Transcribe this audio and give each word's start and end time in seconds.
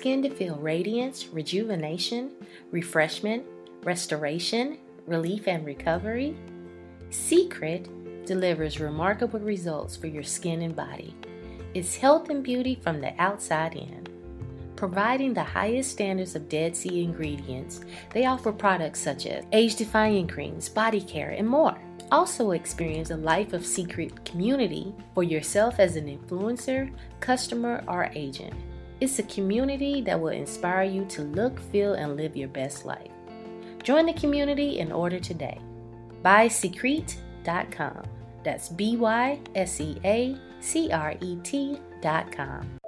skin 0.00 0.22
to 0.22 0.30
feel 0.30 0.56
radiance, 0.56 1.28
rejuvenation, 1.28 2.30
refreshment, 2.70 3.44
restoration, 3.82 4.78
relief, 5.06 5.46
and 5.46 5.66
recovery? 5.66 6.34
Seacret 7.10 8.24
delivers 8.24 8.80
remarkable 8.80 9.40
results 9.40 9.96
for 9.96 10.06
your 10.06 10.22
skin 10.22 10.62
and 10.62 10.74
body. 10.74 11.14
It's 11.74 11.98
health 11.98 12.30
and 12.30 12.42
beauty 12.42 12.80
from 12.82 13.02
the 13.02 13.12
outside 13.20 13.74
in. 13.74 14.06
Providing 14.74 15.34
the 15.34 15.44
highest 15.44 15.90
standards 15.90 16.34
of 16.34 16.48
Dead 16.48 16.74
Sea 16.74 17.04
ingredients, 17.04 17.82
they 18.14 18.24
offer 18.24 18.52
products 18.52 19.00
such 19.00 19.26
as 19.26 19.44
age 19.52 19.76
defying 19.76 20.26
creams, 20.26 20.70
body 20.70 21.02
care, 21.02 21.32
and 21.32 21.46
more. 21.46 21.78
Also, 22.10 22.52
experience 22.52 23.10
a 23.10 23.18
life 23.18 23.52
of 23.52 23.64
Seacret 23.64 24.24
community 24.24 24.94
for 25.12 25.22
yourself 25.24 25.78
as 25.78 25.96
an 25.96 26.06
influencer, 26.06 26.90
customer, 27.20 27.84
or 27.86 28.08
agent. 28.14 28.54
It's 29.00 29.18
a 29.18 29.22
community 29.24 30.02
that 30.02 30.20
will 30.20 30.28
inspire 30.28 30.84
you 30.84 31.04
to 31.06 31.22
look, 31.22 31.58
feel, 31.72 31.94
and 31.94 32.16
live 32.16 32.36
your 32.36 32.48
best 32.48 32.84
life. 32.84 33.10
Join 33.82 34.06
the 34.06 34.12
community 34.12 34.80
and 34.80 34.92
order 34.92 35.18
today. 35.18 35.58
BySeacret.com. 36.22 38.02
That's 38.44 38.68
B 38.68 38.96
Y 38.96 39.40
S 39.54 39.80
E 39.80 39.98
A 40.04 40.36
C 40.60 40.90
R 40.92 41.14
E 41.20 41.36
T.com. 41.42 42.79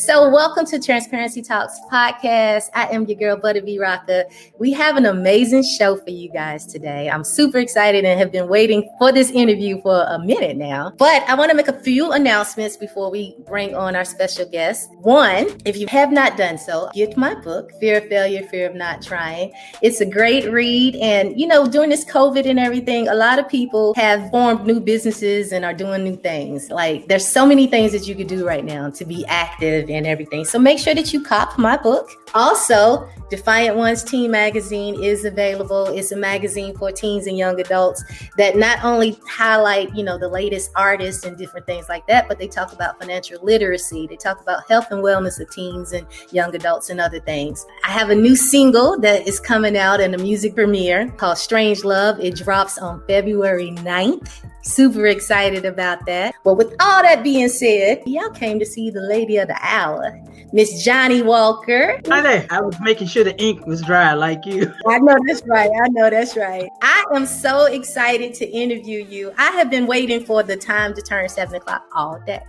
So, 0.00 0.30
welcome 0.30 0.64
to 0.64 0.80
Transparency 0.80 1.42
Talks 1.42 1.78
podcast. 1.92 2.70
I 2.72 2.86
am 2.86 3.04
your 3.04 3.18
girl, 3.18 3.36
Butta 3.36 3.62
B. 3.62 3.78
Rocka. 3.78 4.24
We 4.58 4.72
have 4.72 4.96
an 4.96 5.04
amazing 5.04 5.62
show 5.62 5.94
for 5.98 6.08
you 6.08 6.32
guys 6.32 6.64
today. 6.64 7.10
I'm 7.10 7.22
super 7.22 7.58
excited 7.58 8.06
and 8.06 8.18
have 8.18 8.32
been 8.32 8.48
waiting 8.48 8.90
for 8.98 9.12
this 9.12 9.30
interview 9.30 9.78
for 9.82 10.04
a 10.04 10.18
minute 10.18 10.56
now. 10.56 10.94
But 10.96 11.22
I 11.28 11.34
want 11.34 11.50
to 11.50 11.54
make 11.54 11.68
a 11.68 11.78
few 11.82 12.12
announcements 12.12 12.78
before 12.78 13.10
we 13.10 13.36
bring 13.46 13.74
on 13.74 13.94
our 13.94 14.06
special 14.06 14.48
guest. 14.48 14.90
One, 15.00 15.48
if 15.66 15.76
you 15.76 15.86
have 15.88 16.10
not 16.10 16.38
done 16.38 16.56
so, 16.56 16.88
get 16.94 17.18
my 17.18 17.34
book, 17.34 17.70
Fear 17.78 17.98
of 17.98 18.08
Failure, 18.08 18.42
Fear 18.44 18.70
of 18.70 18.76
Not 18.76 19.02
Trying. 19.02 19.52
It's 19.82 20.00
a 20.00 20.06
great 20.06 20.50
read. 20.50 20.96
And, 20.96 21.38
you 21.38 21.46
know, 21.46 21.68
during 21.68 21.90
this 21.90 22.06
COVID 22.06 22.48
and 22.48 22.58
everything, 22.58 23.06
a 23.08 23.14
lot 23.14 23.38
of 23.38 23.46
people 23.50 23.92
have 23.96 24.30
formed 24.30 24.66
new 24.66 24.80
businesses 24.80 25.52
and 25.52 25.62
are 25.62 25.74
doing 25.74 26.04
new 26.04 26.16
things. 26.16 26.70
Like, 26.70 27.06
there's 27.08 27.26
so 27.26 27.44
many 27.44 27.66
things 27.66 27.92
that 27.92 28.08
you 28.08 28.14
could 28.14 28.28
do 28.28 28.46
right 28.46 28.64
now 28.64 28.88
to 28.88 29.04
be 29.04 29.26
active 29.26 29.89
and 29.90 30.06
everything. 30.06 30.44
So 30.44 30.58
make 30.58 30.78
sure 30.78 30.94
that 30.94 31.12
you 31.12 31.22
cop 31.22 31.58
my 31.58 31.76
book. 31.76 32.08
Also, 32.34 33.08
Defiant 33.28 33.76
Ones 33.76 34.02
Teen 34.02 34.30
Magazine 34.30 35.02
is 35.02 35.24
available. 35.24 35.86
It's 35.86 36.12
a 36.12 36.16
magazine 36.16 36.76
for 36.76 36.92
teens 36.92 37.26
and 37.26 37.36
young 37.36 37.60
adults 37.60 38.02
that 38.36 38.56
not 38.56 38.84
only 38.84 39.18
highlight, 39.26 39.94
you 39.94 40.02
know, 40.04 40.18
the 40.18 40.28
latest 40.28 40.70
artists 40.76 41.24
and 41.24 41.36
different 41.36 41.66
things 41.66 41.88
like 41.88 42.06
that, 42.08 42.28
but 42.28 42.38
they 42.38 42.48
talk 42.48 42.72
about 42.72 43.00
financial 43.00 43.42
literacy. 43.44 44.06
They 44.06 44.16
talk 44.16 44.40
about 44.40 44.68
health 44.68 44.86
and 44.90 45.02
wellness 45.02 45.40
of 45.40 45.50
teens 45.50 45.92
and 45.92 46.06
young 46.32 46.54
adults 46.54 46.90
and 46.90 47.00
other 47.00 47.20
things. 47.20 47.64
I 47.84 47.90
have 47.90 48.10
a 48.10 48.14
new 48.14 48.36
single 48.36 48.98
that 49.00 49.26
is 49.26 49.40
coming 49.40 49.76
out 49.76 50.00
in 50.00 50.14
a 50.14 50.18
music 50.18 50.54
premiere 50.54 51.08
called 51.16 51.38
Strange 51.38 51.84
Love. 51.84 52.20
It 52.20 52.36
drops 52.36 52.78
on 52.78 53.02
February 53.06 53.70
9th. 53.70 54.44
Super 54.62 55.06
excited 55.06 55.64
about 55.64 56.04
that. 56.06 56.34
But 56.44 56.54
with 56.54 56.74
all 56.80 57.02
that 57.02 57.24
being 57.24 57.48
said, 57.48 58.02
y'all 58.06 58.30
came 58.30 58.58
to 58.58 58.66
see 58.66 58.90
the 58.90 59.00
lady 59.00 59.38
of 59.38 59.48
the 59.48 59.56
hour, 59.60 60.20
Miss 60.52 60.84
Johnnie 60.84 61.22
Walker. 61.22 62.00
Hi 62.08 62.20
there. 62.20 62.46
I 62.50 62.60
was 62.60 62.78
making 62.80 63.06
sure 63.06 63.24
the 63.24 63.40
ink 63.42 63.66
was 63.66 63.80
dry 63.80 64.12
like 64.12 64.44
you. 64.44 64.72
I 64.86 64.98
know 64.98 65.16
that's 65.26 65.42
right. 65.46 65.70
I 65.82 65.88
know 65.88 66.10
that's 66.10 66.36
right. 66.36 66.68
I 66.82 67.04
am 67.14 67.24
so 67.24 67.66
excited 67.66 68.34
to 68.34 68.46
interview 68.50 69.04
you. 69.04 69.32
I 69.38 69.50
have 69.52 69.70
been 69.70 69.86
waiting 69.86 70.24
for 70.24 70.42
the 70.42 70.56
time 70.56 70.94
to 70.94 71.02
turn 71.02 71.28
seven 71.28 71.54
o'clock 71.54 71.86
all 71.94 72.20
day. 72.26 72.42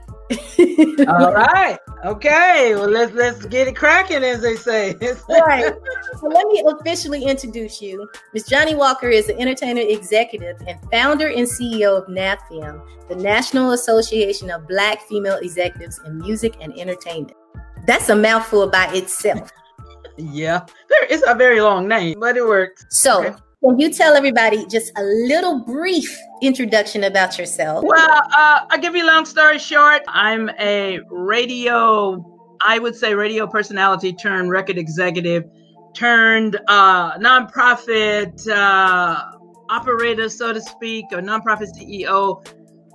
All 1.08 1.34
right. 1.34 1.78
Okay. 2.06 2.74
Well, 2.76 2.90
let's 2.90 3.14
let's 3.14 3.46
get 3.46 3.68
it 3.68 3.76
cracking, 3.76 4.24
as 4.24 4.42
they 4.42 4.56
say. 4.56 4.94
right. 5.30 5.74
So 6.20 6.28
let 6.28 6.48
me 6.48 6.64
officially 6.66 7.24
introduce 7.24 7.82
you. 7.82 8.10
Miss 8.34 8.48
Johnnie 8.48 8.76
Walker 8.76 9.10
is 9.10 9.30
an 9.30 9.40
entertainer 9.40 9.82
executive 9.82 10.62
and 10.68 10.80
founder 10.92 11.28
and 11.28 11.48
CEO 11.48 11.98
of 11.98 12.08
NABFEME, 12.08 12.82
the 13.10 13.16
National 13.16 13.72
Association 13.72 14.50
of 14.50 14.68
Black 14.68 15.02
Female 15.04 15.38
Executives 15.38 16.00
in 16.06 16.18
Music 16.20 16.56
and 16.62 16.78
Entertainment. 16.78 17.38
That's 17.86 18.10
a 18.10 18.16
mouthful 18.16 18.68
by 18.68 18.88
itself. 18.94 19.52
yeah, 20.18 20.66
there 20.90 21.06
is 21.06 21.24
a 21.28 21.36
very 21.36 21.62
long 21.62 21.88
name, 21.88 22.20
but 22.20 22.38
it 22.38 22.46
works. 22.46 22.86
So. 22.90 23.26
Okay. 23.26 23.36
Can 23.64 23.80
you 23.80 23.92
tell 23.92 24.16
everybody 24.16 24.66
just 24.66 24.92
a 24.98 25.04
little 25.04 25.60
brief 25.60 26.20
introduction 26.42 27.04
about 27.04 27.38
yourself? 27.38 27.84
Well, 27.86 28.22
uh, 28.36 28.62
I'll 28.68 28.80
give 28.80 28.96
you 28.96 29.06
a 29.06 29.08
long 29.08 29.24
story 29.24 29.60
short. 29.60 30.02
I'm 30.08 30.50
a 30.60 31.00
radio, 31.12 32.26
I 32.66 32.80
would 32.80 32.96
say 32.96 33.14
radio 33.14 33.46
personality 33.46 34.14
turned 34.14 34.50
record 34.50 34.80
executive 34.80 35.44
turned 35.94 36.60
uh, 36.70 37.20
nonprofit 37.20 38.50
uh, 38.50 39.22
operator, 39.70 40.28
so 40.28 40.54
to 40.54 40.62
speak, 40.62 41.06
or 41.12 41.22
nonprofit 41.22 41.70
CEO 41.78 42.44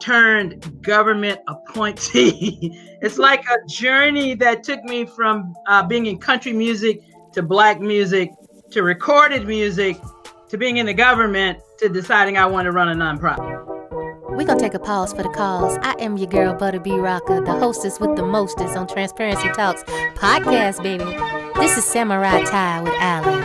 turned 0.03 0.83
government 0.83 1.39
appointee. 1.47 2.73
it's 3.03 3.19
like 3.19 3.45
a 3.49 3.65
journey 3.69 4.35
that 4.35 4.65
took 4.65 4.83
me 4.83 5.07
from 5.07 5.55
uh, 5.69 5.87
being 5.87 6.07
in 6.07 6.19
country 6.19 6.53
music 6.53 7.03
to 7.35 7.43
black 7.43 7.81
music 7.81 8.31
to 8.73 8.83
recorded 8.83 9.47
music 9.47 9.97
to 10.49 10.57
being 10.57 10.77
in 10.77 10.87
the 10.87 10.95
government 10.95 11.59
to 11.79 11.89
deciding 11.89 12.39
I 12.39 12.47
want 12.47 12.67
to 12.67 12.73
run 12.73 12.89
a 12.89 12.95
nonprofit. 12.95 13.65
We're 14.31 14.45
going 14.45 14.59
to 14.59 14.65
take 14.65 14.75
a 14.75 14.79
pause 14.79 15.13
for 15.13 15.23
the 15.23 15.31
calls. 15.31 15.79
I 15.81 15.95
am 15.99 16.19
your 16.19 16.27
girl, 16.27 16.55
Butta 16.55 16.83
B. 16.83 16.91
Rocka, 16.91 17.45
the 17.45 17.53
hostess 17.53 17.99
with 17.99 18.17
the 18.17 18.23
mostest 18.23 18.77
on 18.77 18.87
Transparency 18.87 19.49
Talks 19.53 19.83
podcast, 20.15 20.83
baby. 20.83 21.05
This 21.59 21.79
is 21.79 21.85
Samurai 21.85 22.43
Tie 22.45 22.83
with 22.83 22.93
Allen. 22.99 23.43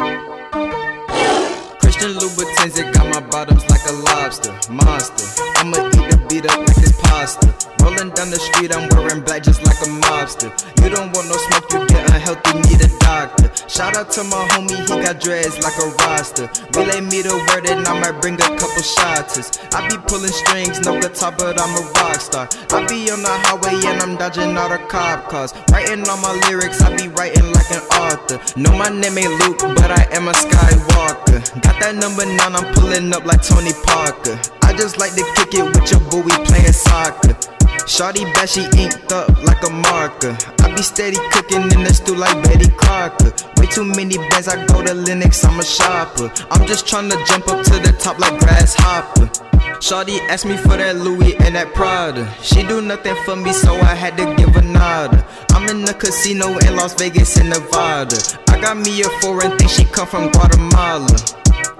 Christian 1.79 2.11
Louboutins, 2.11 2.77
it 2.77 2.93
got 2.93 3.07
my 3.07 3.21
bottoms 3.29 3.69
like 3.69 3.81
a 3.87 3.93
lobster, 3.93 4.51
monster. 4.71 5.43
I'ma 5.55 5.87
eat 5.87 6.11
the 6.11 6.20
beat 6.31 6.47
up 6.47 6.59
like 6.59 6.79
it's 6.79 6.95
pasta. 7.03 7.51
Rolling 7.83 8.09
down 8.15 8.29
the 8.31 8.39
street, 8.39 8.71
I'm 8.71 8.87
wearing 8.95 9.21
black 9.21 9.43
just 9.43 9.63
like 9.67 9.79
a 9.83 9.89
mobster. 10.05 10.47
You 10.79 10.89
don't 10.89 11.11
want 11.11 11.27
no 11.27 11.35
smoke, 11.35 11.67
you 11.73 11.79
get 11.91 12.07
unhealthy, 12.07 12.53
need 12.71 12.79
a 12.79 12.89
doctor. 12.99 13.51
Shout 13.67 13.97
out 13.97 14.11
to 14.15 14.23
my 14.23 14.39
homie, 14.55 14.79
he 14.79 14.95
got 15.03 15.19
dreads 15.19 15.59
like 15.59 15.75
a 15.75 15.87
roster. 15.99 16.47
Relay 16.71 17.01
me 17.01 17.19
the 17.21 17.35
word 17.51 17.67
and 17.67 17.83
I 17.85 17.99
might 17.99 18.21
bring 18.21 18.35
a 18.35 18.49
couple 18.55 18.85
shots. 18.85 19.59
I 19.75 19.83
be 19.89 19.97
pulling 20.07 20.31
strings, 20.31 20.79
no 20.85 20.99
guitar, 21.01 21.33
but 21.35 21.59
I'm 21.59 21.73
a 21.75 21.83
rock 21.99 22.21
star. 22.21 22.47
I 22.71 22.87
be 22.87 23.11
on 23.11 23.21
the 23.23 23.33
highway 23.43 23.75
and 23.83 23.99
I'm 23.99 24.15
dodging 24.15 24.55
all 24.55 24.69
the 24.69 24.79
cop 24.87 25.27
cars. 25.27 25.53
Writing 25.71 26.07
all 26.07 26.17
my 26.17 26.31
lyrics, 26.47 26.81
I 26.81 26.95
be 26.95 27.09
writing 27.09 27.51
like 27.51 27.71
an 27.75 27.83
author. 27.99 28.39
Know 28.55 28.71
my 28.77 28.87
name 28.87 29.17
ain't 29.17 29.35
Luke, 29.43 29.59
but 29.75 29.91
I 29.91 30.07
am 30.15 30.29
a 30.29 30.33
Skywalker. 30.33 31.43
Got 31.59 31.75
that 31.81 31.95
number 31.99 32.23
nine, 32.23 32.55
I'm 32.55 32.71
pulling 32.73 33.11
up 33.11 33.25
like 33.25 33.41
Tony 33.43 33.73
Parker. 33.83 34.60
I 34.71 34.73
just 34.73 34.97
like 34.97 35.11
to 35.15 35.23
kick 35.35 35.53
it 35.53 35.65
with 35.65 35.91
your 35.91 35.99
boo, 35.99 36.21
we 36.21 36.31
playing 36.47 36.71
soccer. 36.71 37.35
Shawty 37.91 38.23
bad, 38.33 38.47
she 38.47 38.63
inked 38.79 39.11
up 39.11 39.27
like 39.43 39.61
a 39.67 39.69
marker. 39.69 40.37
I 40.63 40.73
be 40.73 40.81
steady 40.81 41.17
cooking 41.29 41.63
in 41.75 41.83
the 41.83 41.93
stew 41.93 42.15
like 42.15 42.41
Betty 42.45 42.71
Crocker. 42.79 43.35
Way 43.57 43.67
too 43.67 43.83
many 43.83 44.15
bands, 44.31 44.47
I 44.47 44.65
go 44.67 44.81
to 44.81 44.93
Lenox, 44.93 45.43
I'm 45.43 45.59
a 45.59 45.63
shopper. 45.65 46.31
I'm 46.49 46.65
just 46.65 46.85
tryna 46.85 47.19
jump 47.27 47.49
up 47.49 47.65
to 47.65 47.79
the 47.83 47.91
top 47.99 48.17
like 48.19 48.39
grasshopper. 48.39 49.27
Shawty 49.83 50.19
asked 50.29 50.45
me 50.45 50.55
for 50.55 50.77
that 50.77 50.95
Louis 50.95 51.35
and 51.43 51.53
that 51.55 51.73
Prada. 51.73 52.33
She 52.41 52.63
do 52.65 52.81
nothing 52.81 53.17
for 53.25 53.35
me, 53.35 53.51
so 53.51 53.73
I 53.73 53.93
had 53.93 54.15
to 54.19 54.35
give 54.37 54.55
her 54.55 54.61
nada. 54.61 55.27
I'm 55.49 55.67
in 55.67 55.83
the 55.83 55.93
casino 55.93 56.47
in 56.59 56.77
Las 56.77 56.93
Vegas 56.93 57.35
in 57.35 57.49
Nevada. 57.49 58.15
I 58.47 58.61
got 58.61 58.77
me 58.77 59.01
a 59.01 59.09
foreign 59.19 59.57
thing, 59.57 59.67
she 59.67 59.83
come 59.83 60.07
from 60.07 60.31
Guatemala. 60.31 61.11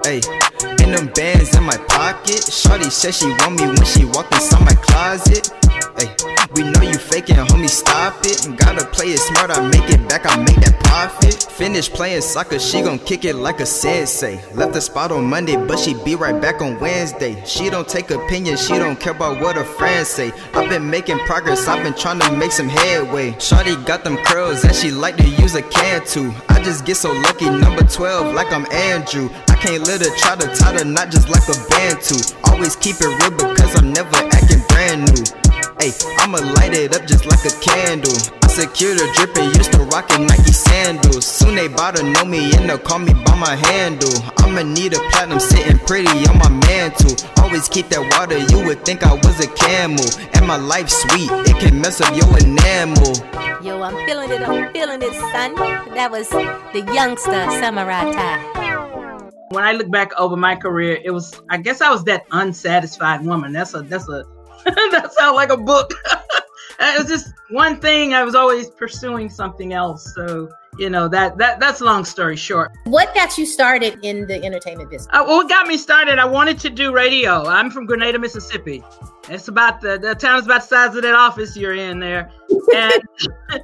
Hey, 0.04 0.20
And 0.64 0.94
them 0.94 1.08
bands 1.14 1.54
in 1.56 1.64
my 1.64 1.76
pocket. 1.88 2.42
Shorty 2.52 2.90
said 2.90 3.14
she 3.14 3.28
want 3.28 3.60
me 3.60 3.66
when 3.66 3.84
she 3.84 4.04
walked 4.04 4.34
inside 4.34 4.64
my 4.64 4.74
closet. 4.74 5.50
Hey, 5.96 6.14
we 6.54 6.62
know 6.62 6.82
you 6.82 6.98
faking, 6.98 7.36
homie, 7.36 7.68
stop 7.68 8.14
it. 8.24 8.56
Gotta 8.56 8.84
play 8.86 9.06
it 9.06 9.18
smart, 9.18 9.50
I 9.50 9.60
make 9.68 9.88
it 9.90 10.08
back, 10.08 10.26
I 10.26 10.36
make 10.38 10.56
that 10.56 10.78
profit. 10.84 11.34
Finish 11.50 11.90
playing 11.90 12.20
soccer, 12.22 12.58
she 12.58 12.82
gon' 12.82 12.98
kick 12.98 13.24
it 13.24 13.36
like 13.36 13.60
a 13.60 13.66
sensei. 13.66 14.40
Left 14.54 14.72
the 14.72 14.80
spot 14.80 15.12
on 15.12 15.24
Monday, 15.24 15.56
but 15.56 15.78
she 15.78 15.94
be 16.04 16.14
right 16.14 16.40
back 16.40 16.60
on 16.60 16.78
Wednesday. 16.80 17.42
She 17.44 17.70
don't 17.70 17.88
take 17.88 18.10
opinions, 18.10 18.66
she 18.66 18.74
don't 18.78 18.98
care 18.98 19.12
about 19.12 19.40
what 19.40 19.56
her 19.56 19.64
friends 19.64 20.08
say. 20.08 20.32
I've 20.54 20.68
been 20.68 20.88
making 20.88 21.18
progress, 21.20 21.66
I've 21.66 21.82
been 21.82 21.94
trying 21.94 22.20
to 22.20 22.32
make 22.32 22.52
some 22.52 22.68
headway. 22.68 23.38
Shorty 23.38 23.76
got 23.84 24.04
them 24.04 24.16
curls 24.18 24.64
and 24.64 24.74
she 24.74 24.90
like 24.90 25.16
to 25.16 25.28
use 25.28 25.54
a 25.54 25.62
can 25.62 26.04
too. 26.06 26.32
I 26.48 26.62
just 26.62 26.84
get 26.84 26.96
so 26.96 27.12
lucky, 27.12 27.48
number 27.48 27.82
12, 27.82 28.34
like 28.34 28.52
I'm 28.52 28.66
Andrew. 28.72 29.30
I 29.48 29.56
can't 29.56 29.86
let 29.86 30.00
her 30.00 30.16
try 30.16 30.36
to 30.36 30.51
tie 30.54 30.76
the 30.76 30.84
knot 30.84 31.10
just 31.10 31.28
like 31.28 31.46
a 31.48 31.56
band 31.70 32.00
too. 32.02 32.20
Always 32.44 32.76
keep 32.76 32.96
it 33.00 33.08
real 33.08 33.32
because 33.32 33.76
I'm 33.76 33.92
never 33.92 34.16
acting 34.32 34.62
brand 34.68 35.08
new. 35.08 35.24
Hey, 35.80 35.92
I'ma 36.18 36.38
light 36.56 36.74
it 36.74 36.94
up 36.94 37.06
just 37.06 37.26
like 37.26 37.42
a 37.44 37.54
candle. 37.60 38.14
I 38.42 38.48
secure 38.48 38.94
the 38.94 39.08
drip 39.14 39.36
and 39.36 39.54
used 39.56 39.72
to 39.72 39.82
rockin' 39.90 40.26
Nike 40.26 40.52
sandals. 40.52 41.26
Soon 41.26 41.54
they 41.54 41.68
bout 41.68 41.96
to 41.96 42.02
know 42.02 42.24
me 42.24 42.54
and 42.54 42.68
they'll 42.68 42.78
call 42.78 42.98
me 42.98 43.14
by 43.14 43.34
my 43.36 43.56
handle. 43.56 44.12
I'ma 44.38 44.62
need 44.62 44.94
a 44.94 45.00
platinum 45.10 45.40
sitting 45.40 45.78
pretty 45.86 46.12
on 46.28 46.38
my 46.38 46.50
mantle. 46.68 47.16
Always 47.42 47.68
keep 47.68 47.88
that 47.88 48.02
water, 48.14 48.38
you 48.38 48.64
would 48.66 48.84
think 48.84 49.02
I 49.02 49.14
was 49.14 49.40
a 49.40 49.48
camel. 49.48 50.06
And 50.34 50.46
my 50.46 50.56
life 50.56 50.88
sweet, 50.88 51.30
it 51.48 51.58
can 51.58 51.80
mess 51.80 52.00
up 52.00 52.14
your 52.14 52.30
enamel. 52.38 53.12
Yo, 53.62 53.82
I'm 53.82 53.94
feeling 54.06 54.30
it, 54.30 54.42
I'm 54.42 54.72
feeling 54.72 55.02
it, 55.02 55.14
son. 55.32 55.54
That 55.94 56.10
was 56.10 56.28
the 56.28 56.82
youngster 56.94 57.42
Samurai. 57.60 58.61
When 59.52 59.64
I 59.64 59.72
look 59.72 59.90
back 59.90 60.12
over 60.18 60.36
my 60.36 60.56
career, 60.56 60.98
it 61.04 61.10
was 61.10 61.40
I 61.50 61.58
guess 61.58 61.80
I 61.80 61.90
was 61.90 62.04
that 62.04 62.24
unsatisfied 62.30 63.24
woman. 63.24 63.52
That's 63.52 63.74
a 63.74 63.82
that's 63.82 64.08
a 64.08 64.24
that 64.64 65.12
sounds 65.12 65.36
like 65.36 65.50
a 65.50 65.56
book. 65.56 65.92
it 66.80 66.98
was 66.98 67.08
just 67.08 67.34
one 67.50 67.76
thing. 67.78 68.14
I 68.14 68.22
was 68.22 68.34
always 68.34 68.70
pursuing 68.70 69.28
something 69.28 69.72
else. 69.72 70.14
So 70.14 70.48
you 70.78 70.88
know 70.88 71.06
that 71.08 71.36
that 71.36 71.60
that's 71.60 71.82
a 71.82 71.84
long 71.84 72.04
story 72.04 72.36
short. 72.36 72.72
What 72.84 73.14
got 73.14 73.36
you 73.36 73.44
started 73.44 73.98
in 74.02 74.26
the 74.26 74.42
entertainment 74.42 74.90
business? 74.90 75.08
Uh, 75.12 75.24
what 75.24 75.48
got 75.48 75.66
me 75.66 75.76
started? 75.76 76.18
I 76.18 76.24
wanted 76.24 76.58
to 76.60 76.70
do 76.70 76.94
radio. 76.94 77.46
I'm 77.46 77.70
from 77.70 77.84
Grenada, 77.84 78.18
Mississippi. 78.18 78.82
It's 79.28 79.48
about 79.48 79.80
the 79.80 79.98
the 79.98 80.14
town 80.14 80.38
is 80.38 80.46
about 80.46 80.62
the 80.62 80.68
size 80.68 80.96
of 80.96 81.02
that 81.02 81.14
office 81.14 81.56
you're 81.56 81.74
in 81.74 82.00
there, 82.00 82.30
and 82.74 83.02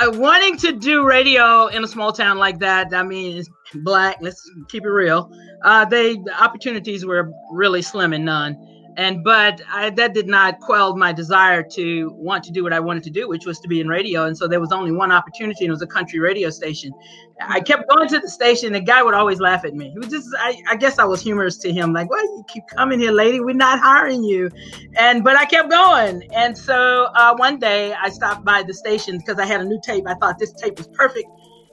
uh, 0.00 0.12
wanting 0.14 0.56
to 0.58 0.72
do 0.72 1.04
radio 1.06 1.66
in 1.66 1.84
a 1.84 1.88
small 1.88 2.12
town 2.12 2.38
like 2.38 2.58
that. 2.60 2.94
I 2.94 3.02
mean, 3.02 3.36
it's 3.36 3.50
black. 3.82 4.18
Let's 4.20 4.50
keep 4.68 4.84
it 4.84 4.90
real. 4.90 5.30
Uh, 5.62 5.84
they 5.84 6.14
the 6.16 6.42
opportunities 6.42 7.04
were 7.04 7.32
really 7.50 7.82
slim 7.82 8.12
and 8.12 8.24
none 8.24 8.74
and 8.96 9.24
but 9.24 9.60
I, 9.68 9.90
that 9.90 10.14
did 10.14 10.28
not 10.28 10.60
quell 10.60 10.96
my 10.96 11.12
desire 11.12 11.62
to 11.62 12.10
want 12.16 12.44
to 12.44 12.52
do 12.52 12.62
what 12.62 12.72
I 12.72 12.80
wanted 12.80 13.02
to 13.04 13.10
do, 13.10 13.28
which 13.28 13.46
was 13.46 13.58
to 13.60 13.68
be 13.68 13.80
in 13.80 13.88
radio. 13.88 14.24
And 14.24 14.36
so 14.36 14.46
there 14.46 14.60
was 14.60 14.72
only 14.72 14.92
one 14.92 15.10
opportunity, 15.10 15.64
and 15.64 15.70
it 15.70 15.72
was 15.72 15.82
a 15.82 15.86
country 15.86 16.20
radio 16.20 16.50
station. 16.50 16.92
I 17.40 17.60
kept 17.60 17.88
going 17.88 18.08
to 18.08 18.20
the 18.20 18.28
station. 18.28 18.72
The 18.72 18.80
guy 18.80 19.02
would 19.02 19.14
always 19.14 19.40
laugh 19.40 19.64
at 19.64 19.74
me. 19.74 19.90
He 19.90 19.98
was 19.98 20.08
just, 20.08 20.28
I, 20.38 20.62
I 20.70 20.76
guess 20.76 20.98
I 20.98 21.04
was 21.04 21.20
humorous 21.20 21.56
to 21.58 21.72
him, 21.72 21.92
like, 21.92 22.08
"Why 22.10 22.20
you 22.22 22.44
keep 22.48 22.64
coming 22.68 23.00
here, 23.00 23.12
lady? 23.12 23.40
We're 23.40 23.54
not 23.54 23.80
hiring 23.80 24.22
you." 24.22 24.50
And 24.96 25.24
but 25.24 25.36
I 25.36 25.44
kept 25.44 25.70
going. 25.70 26.22
And 26.32 26.56
so 26.56 27.08
uh, 27.14 27.34
one 27.36 27.58
day 27.58 27.94
I 27.94 28.10
stopped 28.10 28.44
by 28.44 28.62
the 28.62 28.74
station 28.74 29.18
because 29.18 29.38
I 29.38 29.46
had 29.46 29.60
a 29.60 29.64
new 29.64 29.80
tape. 29.82 30.04
I 30.06 30.14
thought 30.14 30.38
this 30.38 30.52
tape 30.52 30.78
was 30.78 30.88
perfect, 30.88 31.28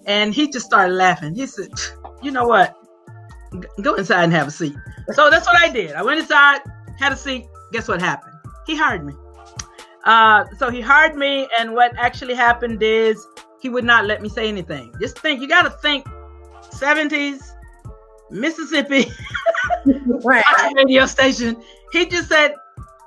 and 0.06 0.34
he 0.34 0.50
just 0.50 0.66
started 0.66 0.94
laughing. 0.94 1.36
He 1.36 1.48
said, 1.48 1.72
"You 2.22 2.32
know 2.32 2.48
what? 2.48 2.78
Go 3.82 3.96
inside 3.96 4.24
and 4.24 4.34
have 4.34 4.48
a 4.48 4.52
seat." 4.52 4.76
So 5.14 5.30
that's 5.30 5.46
what 5.46 5.58
I 5.58 5.70
did. 5.70 5.94
I 5.94 6.04
went 6.04 6.20
inside 6.20 6.62
had 7.02 7.12
a 7.12 7.18
seat. 7.18 7.48
Guess 7.72 7.88
what 7.88 8.02
happened? 8.02 8.36
He 8.68 8.78
hired 8.78 9.04
me. 9.04 9.14
Uh, 10.06 10.46
so 10.58 10.70
he 10.70 10.82
hired 10.82 11.16
me, 11.16 11.48
and 11.58 11.74
what 11.74 11.94
actually 11.98 12.36
happened 12.36 12.82
is 12.82 13.26
he 13.60 13.70
would 13.70 13.84
not 13.84 14.06
let 14.06 14.22
me 14.22 14.30
say 14.30 14.48
anything. 14.48 14.94
Just 15.00 15.20
think, 15.20 15.42
you 15.42 15.48
got 15.48 15.64
to 15.64 15.70
think 15.70 16.06
70s, 16.70 17.42
Mississippi, 18.30 19.12
radio 20.66 21.06
station. 21.06 21.62
He 21.92 22.06
just 22.06 22.30
said, 22.30 22.54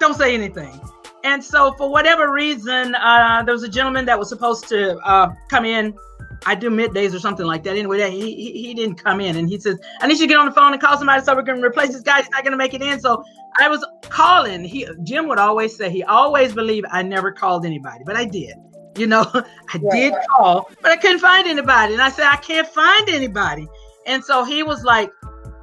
don't 0.00 0.14
say 0.14 0.34
anything. 0.34 0.80
And 1.24 1.42
so, 1.42 1.72
for 1.72 1.88
whatever 1.88 2.30
reason, 2.30 2.94
uh, 2.94 3.42
there 3.44 3.54
was 3.54 3.62
a 3.62 3.68
gentleman 3.68 4.04
that 4.06 4.18
was 4.18 4.28
supposed 4.28 4.68
to 4.68 4.98
uh, 4.98 5.32
come 5.48 5.64
in 5.64 5.94
I 6.46 6.54
do 6.54 6.70
middays 6.70 7.14
or 7.14 7.18
something 7.18 7.46
like 7.46 7.62
that. 7.64 7.76
Anyway, 7.76 8.10
he, 8.10 8.34
he, 8.34 8.62
he 8.62 8.74
didn't 8.74 8.96
come 8.96 9.20
in, 9.20 9.36
and 9.36 9.48
he 9.48 9.58
says, 9.58 9.78
"I 10.00 10.06
need 10.06 10.18
you 10.18 10.26
to 10.26 10.26
get 10.26 10.38
on 10.38 10.46
the 10.46 10.52
phone 10.52 10.72
and 10.72 10.80
call 10.80 10.96
somebody 10.98 11.22
so 11.24 11.34
we 11.34 11.42
can 11.42 11.62
replace 11.62 11.92
this 11.92 12.02
guy. 12.02 12.18
He's 12.18 12.30
not 12.30 12.42
going 12.42 12.52
to 12.52 12.58
make 12.58 12.74
it 12.74 12.82
in." 12.82 13.00
So 13.00 13.24
I 13.58 13.68
was 13.68 13.84
calling. 14.02 14.64
He 14.64 14.86
Jim 15.02 15.28
would 15.28 15.38
always 15.38 15.76
say 15.76 15.90
he 15.90 16.02
always 16.02 16.54
believed 16.54 16.86
I 16.90 17.02
never 17.02 17.32
called 17.32 17.64
anybody, 17.64 18.04
but 18.04 18.16
I 18.16 18.24
did. 18.24 18.54
You 18.96 19.06
know, 19.06 19.24
I 19.34 19.44
yeah. 19.80 19.90
did 19.90 20.14
call, 20.30 20.70
but 20.82 20.90
I 20.90 20.96
couldn't 20.96 21.20
find 21.20 21.46
anybody, 21.46 21.94
and 21.94 22.02
I 22.02 22.10
said 22.10 22.26
I 22.26 22.36
can't 22.36 22.68
find 22.68 23.08
anybody. 23.08 23.66
And 24.06 24.22
so 24.22 24.44
he 24.44 24.62
was 24.62 24.84
like, 24.84 25.10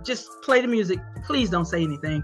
"Just 0.03 0.27
play 0.43 0.61
the 0.61 0.67
music, 0.67 0.99
please. 1.25 1.49
Don't 1.49 1.65
say 1.65 1.83
anything." 1.83 2.23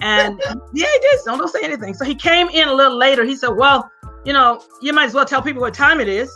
And 0.00 0.40
yeah, 0.74 0.86
he 0.86 0.98
did. 1.00 1.20
Don't, 1.26 1.38
don't 1.38 1.48
say 1.48 1.60
anything. 1.62 1.94
So 1.94 2.04
he 2.04 2.14
came 2.14 2.48
in 2.48 2.68
a 2.68 2.74
little 2.74 2.96
later. 2.96 3.24
He 3.24 3.36
said, 3.36 3.50
"Well, 3.50 3.90
you 4.24 4.32
know, 4.32 4.62
you 4.80 4.92
might 4.92 5.06
as 5.06 5.14
well 5.14 5.26
tell 5.26 5.42
people 5.42 5.60
what 5.60 5.74
time 5.74 6.00
it 6.00 6.08
is." 6.08 6.30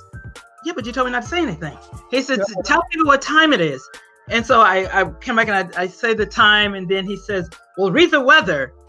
Yeah, 0.64 0.72
but 0.74 0.86
you 0.86 0.92
told 0.92 1.06
me 1.06 1.12
not 1.12 1.22
to 1.22 1.28
say 1.28 1.42
anything. 1.42 1.76
He 2.10 2.22
said, 2.22 2.40
tell 2.64 2.82
people 2.90 3.06
what 3.06 3.20
time 3.20 3.52
it 3.52 3.60
is. 3.60 3.86
And 4.28 4.46
so 4.46 4.60
I, 4.60 5.00
I 5.00 5.04
come 5.04 5.36
back 5.36 5.48
and 5.48 5.74
I, 5.74 5.82
I 5.82 5.86
say 5.88 6.14
the 6.14 6.26
time, 6.26 6.74
and 6.74 6.88
then 6.88 7.04
he 7.04 7.16
says, 7.16 7.50
well, 7.76 7.90
read 7.90 8.10
the 8.10 8.20
weather. 8.20 8.72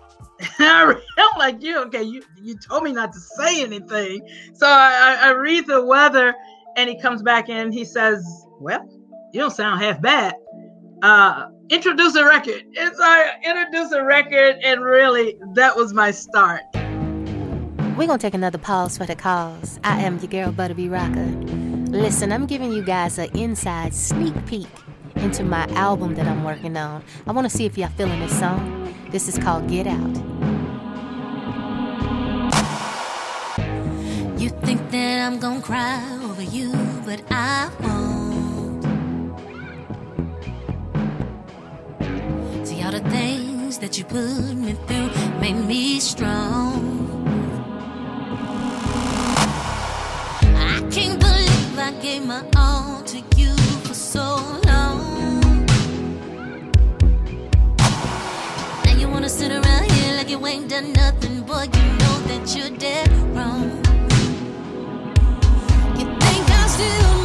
And 0.60 0.68
I, 0.68 0.92
am 0.92 1.38
like, 1.38 1.62
you 1.62 1.80
okay? 1.84 2.04
You 2.04 2.22
you 2.42 2.58
told 2.58 2.84
me 2.84 2.92
not 2.92 3.14
to 3.14 3.20
say 3.20 3.64
anything. 3.64 4.28
So 4.54 4.68
I, 4.68 5.18
I 5.22 5.30
read 5.32 5.68
the 5.68 5.86
weather, 5.86 6.34
and 6.76 6.90
he 6.90 7.00
comes 7.00 7.22
back 7.22 7.50
in. 7.50 7.58
And 7.58 7.74
he 7.74 7.86
says, 7.86 8.26
well, 8.60 8.86
you 9.32 9.40
don't 9.40 9.52
sound 9.52 9.82
half 9.82 10.02
bad. 10.02 10.34
Uh, 11.02 11.48
introduce 11.70 12.16
a 12.16 12.26
record. 12.26 12.64
And 12.78 12.96
so 12.96 13.04
I 13.04 13.34
introduced 13.46 13.94
a 13.94 14.04
record, 14.04 14.58
and 14.64 14.84
really, 14.84 15.38
that 15.54 15.76
was 15.78 15.94
my 15.94 16.12
start. 16.12 16.64
We're 17.96 18.08
gonna 18.08 18.18
take 18.18 18.34
another 18.34 18.58
pause 18.58 18.98
for 18.98 19.06
the 19.06 19.16
cause. 19.16 19.80
I 19.84 20.02
am 20.02 20.18
your 20.20 20.28
girl, 20.28 20.52
Butta 20.52 20.76
B 20.76 20.88
Rocka. 20.88 21.63
Listen, 21.94 22.32
I'm 22.32 22.48
giving 22.48 22.72
you 22.72 22.82
guys 22.82 23.20
an 23.20 23.30
inside 23.38 23.94
sneak 23.94 24.34
peek 24.48 24.68
into 25.18 25.44
my 25.44 25.68
album 25.76 26.16
that 26.16 26.28
I'm 26.28 26.44
working 26.44 26.76
on. 26.76 27.04
I 27.28 27.32
wanna 27.32 27.52
see 27.52 27.68
if 27.68 27.78
y'all 27.78 27.90
feeling 27.90 28.20
this 28.20 28.36
song. 28.40 28.92
This 29.12 29.28
is 29.28 29.38
called 29.38 29.68
Get 29.68 29.86
Out. 29.86 30.16
You 34.42 34.50
think 34.66 34.90
that 34.90 35.28
I'm 35.28 35.38
gonna 35.40 35.62
cry 35.62 36.02
over 36.24 36.42
you, 36.42 36.72
but 37.06 37.22
I 37.30 37.70
won't. 37.84 38.84
See, 42.66 42.82
all 42.82 42.92
the 42.92 43.08
things 43.12 43.78
that 43.78 44.00
you 44.00 44.04
put 44.04 44.56
me 44.56 44.74
through 44.88 45.12
made 45.40 45.64
me 45.68 46.00
strong. 46.00 46.90
I 50.58 50.82
can't 50.90 51.20
believe 51.20 51.43
I 51.84 51.92
gave 52.02 52.26
my 52.26 52.42
all 52.56 53.02
to 53.04 53.18
you 53.36 53.54
for 53.84 53.94
so 53.94 54.38
long. 54.66 55.52
Now 58.86 58.96
you 58.98 59.10
wanna 59.10 59.28
sit 59.28 59.52
around 59.52 59.92
here 59.92 60.16
like 60.16 60.30
you 60.30 60.48
ain't 60.48 60.70
done 60.70 60.94
nothing. 60.94 61.34
You 61.36 61.86
know 62.02 62.16
that 62.30 62.56
you're 62.56 62.78
dead 62.78 63.10
wrong. 63.36 63.64
You 65.98 66.06
think 66.20 66.50
I'll 66.52 66.70
still 66.70 67.23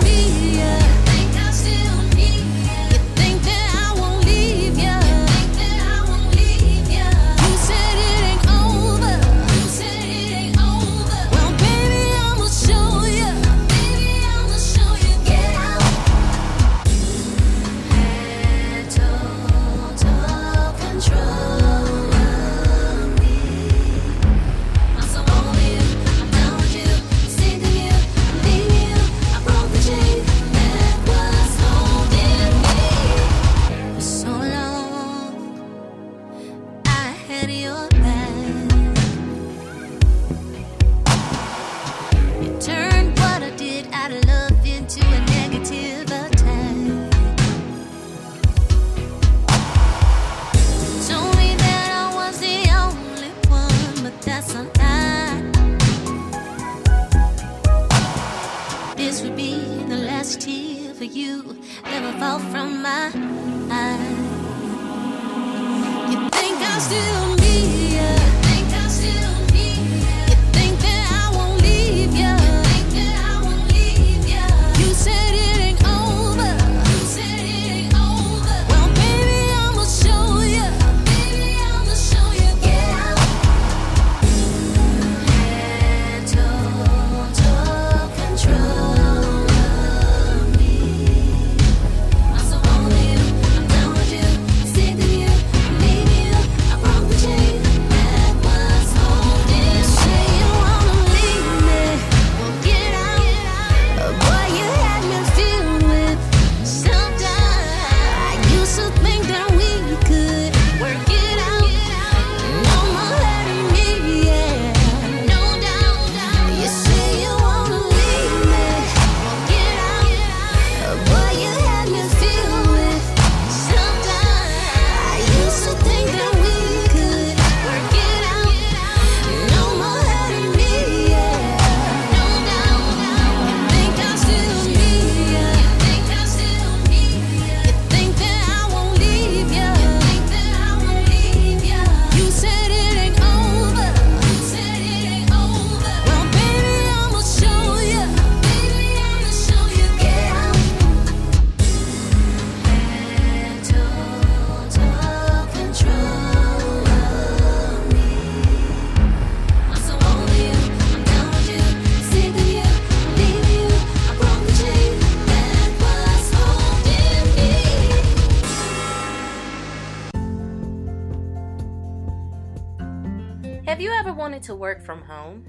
work 174.58 174.84
from 174.84 175.02
home? 175.02 175.48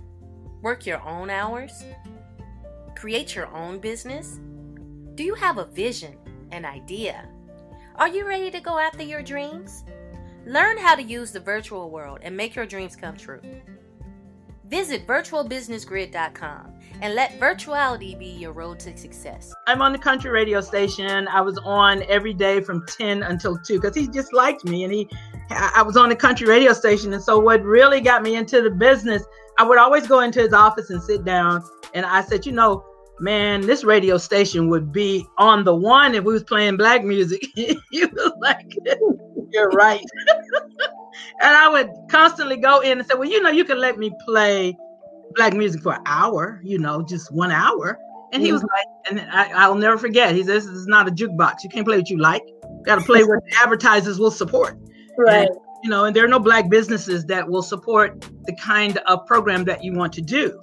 Work 0.62 0.86
your 0.86 1.02
own 1.02 1.30
hours? 1.30 1.84
Create 2.96 3.36
your 3.36 3.48
own 3.48 3.80
business? 3.80 4.40
Do 5.16 5.24
you 5.24 5.34
have 5.34 5.58
a 5.58 5.66
vision, 5.66 6.16
an 6.52 6.66
idea? 6.66 7.28
Are 7.96 8.08
you 8.08 8.26
ready 8.26 8.52
to 8.52 8.60
go 8.62 8.78
after 8.78 9.04
your 9.04 9.24
dreams? 9.24 9.84
Learn 10.46 10.78
how 10.78 10.96
to 10.96 11.04
use 11.04 11.32
the 11.32 11.40
virtual 11.40 11.90
world 11.90 12.20
and 12.22 12.36
make 12.36 12.56
your 12.56 12.66
dreams 12.66 12.96
come 12.96 13.18
true. 13.18 13.42
Visit 14.70 15.08
virtualbusinessgrid.com 15.08 16.74
and 17.02 17.16
let 17.16 17.40
virtuality 17.40 18.18
be 18.18 18.28
your 18.28 18.52
road 18.52 18.80
to 18.82 18.96
success. 18.96 19.54
I'm 19.68 19.82
on 19.82 19.92
the 19.92 19.98
country 19.98 20.30
radio 20.30 20.62
station. 20.62 21.28
I 21.28 21.42
was 21.42 21.58
on 21.60 22.04
every 22.04 22.34
day 22.34 22.62
from 22.62 22.86
10 22.86 23.24
until 23.24 23.58
2 23.58 23.80
because 23.80 23.96
he 23.96 24.08
just 24.08 24.32
liked 24.32 24.66
me 24.66 24.84
and 24.84 24.94
he 24.94 25.10
I 25.52 25.82
was 25.82 25.98
on 25.98 26.10
the 26.10 26.16
country 26.16 26.48
radio 26.48 26.74
station. 26.74 27.14
And 27.14 27.24
so 27.24 27.40
what 27.40 27.64
really 27.64 28.02
got 28.02 28.22
me 28.22 28.36
into 28.36 28.62
the 28.62 28.70
business, 28.70 29.24
I 29.58 29.64
would 29.64 29.78
always 29.78 30.08
go 30.08 30.20
into 30.20 30.42
his 30.42 30.54
office 30.54 30.90
and 30.90 31.02
sit 31.02 31.26
down 31.26 31.64
and 31.94 32.06
I 32.06 32.22
said, 32.22 32.46
you 32.46 32.52
know, 32.52 32.84
man, 33.20 33.62
this 33.62 33.84
radio 33.84 34.18
station 34.18 34.70
would 34.70 34.92
be 34.92 35.26
on 35.38 35.64
the 35.64 35.76
one 35.76 36.16
if 36.16 36.24
we 36.24 36.34
was 36.34 36.44
playing 36.44 36.78
black 36.78 37.04
music. 37.04 37.46
he 37.56 37.78
was 37.94 38.32
like, 38.40 38.76
You're 39.52 39.70
right. 39.70 40.06
and 40.28 41.56
I 41.56 41.70
would 41.70 41.90
constantly 42.10 42.58
go 42.58 42.80
in 42.82 43.00
and 43.00 43.08
say, 43.08 43.16
Well, 43.16 43.30
you 43.30 43.42
know, 43.42 43.50
you 43.50 43.66
can 43.66 43.80
let 43.80 43.98
me 43.98 44.12
play 44.26 44.78
black 45.36 45.54
music 45.54 45.82
for 45.82 45.94
an 45.94 46.02
hour, 46.06 46.62
you 46.64 46.80
know, 46.80 47.04
just 47.04 47.32
one 47.32 47.52
hour. 47.52 47.98
And 48.32 48.44
he 48.44 48.52
was 48.52 48.62
mm-hmm. 48.62 49.18
like, 49.18 49.22
and 49.22 49.32
I, 49.32 49.64
I'll 49.64 49.76
never 49.76 49.98
forget. 49.98 50.36
He 50.36 50.44
says, 50.44 50.66
This 50.66 50.76
is 50.76 50.88
not 50.88 51.08
a 51.08 51.12
jukebox. 51.12 51.64
You 51.64 51.70
can't 51.70 51.86
play 51.86 51.98
what 51.98 52.10
you 52.10 52.18
like. 52.18 52.44
You 52.48 52.84
got 52.86 53.00
to 53.00 53.06
play 53.06 53.24
what 53.24 53.44
the 53.46 53.56
advertisers 53.58 54.20
will 54.20 54.32
support. 54.32 54.78
And, 55.28 55.50
you 55.84 55.90
know, 55.90 56.06
and 56.06 56.16
there 56.16 56.24
are 56.26 56.30
no 56.30 56.40
black 56.40 56.70
businesses 56.70 57.26
that 57.26 57.50
will 57.50 57.64
support 57.64 58.26
the 58.46 58.56
kind 58.56 58.98
of 59.08 59.26
program 59.26 59.64
that 59.66 59.84
you 59.84 59.94
want 59.94 60.14
to 60.14 60.22
do. 60.22 60.60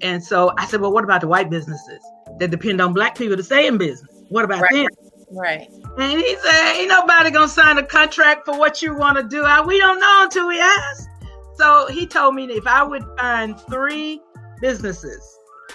And 0.00 0.22
so 0.22 0.52
I 0.58 0.66
said, 0.66 0.80
Well, 0.80 0.92
what 0.92 1.04
about 1.04 1.20
the 1.20 1.28
white 1.28 1.50
businesses 1.50 2.00
that 2.38 2.50
depend 2.50 2.80
on 2.80 2.92
black 2.92 3.16
people 3.16 3.36
to 3.36 3.42
stay 3.42 3.66
in 3.66 3.78
business? 3.78 4.22
What 4.28 4.44
about 4.44 4.62
Right. 4.62 4.72
them? 4.72 4.86
Right. 5.30 5.68
And 5.98 6.20
he 6.20 6.36
said, 6.36 6.72
Ain't 6.76 6.88
nobody 6.88 7.30
gonna 7.30 7.48
sign 7.48 7.78
a 7.78 7.82
contract 7.82 8.44
for 8.46 8.58
what 8.58 8.80
you 8.82 8.94
want 8.94 9.16
to 9.18 9.24
do. 9.24 9.44
I, 9.44 9.60
we 9.64 9.78
don't 9.78 9.98
know 10.00 10.20
until 10.22 10.46
we 10.48 10.60
ask. 10.60 11.08
So 11.56 11.88
he 11.90 12.06
told 12.06 12.34
me 12.34 12.44
if 12.44 12.66
I 12.66 12.82
would 12.84 13.04
find 13.18 13.58
three 13.62 14.20
businesses 14.60 15.20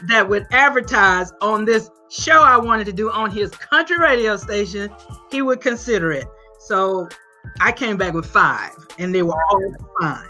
that 0.08 0.28
would 0.28 0.48
advertise 0.52 1.32
on 1.42 1.66
this 1.66 1.90
show 2.10 2.42
I 2.42 2.58
wanted 2.58 2.86
to 2.86 2.94
do 2.94 3.12
on 3.12 3.32
his 3.32 3.52
country 3.52 3.98
radio 4.00 4.38
station, 4.38 4.90
he 5.30 5.42
would 5.42 5.60
consider 5.62 6.12
it. 6.12 6.26
So 6.60 7.10
I 7.60 7.72
came 7.72 7.98
back 7.98 8.14
with 8.14 8.26
five, 8.26 8.72
and 8.98 9.14
they 9.14 9.22
were 9.24 9.34
all 9.52 9.76
fine. 10.02 10.30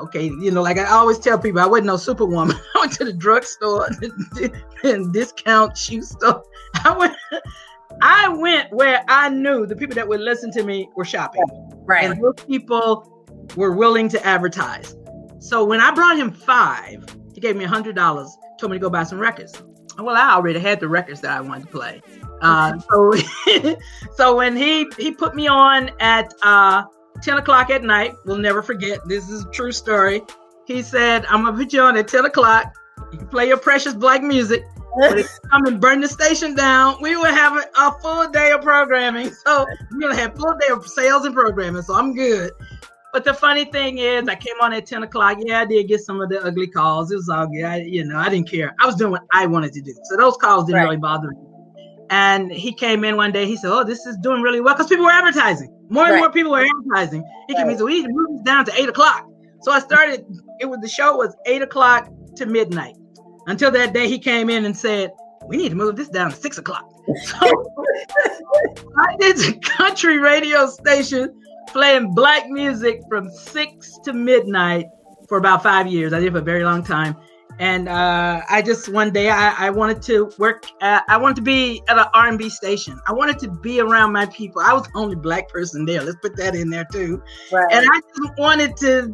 Okay, 0.00 0.26
you 0.26 0.50
know, 0.50 0.62
like 0.62 0.78
I 0.78 0.84
always 0.84 1.18
tell 1.18 1.38
people, 1.38 1.60
I 1.60 1.66
wasn't 1.66 1.86
no 1.86 1.96
superwoman. 1.96 2.56
I 2.76 2.80
went 2.80 2.92
to 2.94 3.04
the 3.04 3.12
drugstore 3.12 3.88
and 4.84 5.12
discount 5.12 5.76
shoe 5.76 6.02
store. 6.02 6.42
I 6.84 6.96
went, 6.96 7.16
I 8.02 8.28
went 8.28 8.72
where 8.72 9.04
I 9.08 9.28
knew 9.28 9.66
the 9.66 9.74
people 9.74 9.94
that 9.96 10.06
would 10.06 10.20
listen 10.20 10.52
to 10.52 10.62
me 10.62 10.88
were 10.94 11.04
shopping, 11.04 11.42
Right. 11.84 12.04
and 12.04 12.22
those 12.22 12.34
people 12.46 13.24
were 13.56 13.72
willing 13.72 14.08
to 14.10 14.24
advertise. 14.24 14.94
So 15.40 15.64
when 15.64 15.80
I 15.80 15.90
brought 15.92 16.16
him 16.16 16.30
five, 16.30 17.04
he 17.34 17.40
gave 17.40 17.56
me 17.56 17.64
a 17.64 17.68
hundred 17.68 17.96
dollars, 17.96 18.36
told 18.60 18.70
me 18.72 18.78
to 18.78 18.82
go 18.82 18.90
buy 18.90 19.04
some 19.04 19.18
records. 19.18 19.60
Well, 19.98 20.14
I 20.16 20.32
already 20.34 20.60
had 20.60 20.78
the 20.78 20.88
records 20.88 21.20
that 21.22 21.32
I 21.32 21.40
wanted 21.40 21.62
to 21.64 21.70
play. 21.72 22.02
Uh, 22.40 22.78
so, 22.90 23.14
so 24.16 24.36
when 24.36 24.56
he 24.56 24.86
he 24.98 25.10
put 25.10 25.34
me 25.34 25.48
on 25.48 25.90
at 26.00 26.32
uh, 26.42 26.84
ten 27.22 27.38
o'clock 27.38 27.70
at 27.70 27.82
night, 27.82 28.14
we'll 28.24 28.38
never 28.38 28.62
forget. 28.62 29.00
This 29.06 29.28
is 29.28 29.44
a 29.44 29.50
true 29.50 29.72
story. 29.72 30.22
He 30.66 30.82
said, 30.82 31.24
"I'm 31.26 31.44
gonna 31.44 31.56
put 31.56 31.72
you 31.72 31.82
on 31.82 31.96
at 31.96 32.08
ten 32.08 32.24
o'clock. 32.24 32.72
You 33.12 33.18
play 33.26 33.48
your 33.48 33.56
precious 33.56 33.94
black 33.94 34.22
music, 34.22 34.64
but 35.00 35.18
if 35.18 35.26
you 35.26 35.48
come 35.50 35.66
and 35.66 35.80
burn 35.80 36.00
the 36.00 36.08
station 36.08 36.54
down, 36.54 36.96
we 37.00 37.16
will 37.16 37.24
have 37.24 37.56
a, 37.56 37.64
a 37.80 37.92
full 38.02 38.28
day 38.30 38.52
of 38.52 38.60
programming. 38.62 39.30
So 39.32 39.66
we're 39.92 40.00
gonna 40.00 40.16
have 40.16 40.36
full 40.36 40.54
day 40.60 40.68
of 40.72 40.86
sales 40.86 41.24
and 41.24 41.34
programming. 41.34 41.82
So 41.82 41.94
I'm 41.94 42.14
good." 42.14 42.52
But 43.10 43.24
the 43.24 43.32
funny 43.32 43.64
thing 43.64 43.96
is, 43.98 44.28
I 44.28 44.34
came 44.34 44.54
on 44.60 44.74
at 44.74 44.84
10 44.84 45.02
o'clock. 45.02 45.38
Yeah, 45.40 45.60
I 45.60 45.64
did 45.64 45.88
get 45.88 46.02
some 46.02 46.20
of 46.20 46.28
the 46.28 46.44
ugly 46.44 46.66
calls. 46.66 47.10
It 47.10 47.16
was 47.16 47.30
all 47.30 47.46
good. 47.46 47.64
I, 47.64 47.76
you 47.78 48.04
know, 48.04 48.18
I 48.18 48.28
didn't 48.28 48.50
care. 48.50 48.74
I 48.78 48.84
was 48.84 48.96
doing 48.96 49.10
what 49.10 49.22
I 49.32 49.46
wanted 49.46 49.72
to 49.72 49.80
do. 49.80 49.94
So 50.04 50.18
those 50.18 50.36
calls 50.36 50.66
didn't 50.66 50.76
Right. 50.80 50.84
really 50.84 50.96
bother 50.98 51.30
me. 51.30 51.36
And 52.10 52.50
he 52.50 52.72
came 52.72 53.04
in 53.04 53.16
one 53.16 53.32
day. 53.32 53.44
He 53.46 53.56
said, 53.56 53.70
"Oh, 53.70 53.84
this 53.84 54.06
is 54.06 54.16
doing 54.18 54.42
really 54.42 54.60
well 54.60 54.74
because 54.74 54.88
people 54.88 55.04
were 55.04 55.10
advertising. 55.10 55.68
More 55.90 56.04
and 56.04 56.14
Right. 56.14 56.20
more 56.20 56.30
people 56.30 56.52
were 56.52 56.64
advertising." 56.64 57.22
He 57.48 57.54
came 57.54 57.64
in 57.64 57.70
and 57.70 57.78
said, 57.78 57.84
"We 57.84 57.94
need 58.00 58.06
to 58.08 58.12
move 58.12 58.28
this 58.32 58.42
down 58.42 58.64
to 58.66 58.72
eight 58.80 58.88
o'clock." 58.88 59.26
So 59.60 59.72
I 59.72 59.78
started. 59.80 60.24
It 60.60 60.66
was 60.66 60.78
the 60.80 60.88
show 60.88 61.16
was 61.16 61.36
eight 61.46 61.62
o'clock 61.62 62.08
to 62.36 62.46
midnight. 62.46 62.94
Until 63.46 63.70
that 63.72 63.92
day, 63.92 64.08
he 64.08 64.18
came 64.18 64.48
in 64.50 64.64
and 64.64 64.76
said, 64.76 65.12
"We 65.46 65.56
need 65.56 65.70
to 65.70 65.74
move 65.76 65.96
this 65.96 66.08
down 66.08 66.30
to 66.30 66.36
six 66.36 66.58
o'clock." 66.58 66.84
So 67.24 67.36
I 68.98 69.16
did 69.18 69.36
the 69.38 69.58
country 69.62 70.18
radio 70.18 70.66
station 70.66 71.32
playing 71.68 72.14
black 72.14 72.48
music 72.48 73.00
from 73.08 73.30
six 73.30 73.98
to 74.04 74.12
midnight 74.12 74.86
for 75.28 75.38
about 75.38 75.62
five 75.62 75.86
years. 75.86 76.12
I 76.12 76.18
did 76.18 76.28
it 76.28 76.32
for 76.32 76.38
a 76.38 76.42
very 76.42 76.64
long 76.64 76.82
time. 76.82 77.16
And 77.58 77.88
uh, 77.88 78.42
I 78.48 78.62
just 78.62 78.88
one 78.88 79.12
day 79.12 79.30
I, 79.30 79.66
I 79.66 79.70
wanted 79.70 80.00
to 80.02 80.30
work. 80.38 80.66
At, 80.80 81.04
I 81.08 81.16
wanted 81.16 81.36
to 81.36 81.42
be 81.42 81.82
at 81.88 81.98
an 81.98 82.06
R&B 82.14 82.48
station. 82.50 83.00
I 83.08 83.12
wanted 83.12 83.38
to 83.40 83.50
be 83.50 83.80
around 83.80 84.12
my 84.12 84.26
people. 84.26 84.62
I 84.62 84.72
was 84.72 84.84
the 84.84 84.92
only 84.94 85.16
black 85.16 85.48
person 85.48 85.84
there. 85.84 86.02
Let's 86.02 86.18
put 86.20 86.36
that 86.36 86.54
in 86.54 86.70
there 86.70 86.86
too. 86.92 87.22
Right. 87.52 87.66
And 87.72 87.86
I 87.90 88.00
just 88.16 88.38
wanted 88.38 88.76
to 88.78 89.12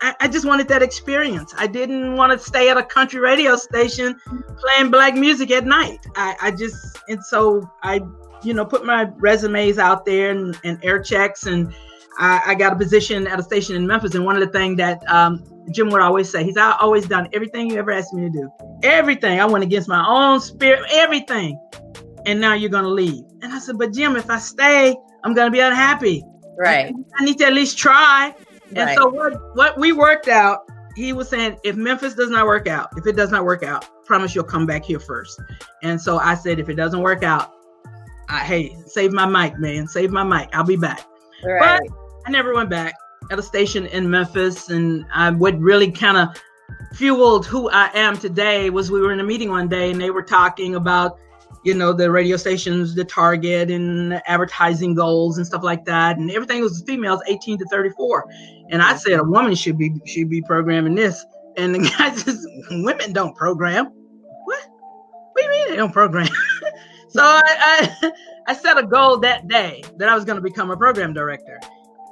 I, 0.00 0.14
I 0.20 0.28
just 0.28 0.46
wanted 0.46 0.68
that 0.68 0.82
experience. 0.82 1.54
I 1.56 1.66
didn't 1.66 2.14
want 2.14 2.32
to 2.32 2.44
stay 2.44 2.70
at 2.70 2.76
a 2.76 2.82
country 2.82 3.20
radio 3.20 3.56
station 3.56 4.18
playing 4.58 4.90
black 4.90 5.14
music 5.14 5.50
at 5.50 5.64
night. 5.64 5.98
I, 6.16 6.36
I 6.40 6.50
just 6.52 6.98
and 7.08 7.24
so 7.24 7.68
I, 7.82 8.00
you 8.42 8.54
know, 8.54 8.64
put 8.64 8.84
my 8.84 9.10
resumes 9.16 9.78
out 9.78 10.04
there 10.04 10.30
and, 10.30 10.58
and 10.62 10.78
air 10.84 11.02
checks, 11.02 11.46
and 11.46 11.74
I, 12.18 12.42
I 12.46 12.54
got 12.54 12.72
a 12.72 12.76
position 12.76 13.26
at 13.26 13.38
a 13.38 13.42
station 13.42 13.76
in 13.76 13.86
Memphis. 13.86 14.14
And 14.14 14.24
one 14.24 14.36
of 14.36 14.42
the 14.42 14.58
things 14.58 14.76
that 14.78 15.02
um, 15.08 15.44
Jim 15.72 15.90
would 15.90 16.00
always 16.00 16.28
say, 16.28 16.44
he's 16.44 16.56
"I 16.56 16.76
always 16.80 17.06
done 17.06 17.28
everything 17.32 17.70
you 17.70 17.76
ever 17.78 17.90
asked 17.92 18.12
me 18.12 18.22
to 18.22 18.30
do. 18.30 18.50
Everything. 18.82 19.40
I 19.40 19.44
went 19.44 19.64
against 19.64 19.88
my 19.88 20.04
own 20.06 20.40
spirit. 20.40 20.82
Everything. 20.90 21.58
And 22.26 22.40
now 22.40 22.54
you're 22.54 22.70
gonna 22.70 22.88
leave. 22.88 23.24
And 23.42 23.52
I 23.52 23.58
said, 23.58 23.78
but 23.78 23.92
Jim, 23.92 24.16
if 24.16 24.28
I 24.28 24.38
stay, 24.38 24.96
I'm 25.24 25.32
gonna 25.34 25.50
be 25.50 25.60
unhappy. 25.60 26.24
Right. 26.58 26.92
I 27.18 27.24
need 27.24 27.38
to 27.38 27.46
at 27.46 27.52
least 27.52 27.78
try. 27.78 28.34
And 28.70 28.78
Right. 28.78 28.98
so 28.98 29.08
what 29.08 29.34
what 29.54 29.78
we 29.78 29.92
worked 29.92 30.28
out, 30.28 30.60
he 30.96 31.12
was 31.12 31.28
saying, 31.28 31.56
if 31.64 31.76
Memphis 31.76 32.14
does 32.14 32.30
not 32.30 32.46
work 32.46 32.66
out, 32.66 32.88
if 32.96 33.06
it 33.06 33.16
does 33.16 33.30
not 33.30 33.44
work 33.44 33.62
out, 33.62 33.88
promise 34.04 34.34
you'll 34.34 34.44
come 34.44 34.66
back 34.66 34.84
here 34.84 34.98
first. 34.98 35.40
And 35.82 36.00
so 36.00 36.18
I 36.18 36.34
said, 36.34 36.58
if 36.58 36.68
it 36.68 36.74
doesn't 36.74 37.00
work 37.00 37.22
out, 37.22 37.52
I, 38.28 38.40
hey, 38.40 38.76
save 38.86 39.12
my 39.12 39.24
mic, 39.24 39.58
man, 39.58 39.86
save 39.86 40.10
my 40.10 40.24
mic. 40.24 40.48
I'll 40.52 40.64
be 40.64 40.76
back. 40.76 41.02
Right. 41.44 41.80
I 42.26 42.30
never 42.30 42.54
went 42.54 42.70
back 42.70 42.94
at 43.30 43.38
a 43.38 43.42
station 43.42 43.86
in 43.86 44.10
Memphis, 44.10 44.70
and 44.70 45.04
I 45.12 45.30
what 45.30 45.58
really 45.58 45.90
kind 45.90 46.16
of 46.16 46.42
fueled 46.94 47.46
who 47.46 47.70
I 47.70 47.90
am 47.94 48.16
today 48.18 48.70
was 48.70 48.90
we 48.90 49.00
were 49.00 49.12
in 49.12 49.20
a 49.20 49.24
meeting 49.24 49.50
one 49.50 49.68
day 49.68 49.90
and 49.90 50.00
they 50.00 50.10
were 50.10 50.22
talking 50.22 50.74
about, 50.74 51.18
you 51.64 51.74
know, 51.74 51.92
the 51.92 52.10
radio 52.10 52.36
stations, 52.36 52.94
the 52.94 53.04
target 53.04 53.70
and 53.70 54.20
advertising 54.26 54.94
goals 54.94 55.38
and 55.38 55.46
stuff 55.46 55.62
like 55.62 55.84
that, 55.86 56.18
and 56.18 56.30
everything 56.30 56.60
was 56.60 56.82
females 56.86 57.20
18 57.28 57.58
to 57.58 57.64
34, 57.66 58.26
and 58.70 58.82
I 58.82 58.96
said 58.96 59.18
a 59.18 59.24
woman 59.24 59.54
should 59.54 59.78
be 59.78 59.92
should 60.06 60.30
be 60.30 60.42
programming 60.42 60.94
this, 60.94 61.24
and 61.56 61.74
the 61.74 61.78
guy 61.98 62.14
says 62.14 62.46
women 62.70 63.12
don't 63.12 63.36
program. 63.36 63.86
What? 64.44 64.62
What 65.32 65.36
do 65.36 65.42
you 65.44 65.50
mean 65.50 65.70
they 65.70 65.76
don't 65.76 65.92
program? 65.92 66.28
so 67.08 67.22
I, 67.22 67.42
I 68.02 68.12
I 68.48 68.54
set 68.54 68.78
a 68.78 68.82
goal 68.82 69.18
that 69.18 69.46
day 69.46 69.84
that 69.98 70.08
I 70.08 70.14
was 70.14 70.24
going 70.24 70.36
to 70.36 70.42
become 70.42 70.70
a 70.70 70.76
program 70.76 71.12
director. 71.12 71.60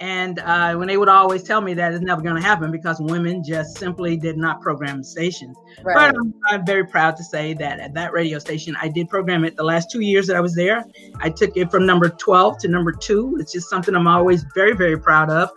And 0.01 0.39
uh, 0.41 0.75
when 0.75 0.89
they 0.89 0.97
would 0.97 1.09
always 1.09 1.43
tell 1.43 1.61
me 1.61 1.73
that 1.75 1.95
it's 1.95 2.05
never 2.05 2.21
going 2.21 2.37
to 2.37 2.43
happen 2.43 2.71
because 2.71 3.01
women 3.01 3.43
just 3.43 3.79
simply 3.79 4.17
did 4.17 4.37
not 4.37 4.61
program 4.61 5.03
stations. 5.03 5.57
Right. 5.83 5.95
But 5.95 6.17
I'm, 6.17 6.35
I'm 6.51 6.67
very 6.67 6.87
proud 6.87 7.17
to 7.17 7.25
say 7.25 7.55
that 7.55 7.81
at 7.81 7.95
that 7.95 8.13
radio 8.13 8.39
station, 8.39 8.77
I 8.81 8.89
did 8.89 9.09
program 9.09 9.45
it 9.45 9.57
the 9.57 9.65
last 9.65 9.91
two 9.91 10.01
years 10.01 10.27
that 10.27 10.37
I 10.37 10.41
was 10.41 10.55
there. 10.55 10.85
I 11.21 11.31
took 11.31 11.57
it 11.57 11.71
from 11.71 11.87
number 11.87 12.11
12 12.11 12.59
to 12.59 12.69
number 12.69 12.93
two. 12.93 13.37
It's 13.41 13.53
just 13.53 13.71
something 13.71 13.95
I'm 13.95 14.07
always 14.07 14.45
very, 14.55 14.75
very 14.75 14.99
proud 14.99 15.31
of. 15.31 15.51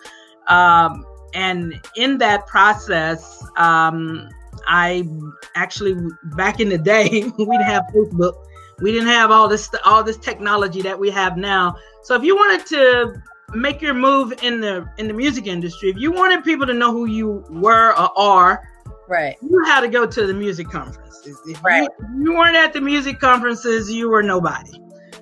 Um, 0.48 1.05
and 1.34 1.79
in 1.96 2.17
that 2.19 2.48
process, 2.48 3.43
um, 3.58 4.29
I 4.67 5.08
actually, 5.55 5.96
back 6.36 6.60
in 6.60 6.69
the 6.69 6.77
day, 6.77 7.10
we 7.38 7.46
didn't 7.46 7.63
have 7.63 7.84
Facebook. 7.93 8.34
We 8.81 8.93
didn't 8.93 9.10
have 9.10 9.29
all 9.29 9.50
this 9.50 9.69
all 9.84 10.03
this 10.03 10.15
technology 10.17 10.81
that 10.84 10.98
we 10.98 11.10
have 11.10 11.36
now. 11.36 11.75
So 12.03 12.15
if 12.15 12.24
you 12.24 12.36
wanted 12.36 12.65
to 12.67 13.22
make 13.53 13.81
your 13.81 13.94
move 13.94 14.33
in 14.44 14.62
the 14.62 14.88
in 14.98 15.07
the 15.07 15.14
music 15.14 15.48
industry, 15.48 15.90
if 15.90 15.98
you 15.98 16.12
wanted 16.12 16.44
people 16.44 16.66
to 16.68 16.74
know 16.74 16.92
who 16.92 17.05
you 17.05 17.44
were 17.50 17.92
or 17.92 18.18
are, 18.18 18.64
Right. 19.07 19.35
you 19.42 19.64
had 19.66 19.81
to 19.81 19.88
go 19.88 20.05
to 20.05 20.27
the 20.27 20.33
music 20.33 20.70
conferences. 20.70 21.38
If 21.48 21.64
Right. 21.64 21.90
you, 22.12 22.24
you 22.25 22.33
weren't 22.38 22.55
at 22.55 22.74
the 22.74 22.81
music 22.81 23.20
conferences, 23.20 23.92
you 23.92 24.09
were 24.09 24.24
nobody. 24.24 24.72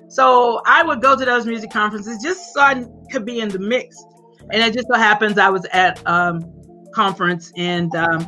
So 0.08 0.60
I 0.66 0.82
would 0.82 1.00
go 1.02 1.16
to 1.16 1.24
those 1.24 1.46
music 1.46 1.70
conferences 1.70 2.22
just 2.22 2.52
so 2.52 2.60
I 2.60 2.84
could 3.10 3.24
be 3.24 3.40
in 3.40 3.48
the 3.48 3.58
mix. 3.58 3.96
And 4.50 4.62
it 4.62 4.72
just 4.72 4.86
so 4.90 4.98
happens 4.98 5.38
I 5.38 5.48
was 5.50 5.66
at 5.72 6.06
um 6.06 6.40
conference 6.92 7.52
and 7.56 7.94
um, 7.94 8.26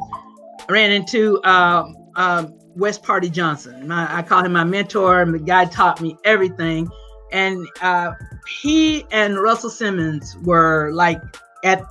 ran 0.68 0.92
into 0.92 1.42
um, 1.44 1.96
um, 2.16 2.54
West 2.76 3.02
Party 3.02 3.28
Johnson. 3.28 3.88
My, 3.88 4.18
I 4.18 4.22
call 4.22 4.44
him 4.44 4.52
my 4.52 4.64
mentor, 4.64 5.22
and 5.22 5.34
the 5.34 5.38
guy 5.38 5.64
taught 5.64 6.00
me 6.00 6.16
everything. 6.24 6.88
And 7.32 7.66
uh, 7.80 8.12
he 8.46 9.04
and 9.10 9.38
Russell 9.38 9.70
Simmons 9.70 10.36
were 10.38 10.90
like 10.92 11.20
at 11.64 11.82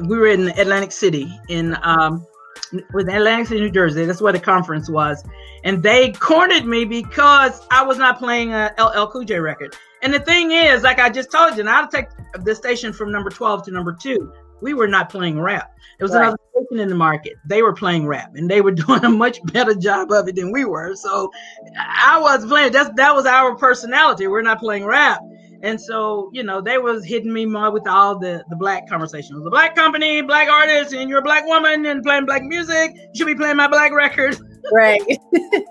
we 0.00 0.16
were 0.16 0.26
in 0.26 0.48
Atlantic 0.58 0.92
City 0.92 1.32
in 1.48 1.76
um, 1.82 2.26
with 2.92 3.08
Atlantic 3.08 3.48
City, 3.48 3.60
New 3.60 3.70
Jersey. 3.70 4.04
That's 4.04 4.20
where 4.20 4.32
the 4.32 4.40
conference 4.40 4.90
was, 4.90 5.24
and 5.64 5.82
they 5.82 6.12
cornered 6.12 6.64
me 6.64 6.84
because 6.84 7.60
I 7.70 7.84
was 7.84 7.98
not 7.98 8.18
playing 8.18 8.52
a 8.52 8.72
LL 8.78 9.06
Cool 9.08 9.24
J 9.24 9.38
record. 9.38 9.76
And 10.02 10.12
the 10.12 10.20
thing 10.20 10.50
is, 10.50 10.82
like 10.82 10.98
I 10.98 11.08
just 11.08 11.30
told 11.32 11.54
you, 11.54 11.60
and 11.60 11.70
I'll 11.70 11.88
take 11.88 12.06
the 12.34 12.54
station 12.54 12.92
from 12.92 13.10
number 13.10 13.30
twelve 13.30 13.64
to 13.64 13.70
number 13.70 13.92
two. 13.92 14.32
We 14.60 14.74
were 14.74 14.88
not 14.88 15.08
playing 15.10 15.40
rap. 15.40 15.70
There 15.98 16.04
was 16.06 16.12
Right. 16.12 16.22
another 16.22 16.38
station 16.52 16.80
in 16.80 16.88
the 16.88 16.94
market. 16.94 17.34
They 17.46 17.62
were 17.62 17.72
playing 17.72 18.06
rap, 18.06 18.32
and 18.34 18.50
they 18.50 18.60
were 18.60 18.72
doing 18.86 19.04
a 19.04 19.10
much 19.10 19.38
better 19.52 19.74
job 19.74 20.10
of 20.12 20.28
it 20.28 20.36
than 20.36 20.52
we 20.52 20.64
were. 20.64 20.94
So 20.96 21.30
I 21.78 22.18
was 22.18 22.44
playing. 22.46 22.72
That's 22.72 22.90
that 22.96 23.14
was 23.14 23.26
our 23.26 23.56
personality. 23.56 24.26
We're 24.26 24.42
not 24.42 24.60
playing 24.60 24.84
rap. 24.86 25.20
And 25.62 25.80
so, 25.80 26.28
you 26.34 26.42
know, 26.42 26.60
they 26.60 26.76
was 26.76 27.06
hitting 27.06 27.32
me 27.32 27.46
more 27.46 27.70
with 27.70 27.88
all 27.88 28.18
the, 28.18 28.44
the 28.50 28.56
black 28.56 28.86
conversations. 28.86 29.42
The 29.42 29.50
black 29.50 29.74
company, 29.74 30.20
black 30.20 30.46
artist, 30.50 30.92
and 30.92 31.08
you're 31.08 31.20
a 31.20 31.22
black 31.22 31.46
woman 31.46 31.86
and 31.86 32.02
playing 32.02 32.26
black 32.26 32.42
music. 32.42 32.92
You 32.94 33.08
should 33.14 33.26
be 33.26 33.34
playing 33.34 33.56
my 33.56 33.68
black 33.68 33.92
record. 33.92 34.36
Right. 34.72 35.02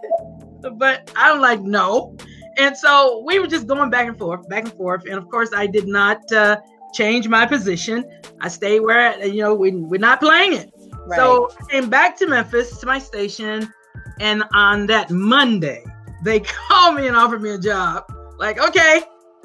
but 0.77 1.11
I'm 1.15 1.41
like, 1.41 1.61
no. 1.61 2.15
And 2.57 2.77
so 2.77 3.23
we 3.25 3.39
were 3.39 3.47
just 3.47 3.65
going 3.65 3.89
back 3.89 4.07
and 4.07 4.17
forth, 4.17 4.47
back 4.49 4.65
and 4.65 4.73
forth. 4.73 5.03
And 5.05 5.15
of 5.15 5.27
course, 5.29 5.49
I 5.51 5.65
did 5.65 5.87
not 5.87 6.19
uh, 6.31 6.57
change 6.93 7.27
my 7.27 7.45
position. 7.45 8.05
I 8.41 8.47
stayed 8.47 8.81
where, 8.81 9.23
you 9.25 9.41
know, 9.41 9.53
we, 9.53 9.71
we're 9.71 9.99
not 9.99 10.19
playing 10.19 10.53
it. 10.53 10.71
Right. 11.05 11.17
So 11.17 11.51
I 11.59 11.71
came 11.71 11.89
back 11.89 12.17
to 12.19 12.27
Memphis 12.27 12.77
to 12.79 12.85
my 12.85 12.99
station, 12.99 13.71
and 14.19 14.43
on 14.53 14.87
that 14.87 15.11
Monday, 15.11 15.83
they 16.23 16.39
called 16.69 16.95
me 16.95 17.07
and 17.07 17.15
offered 17.15 17.41
me 17.41 17.51
a 17.51 17.59
job. 17.59 18.05
Like, 18.37 18.59
okay, 18.59 19.01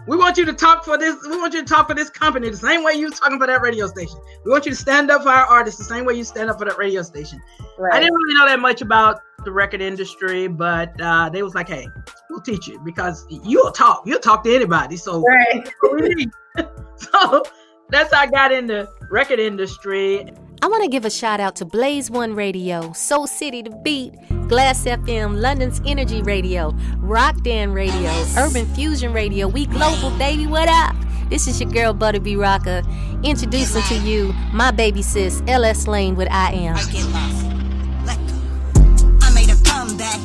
we 0.06 0.16
want 0.16 0.38
you 0.38 0.44
to 0.46 0.52
talk 0.52 0.84
for 0.84 0.96
this. 0.96 1.16
We 1.28 1.36
want 1.36 1.52
you 1.52 1.60
to 1.60 1.66
talk 1.66 1.88
for 1.88 1.94
this 1.94 2.10
company 2.10 2.48
the 2.48 2.56
same 2.56 2.82
way 2.82 2.94
you 2.94 3.06
was 3.06 3.18
talking 3.18 3.38
for 3.38 3.46
that 3.46 3.60
radio 3.60 3.86
station. 3.86 4.18
We 4.44 4.50
want 4.50 4.64
you 4.64 4.70
to 4.70 4.76
stand 4.76 5.10
up 5.10 5.22
for 5.22 5.28
our 5.28 5.44
artists 5.44 5.78
the 5.78 5.84
same 5.84 6.04
way 6.04 6.14
you 6.14 6.24
stand 6.24 6.48
up 6.48 6.58
for 6.58 6.64
that 6.64 6.78
radio 6.78 7.02
station. 7.02 7.40
I 7.92 8.00
didn't 8.00 8.14
really 8.14 8.34
know 8.34 8.46
that 8.46 8.60
much 8.60 8.80
about 8.80 9.20
the 9.48 9.52
record 9.52 9.80
industry, 9.80 10.46
but 10.46 10.92
uh, 11.00 11.30
they 11.30 11.42
was 11.42 11.54
like, 11.54 11.68
hey, 11.68 11.88
we'll 12.28 12.42
teach 12.42 12.68
you 12.68 12.78
because 12.80 13.24
you'll 13.30 13.72
talk. 13.72 14.02
You'll 14.04 14.20
talk 14.20 14.44
to 14.44 14.54
anybody. 14.54 14.98
So 14.98 15.22
Right. 15.22 15.66
so 16.96 17.42
that's 17.88 18.12
how 18.12 18.20
I 18.20 18.26
got 18.26 18.52
in 18.52 18.66
the 18.66 18.86
record 19.10 19.38
industry. 19.38 20.30
I 20.60 20.66
want 20.66 20.82
to 20.82 20.90
give 20.90 21.06
a 21.06 21.10
shout 21.10 21.40
out 21.40 21.56
to 21.56 21.64
Blaze 21.64 22.10
One 22.10 22.34
Radio, 22.34 22.92
Soul 22.92 23.26
City 23.26 23.62
to 23.62 23.70
Beat, 23.82 24.12
Glass 24.48 24.84
FM, 24.84 25.40
London's 25.40 25.80
Energy 25.86 26.20
Radio, 26.20 26.74
Rock 26.98 27.42
Dan 27.42 27.72
Radio, 27.72 28.10
Urban 28.36 28.66
Fusion 28.74 29.14
Radio. 29.14 29.48
We 29.48 29.64
global, 29.64 30.10
baby. 30.18 30.46
What 30.46 30.68
up? 30.68 30.94
This 31.30 31.46
is 31.46 31.58
your 31.58 31.70
girl 31.70 31.94
Butta 31.94 32.22
B 32.22 32.34
Rocka, 32.34 32.84
introducing 33.24 33.82
to 33.84 33.94
you 34.06 34.34
my 34.52 34.70
baby 34.72 35.00
sis 35.00 35.42
LS 35.48 35.86
Lane 35.86 36.16
with 36.16 36.28
I 36.30 36.52
Am. 36.52 37.47
Comeback. 39.98 40.20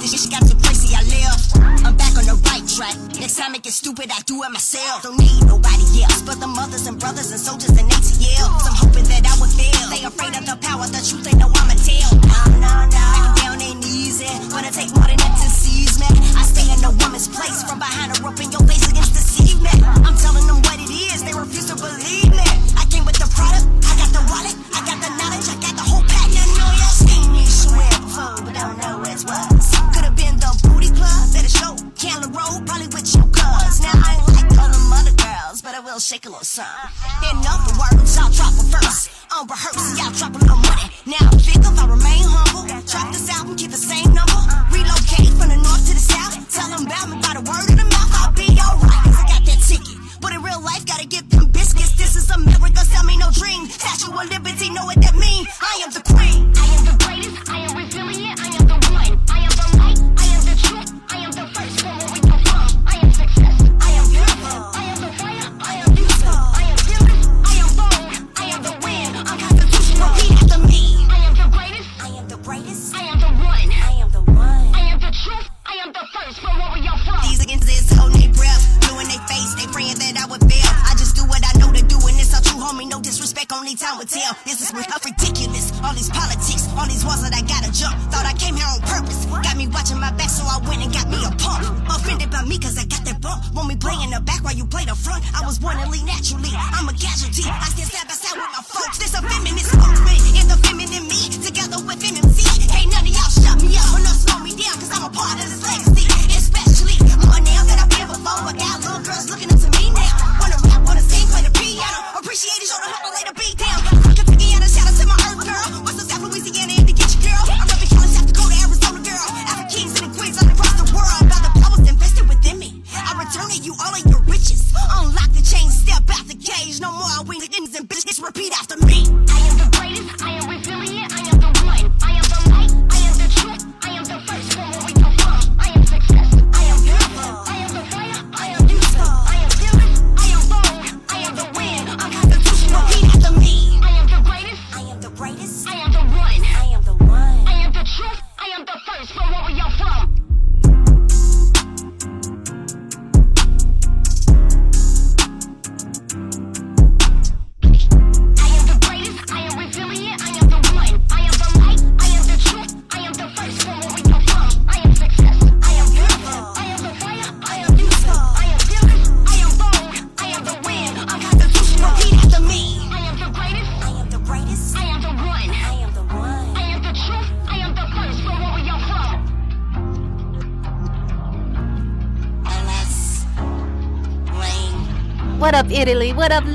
This 0.00 0.22
shit 0.22 0.30
got 0.30 0.42
too 0.46 0.58
crazy, 0.62 0.94
I 0.94 1.02
live. 1.06 1.86
I'm 1.86 1.96
back 1.96 2.16
on 2.18 2.26
the 2.26 2.36
right 2.50 2.64
track. 2.66 2.96
Next 3.20 3.36
time 3.38 3.54
it 3.54 3.62
gets 3.62 3.76
stupid, 3.76 4.10
I 4.10 4.20
do 4.26 4.42
it 4.42 4.50
myself. 4.50 5.02
Don't 5.02 5.18
need 5.18 5.46
nobody 5.46 6.02
else 6.02 6.22
but 6.22 6.40
the 6.40 6.46
mothers 6.46 6.86
and 6.86 6.98
brothers 6.98 7.30
and 7.30 7.40
soldiers 7.40 7.70
and 7.70 7.88
ATL. 7.90 8.50
I'm 8.66 8.76
hoping 8.76 9.04
that 9.04 9.24
I 9.24 9.34
would 9.40 9.50
fail. 9.50 9.88
They 9.90 10.04
afraid 10.04 10.36
of 10.36 10.44
the 10.46 10.56
power, 10.60 10.86
the 10.86 11.00
truth, 11.00 11.24
they 11.24 11.36
know 11.38 11.48
I'ma 11.48 11.76
tell. 11.78 12.10
No, 12.26 12.40
no, 12.60 12.72
no. 12.90 13.04
Back 13.14 13.36
down 13.40 13.62
ain't 13.62 13.84
easy. 13.86 14.28
Wanna 14.52 14.70
take 14.70 14.90
more 14.92 15.06
than 15.06 15.18
that 15.18 15.34
to 15.40 15.48
seize 15.48 15.96
me. 15.98 16.08
I 16.36 16.42
stay 16.44 16.66
in 16.68 16.82
a 16.84 16.90
woman's 16.90 17.28
place 17.28 17.62
from 17.64 17.78
behind 17.78 18.03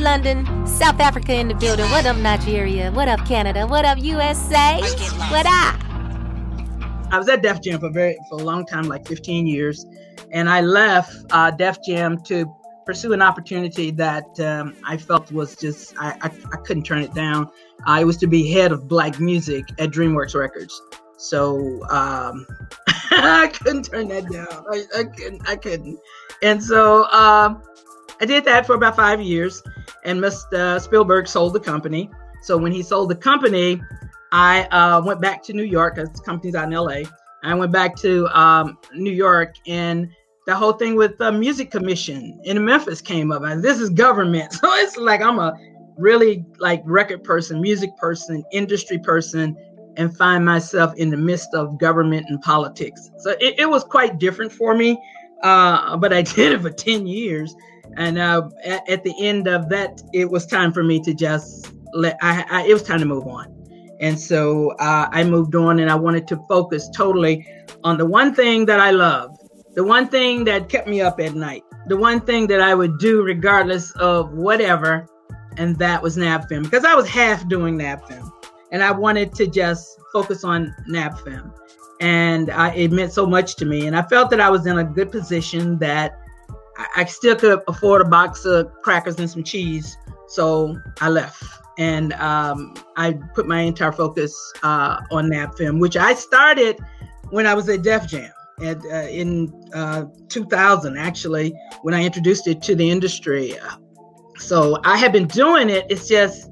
London? 0.10 0.44
South 0.66 1.00
Africa 1.00 1.36
in 1.36 1.50
the 1.50 1.54
building. 1.54 1.86
What 1.92 2.04
up, 2.08 2.18
Nigeria? 2.18 2.92
What 2.92 3.08
up, 3.08 3.24
Canada? 3.28 3.68
What 3.68 3.86
up, 3.86 4.00
USA? 4.00 4.80
What 5.30 5.46
up? 5.46 5.80
I 7.12 7.18
was 7.20 7.30
at 7.30 7.44
Def 7.44 7.62
Jam 7.62 7.80
for 7.80 7.92
very 7.92 8.18
for 8.28 8.40
a 8.40 8.44
long 8.44 8.66
time, 8.66 8.86
like 8.86 9.08
15 9.08 9.46
years, 9.46 9.86
and 10.32 10.50
I 10.50 10.62
left 10.62 11.16
uh, 11.30 11.52
Def 11.52 11.78
Jam 11.88 12.20
to 12.24 12.52
pursue 12.88 13.14
an 13.14 13.22
opportunity 13.22 13.92
that 13.92 14.40
um, 14.40 14.76
I 14.84 14.98
felt 14.98 15.32
was 15.32 15.56
just 15.56 15.94
I, 16.00 16.18
I, 16.22 16.32
I 16.54 16.58
couldn't 16.66 16.86
turn 16.86 17.04
it 17.04 17.14
down. 17.14 17.48
I 17.86 18.04
was 18.04 18.18
to 18.18 18.26
be 18.26 18.52
head 18.52 18.72
of 18.72 18.88
black 18.88 19.20
music 19.20 19.66
at 19.78 19.92
DreamWorks 19.92 20.34
Records, 20.34 20.82
so 21.18 21.84
um, 21.92 22.48
I 23.12 23.52
couldn't 23.62 23.84
turn 23.84 24.08
that 24.08 24.28
down. 24.32 24.66
I, 24.74 25.02
I 25.02 25.04
couldn't. 25.04 25.48
I 25.48 25.56
couldn't. 25.56 26.00
And 26.42 26.64
so 26.64 27.04
um, 27.12 27.62
I 28.22 28.26
did 28.26 28.44
that 28.46 28.66
for 28.66 28.76
about 28.76 28.96
five 28.96 29.22
years, 29.22 29.64
and 30.04 30.20
Mr. 30.20 30.82
Spielberg 30.82 31.28
sold 31.28 31.54
the 31.54 31.60
company. 31.60 32.10
So 32.42 32.58
when 32.58 32.72
he 32.72 32.84
sold 32.84 33.10
the 33.10 33.16
company, 33.16 33.82
I 34.32 34.64
uh, 34.66 35.02
went 35.04 35.22
back 35.22 35.42
to 35.44 35.54
New 35.54 35.64
York 35.64 35.96
because 35.96 36.12
the 36.12 36.22
company's 36.22 36.56
out 36.56 36.66
in 36.66 36.72
LA. 36.72 37.10
I 37.44 37.54
went 37.56 37.72
back 37.72 37.96
to 37.98 38.28
um, 38.38 38.78
New 38.94 39.12
York, 39.12 39.56
and 39.68 40.10
the 40.46 40.56
whole 40.56 40.74
thing 40.74 40.96
with 40.96 41.18
the 41.18 41.32
music 41.32 41.72
commission 41.72 42.40
in 42.44 42.64
Memphis 42.64 43.02
came 43.02 43.32
up. 43.32 43.44
And 43.44 43.64
this 43.64 43.80
is 43.80 43.90
government, 43.90 44.52
so 44.54 44.74
it's 44.76 44.98
like 44.98 45.22
I'm 45.22 45.40
a 45.40 45.58
really 45.98 46.46
like 46.60 46.82
record 46.86 47.24
person, 47.24 47.62
music 47.62 47.96
person, 47.98 48.44
industry 48.52 49.00
person, 49.00 49.56
and 49.96 50.16
find 50.16 50.46
myself 50.46 50.94
in 50.96 51.10
the 51.10 51.18
midst 51.18 51.54
of 51.54 51.78
government 51.80 52.26
and 52.30 52.42
politics. 52.42 53.10
So 53.20 53.32
it, 53.40 53.60
it 53.60 53.70
was 53.70 53.84
quite 53.84 54.20
different 54.20 54.52
for 54.52 54.76
me, 54.76 55.02
uh, 55.44 55.96
but 55.98 56.12
I 56.12 56.22
did 56.22 56.52
it 56.52 56.62
for 56.62 56.70
ten 56.70 57.08
years. 57.08 57.56
And 57.98 58.18
uh, 58.18 58.50
at, 58.66 58.88
at 58.90 59.04
the 59.04 59.14
end 59.20 59.48
of 59.48 59.70
that, 59.70 60.02
it 60.14 60.30
was 60.30 60.46
time 60.46 60.72
for 60.72 60.84
me 60.84 61.00
to 61.02 61.14
just 61.14 61.72
let. 61.94 62.18
I, 62.22 62.46
I 62.50 62.68
it 62.68 62.74
was 62.74 62.84
time 62.84 63.00
to 63.00 63.06
move 63.06 63.28
on. 63.28 63.56
And 64.00 64.18
so 64.18 64.72
uh, 64.80 65.10
I 65.12 65.24
moved 65.24 65.56
on 65.56 65.80
and 65.80 65.92
I 65.92 65.96
wanted 65.96 66.28
to 66.30 66.38
focus 66.48 66.90
totally 66.96 67.46
on 67.84 67.98
the 67.98 68.06
one 68.06 68.34
thing 68.34 68.66
that 68.66 68.80
I 68.80 68.92
love, 68.92 69.38
the 69.76 69.84
one 69.84 70.08
thing 70.08 70.46
that 70.46 70.70
kept 70.70 70.88
me 70.88 71.02
up 71.02 71.20
at 71.20 71.36
night, 71.36 71.64
the 71.88 71.98
one 71.98 72.22
thing 72.22 72.48
that 72.48 72.62
I 72.62 72.76
would 72.76 72.98
do 72.98 73.24
regardless 73.24 73.92
of 73.94 74.32
whatever. 74.34 75.06
And 75.58 75.78
that 75.80 76.02
was 76.02 76.16
NABFEME 76.16 76.64
because 76.64 76.86
I 76.86 76.96
was 76.96 77.08
half 77.08 77.48
doing 77.50 77.78
NABFEME 77.78 78.32
and 78.72 78.82
I 78.82 78.92
wanted 78.92 79.34
to 79.36 79.48
just 79.48 80.00
focus 80.14 80.44
on 80.44 80.74
NABFEME. 80.90 81.54
And 82.00 82.50
I, 82.52 82.74
it 82.76 82.92
meant 82.92 83.12
so 83.12 83.26
much 83.26 83.56
to 83.58 83.66
me. 83.66 83.88
And 83.88 83.98
I 83.98 84.04
felt 84.04 84.30
that 84.30 84.40
I 84.40 84.50
was 84.50 84.66
in 84.66 84.78
a 84.78 84.86
good 84.86 85.12
position 85.12 85.78
that 85.80 86.19
I, 86.80 86.88
I 87.02 87.06
still 87.06 87.36
could 87.36 87.62
afford 87.68 88.02
a 88.02 88.06
box 88.06 88.46
of 88.46 88.72
crackers 88.82 89.20
and 89.20 89.30
some 89.30 89.44
cheese. 89.44 89.98
So 90.30 90.78
I 91.02 91.10
left 91.10 91.44
and 91.78 92.14
um, 92.14 92.74
I 92.98 93.14
put 93.34 93.48
my 93.48 93.62
entire 93.62 93.92
focus 93.92 94.36
uh, 94.64 95.00
on 95.12 95.30
NABFEME, 95.30 95.80
which 95.80 95.98
I 95.98 96.14
started 96.14 96.78
when 97.30 97.46
I 97.48 97.54
was 97.54 97.70
at 97.70 97.84
Def 97.84 98.08
Jam 98.08 98.32
at, 98.64 98.78
uh, 98.86 99.08
in 99.10 99.52
uh, 99.74 100.06
2000, 100.28 100.98
actually, 100.98 101.54
when 101.82 101.94
I 101.94 102.04
introduced 102.04 102.48
it 102.48 102.62
to 102.64 102.76
the 102.76 102.90
industry. 102.90 103.56
So 104.38 104.78
I 104.84 104.98
have 104.98 105.12
been 105.12 105.28
doing 105.28 105.70
it. 105.70 105.86
It's 105.90 106.08
just, 106.08 106.50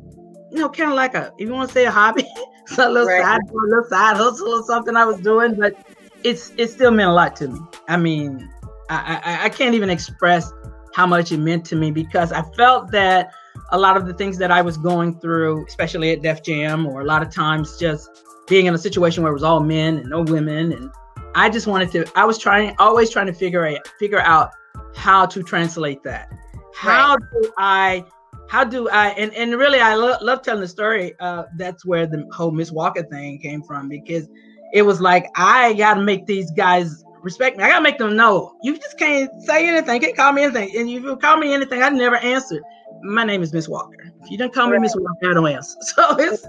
you 0.51 0.59
know, 0.59 0.69
kind 0.69 0.89
of 0.89 0.95
like 0.95 1.13
a, 1.13 1.31
if 1.37 1.47
you 1.47 1.53
want 1.53 1.69
to 1.69 1.73
say 1.73 1.85
a 1.85 1.91
hobby, 1.91 2.25
so 2.67 2.87
a 2.89 2.91
little 2.91 3.07
Right. 3.07 3.21
side, 3.21 3.39
a 3.49 3.53
little 3.53 3.83
side 3.89 4.17
hustle 4.17 4.49
or 4.49 4.63
something 4.63 4.95
I 4.95 5.05
was 5.05 5.19
doing, 5.19 5.55
but 5.55 5.75
it's 6.23 6.51
it 6.57 6.69
still 6.69 6.91
meant 6.91 7.09
a 7.09 7.13
lot 7.13 7.35
to 7.37 7.49
me. 7.49 7.59
I 7.87 7.97
mean, 7.97 8.49
I, 8.89 9.21
I, 9.23 9.45
I 9.45 9.49
can't 9.49 9.75
even 9.75 9.89
express 9.89 10.51
how 10.93 11.05
much 11.05 11.31
it 11.31 11.37
meant 11.37 11.65
to 11.65 11.75
me 11.75 11.91
because 11.91 12.31
I 12.31 12.41
felt 12.55 12.91
that 12.91 13.31
a 13.71 13.77
lot 13.77 13.97
of 13.97 14.05
the 14.05 14.13
things 14.13 14.37
that 14.37 14.51
I 14.51 14.61
was 14.61 14.77
going 14.77 15.19
through, 15.19 15.65
especially 15.67 16.11
at 16.11 16.21
Def 16.21 16.43
Jam, 16.43 16.85
or 16.85 17.01
a 17.01 17.05
lot 17.05 17.21
of 17.21 17.29
times 17.33 17.77
just 17.77 18.09
being 18.47 18.65
in 18.65 18.73
a 18.73 18.77
situation 18.77 19.23
where 19.23 19.31
it 19.31 19.35
was 19.35 19.43
all 19.43 19.59
men 19.59 19.97
and 19.97 20.09
no 20.09 20.21
women, 20.21 20.71
and 20.71 20.89
I 21.35 21.49
just 21.49 21.67
wanted 21.67 21.91
to. 21.91 22.05
I 22.15 22.25
was 22.25 22.37
trying, 22.37 22.75
always 22.79 23.09
trying 23.09 23.27
to 23.27 23.33
figure 23.33 23.65
out, 23.65 23.87
figure 23.99 24.21
out 24.21 24.51
how 24.95 25.25
to 25.27 25.43
translate 25.43 26.03
that. 26.03 26.31
How 26.73 27.17
do 27.17 27.53
I? 27.57 28.05
How 28.49 28.63
do 28.63 28.89
I? 28.89 29.09
And 29.09 29.33
and 29.33 29.51
really, 29.55 29.79
I 29.79 29.95
lo- 29.95 30.17
love 30.21 30.41
telling 30.41 30.61
the 30.61 30.67
story. 30.67 31.13
Uh, 31.19 31.43
that's 31.57 31.85
where 31.85 32.07
the 32.07 32.25
whole 32.31 32.51
Miss 32.51 32.71
Walker 32.71 33.03
thing 33.03 33.39
came 33.39 33.61
from 33.61 33.89
because 33.89 34.27
it 34.73 34.81
was 34.81 35.01
like 35.01 35.25
I 35.35 35.73
got 35.73 35.95
to 35.95 36.01
make 36.01 36.25
these 36.25 36.49
guys 36.51 37.03
respect 37.21 37.57
me. 37.57 37.63
I 37.63 37.69
got 37.69 37.77
to 37.77 37.83
make 37.83 37.97
them 37.97 38.15
know 38.15 38.57
you 38.63 38.77
just 38.77 38.97
can't 38.97 39.31
say 39.43 39.67
anything, 39.67 40.01
can't 40.01 40.15
call 40.15 40.33
me 40.33 40.43
anything, 40.43 40.75
and 40.77 40.89
if 40.89 41.03
you 41.03 41.15
call 41.17 41.37
me 41.37 41.53
anything, 41.53 41.81
I 41.81 41.89
never 41.89 42.17
answer. 42.17 42.61
My 43.01 43.23
name 43.23 43.43
is 43.43 43.53
Miss 43.53 43.67
Walker. 43.67 44.11
If 44.23 44.31
you 44.31 44.37
don't 44.37 44.53
call 44.53 44.69
me 44.69 44.79
Miss 44.79 44.95
Walker, 44.95 45.31
I 45.31 45.33
don't 45.33 45.47
answer. 45.47 45.77
So 45.81 46.15
it's 46.17 46.41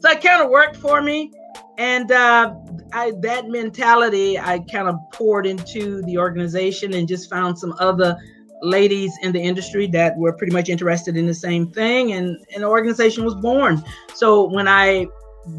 so 0.00 0.10
it 0.10 0.22
kind 0.22 0.42
of 0.42 0.50
worked 0.50 0.76
for 0.76 1.02
me, 1.02 1.30
and 1.76 2.10
uh, 2.10 2.54
I, 2.92 3.12
that 3.20 3.48
mentality 3.48 4.38
I 4.38 4.60
kind 4.60 4.88
of 4.88 4.96
poured 5.12 5.46
into 5.46 6.02
the 6.02 6.16
organization 6.16 6.94
and 6.94 7.06
just 7.06 7.28
found 7.28 7.58
some 7.58 7.74
other 7.78 8.16
ladies 8.62 9.12
in 9.22 9.32
the 9.32 9.40
industry 9.40 9.86
that 9.88 10.16
were 10.16 10.32
pretty 10.32 10.52
much 10.52 10.68
interested 10.68 11.16
in 11.16 11.26
the 11.26 11.34
same 11.34 11.70
thing, 11.70 12.12
and 12.12 12.38
an 12.54 12.64
organization 12.64 13.24
was 13.24 13.34
born. 13.34 13.82
So 14.14 14.48
when 14.48 14.68
I 14.68 15.06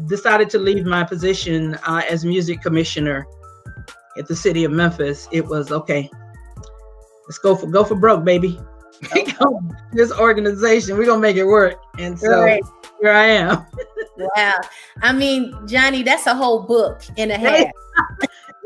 decided 0.08 0.50
to 0.50 0.58
leave 0.58 0.84
my 0.84 1.04
position 1.04 1.74
uh, 1.86 2.02
as 2.08 2.24
music 2.24 2.62
commissioner 2.62 3.26
at 4.16 4.26
the 4.28 4.36
city 4.36 4.64
of 4.64 4.72
Memphis, 4.72 5.28
it 5.32 5.44
was 5.46 5.72
okay. 5.72 6.10
Let's 7.26 7.38
go 7.38 7.54
for 7.54 7.66
go 7.66 7.84
for 7.84 7.94
broke, 7.94 8.24
baby. 8.24 8.60
this 9.92 10.12
organization, 10.12 10.96
we're 10.96 11.06
gonna 11.06 11.20
make 11.20 11.36
it 11.36 11.44
work. 11.44 11.80
And 11.98 12.18
so 12.18 12.44
Right. 12.44 12.62
here 13.00 13.12
I 13.12 13.26
am. 13.26 13.66
Wow. 14.36 14.54
I 15.00 15.12
mean, 15.12 15.56
Johnnie, 15.66 16.02
that's 16.02 16.26
a 16.26 16.34
whole 16.34 16.62
book 16.62 17.00
and 17.16 17.32
a 17.32 17.38
half. 17.38 17.64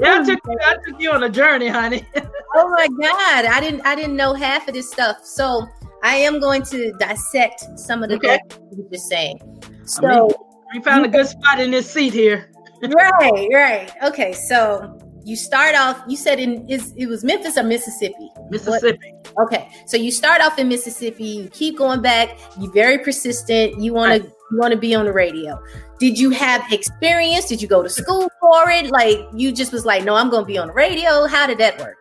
Yeah, 0.00 0.20
I 0.20 0.24
took, 0.24 0.40
I 0.44 0.76
took 0.86 1.00
you 1.00 1.12
on 1.12 1.22
a 1.22 1.28
journey, 1.30 1.68
honey. 1.68 2.06
Oh 2.54 2.68
my 2.68 2.88
God. 2.88 3.44
I 3.46 3.60
didn't 3.60 3.86
I 3.86 3.94
didn't 3.94 4.16
know 4.16 4.34
half 4.34 4.66
of 4.68 4.74
this 4.74 4.90
stuff. 4.90 5.18
So 5.24 5.66
I 6.02 6.16
am 6.16 6.40
going 6.40 6.62
to 6.64 6.92
dissect 6.98 7.64
some 7.78 8.02
of 8.02 8.10
the 8.10 8.16
Okay. 8.16 8.38
things 8.50 8.76
you 8.76 8.88
were 8.90 8.98
saying. 8.98 9.38
I 9.62 9.84
So, 9.86 10.08
mean, 10.08 10.28
we 10.74 10.82
found 10.82 11.06
a 11.06 11.08
good 11.08 11.26
spot 11.26 11.60
in 11.60 11.70
this 11.70 11.90
seat 11.90 12.12
here. 12.12 12.50
right, 12.82 13.48
right. 13.54 13.92
Okay, 14.02 14.32
so 14.32 14.98
you 15.26 15.34
start 15.34 15.74
off, 15.74 16.00
you 16.06 16.16
said 16.16 16.38
in 16.38 16.68
is 16.68 16.94
it 16.96 17.06
was 17.06 17.24
Memphis 17.24 17.58
or 17.58 17.64
Mississippi? 17.64 18.30
Mississippi. 18.48 19.12
Okay, 19.42 19.68
so 19.84 19.96
you 19.96 20.12
start 20.12 20.40
off 20.40 20.56
in 20.56 20.68
Mississippi, 20.68 21.24
you 21.24 21.48
keep 21.48 21.76
going 21.76 22.00
back, 22.00 22.38
you're 22.60 22.72
very 22.72 22.98
persistent, 22.98 23.80
you 23.80 23.92
want 23.92 24.22
to 24.22 24.28
you 24.28 24.58
want 24.58 24.72
to 24.72 24.78
be 24.78 24.94
on 24.94 25.04
the 25.04 25.12
radio. 25.12 25.60
Did 25.98 26.16
you 26.16 26.30
have 26.30 26.62
experience? 26.72 27.46
Did 27.46 27.60
you 27.60 27.66
go 27.66 27.82
to 27.82 27.88
school 27.88 28.28
for 28.40 28.70
it? 28.70 28.92
Like 28.92 29.18
you 29.34 29.50
just 29.50 29.72
was 29.72 29.84
like, 29.84 30.04
no, 30.04 30.14
I'm 30.14 30.30
going 30.30 30.44
to 30.44 30.46
be 30.46 30.58
on 30.58 30.68
the 30.68 30.74
radio. 30.74 31.26
How 31.26 31.48
did 31.48 31.58
that 31.58 31.80
work? 31.80 31.96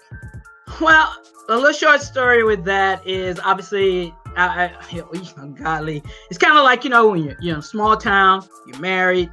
Well, 0.79 1.11
a 1.49 1.55
little 1.55 1.73
short 1.73 2.01
story 2.01 2.43
with 2.43 2.63
that 2.65 3.05
is 3.07 3.39
obviously, 3.39 4.13
I, 4.37 4.65
I 4.65 4.91
you 4.91 5.01
know, 5.01 5.47
godly. 5.63 6.03
It's 6.29 6.37
kind 6.37 6.55
of 6.55 6.63
like 6.63 6.83
you 6.83 6.91
know 6.91 7.09
when 7.09 7.23
you're 7.23 7.37
you 7.41 7.53
know 7.53 7.59
small 7.59 7.97
town, 7.97 8.47
you're 8.67 8.79
married, 8.79 9.31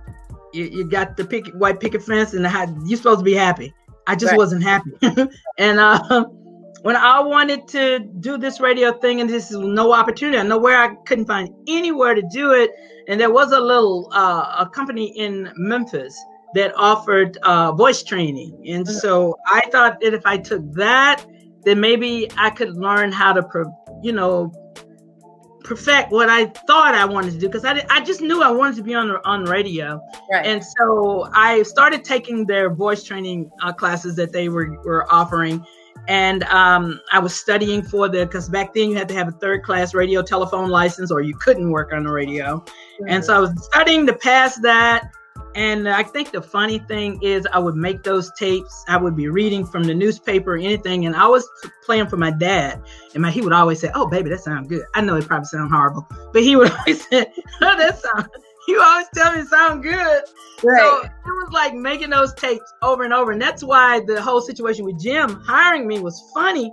you, 0.54 0.64
you 0.64 0.84
got 0.84 1.18
the 1.18 1.26
picket, 1.26 1.54
white 1.56 1.78
picket 1.78 2.02
fence, 2.02 2.32
and 2.32 2.42
the, 2.42 2.82
you're 2.86 2.96
supposed 2.96 3.20
to 3.20 3.24
be 3.24 3.34
happy. 3.34 3.74
I 4.06 4.14
just 4.16 4.32
Right. 4.32 4.38
wasn't 4.38 4.62
happy, 4.62 4.90
and 5.58 5.78
uh, 5.78 6.24
when 6.82 6.96
I 6.96 7.20
wanted 7.20 7.68
to 7.68 8.00
do 8.20 8.36
this 8.36 8.60
radio 8.60 8.92
thing, 8.92 9.20
and 9.20 9.30
this 9.30 9.50
is 9.50 9.56
no 9.58 9.92
opportunity, 9.92 10.38
I 10.38 10.42
know 10.42 10.58
where 10.58 10.78
I 10.78 10.94
couldn't 11.06 11.26
find 11.26 11.48
anywhere 11.68 12.14
to 12.14 12.22
do 12.32 12.52
it, 12.52 12.70
and 13.08 13.20
there 13.20 13.30
was 13.32 13.52
a 13.52 13.60
little 13.60 14.10
uh, 14.12 14.56
a 14.60 14.68
company 14.68 15.16
in 15.16 15.52
Memphis 15.56 16.16
that 16.54 16.74
offered 16.76 17.36
uh, 17.44 17.72
voice 17.72 18.02
training, 18.02 18.64
and 18.68 18.86
so 18.86 19.36
I 19.46 19.60
thought 19.70 20.00
that 20.00 20.14
if 20.14 20.26
I 20.26 20.36
took 20.36 20.62
that, 20.74 21.24
then 21.64 21.80
maybe 21.80 22.28
I 22.36 22.50
could 22.50 22.76
learn 22.76 23.12
how 23.12 23.32
to, 23.32 23.42
pro- 23.42 23.72
you 24.02 24.12
know, 24.12 24.52
perfect 25.64 26.10
what 26.12 26.28
I 26.28 26.46
thought 26.66 26.94
I 26.94 27.04
wanted 27.04 27.32
to 27.32 27.38
do 27.38 27.48
because 27.48 27.64
I, 27.64 27.84
I 27.90 28.02
just 28.02 28.20
knew 28.20 28.42
I 28.42 28.50
wanted 28.50 28.76
to 28.76 28.82
be 28.82 28.94
on 28.94 29.10
on 29.24 29.44
radio. 29.44 30.00
Right. 30.30 30.46
And 30.46 30.64
so 30.64 31.28
I 31.32 31.62
started 31.62 32.04
taking 32.04 32.46
their 32.46 32.70
voice 32.70 33.02
training 33.02 33.50
uh, 33.62 33.72
classes 33.72 34.16
that 34.16 34.32
they 34.32 34.48
were, 34.48 34.78
were 34.84 35.12
offering. 35.12 35.64
And 36.08 36.42
um, 36.44 37.00
I 37.12 37.20
was 37.20 37.34
studying 37.34 37.82
for 37.82 38.08
the, 38.08 38.26
because 38.26 38.48
back 38.48 38.74
then 38.74 38.90
you 38.90 38.96
had 38.96 39.08
to 39.08 39.14
have 39.14 39.28
a 39.28 39.32
third 39.32 39.62
class 39.62 39.94
radio 39.94 40.20
telephone 40.20 40.68
license 40.68 41.12
or 41.12 41.20
you 41.20 41.34
couldn't 41.36 41.70
work 41.70 41.92
on 41.92 42.04
the 42.04 42.10
radio. 42.10 42.64
And 43.06 43.24
so 43.24 43.36
I 43.36 43.38
was 43.38 43.64
studying 43.64 44.06
to 44.06 44.12
pass 44.12 44.56
that. 44.60 45.12
And 45.54 45.88
I 45.88 46.02
think 46.02 46.30
the 46.30 46.40
funny 46.40 46.78
thing 46.78 47.22
is, 47.22 47.46
I 47.52 47.58
would 47.58 47.76
make 47.76 48.02
those 48.02 48.32
tapes. 48.38 48.84
I 48.88 48.96
would 48.96 49.14
be 49.14 49.28
reading 49.28 49.66
from 49.66 49.84
the 49.84 49.94
newspaper 49.94 50.54
or 50.54 50.58
anything, 50.58 51.04
and 51.06 51.14
I 51.14 51.26
was 51.26 51.48
playing 51.84 52.08
for 52.08 52.16
my 52.16 52.30
dad. 52.30 52.82
And 53.14 53.22
my, 53.22 53.30
he 53.30 53.42
would 53.42 53.52
always 53.52 53.80
say, 53.80 53.90
"Oh, 53.94 54.06
baby, 54.06 54.30
that 54.30 54.40
sounds 54.40 54.68
good." 54.68 54.84
I 54.94 55.02
know 55.02 55.16
it 55.16 55.26
probably 55.26 55.46
sounds 55.46 55.70
horrible, 55.70 56.06
but 56.32 56.42
he 56.42 56.56
would 56.56 56.70
always 56.78 57.06
say, 57.08 57.26
"Oh, 57.60 57.76
that 57.76 57.98
sound." 57.98 58.28
You 58.68 58.80
always 58.80 59.08
tell 59.12 59.34
me 59.34 59.40
it 59.40 59.48
sound 59.48 59.82
good. 59.82 60.22
Right. 60.62 60.80
So 60.80 61.02
it 61.02 61.10
was 61.26 61.50
like 61.52 61.74
making 61.74 62.10
those 62.10 62.32
tapes 62.34 62.72
over 62.80 63.02
and 63.02 63.12
over, 63.12 63.32
and 63.32 63.42
that's 63.42 63.62
why 63.62 64.00
the 64.06 64.22
whole 64.22 64.40
situation 64.40 64.84
with 64.84 65.00
Jim 65.00 65.40
hiring 65.44 65.86
me 65.86 65.98
was 65.98 66.30
funny, 66.32 66.72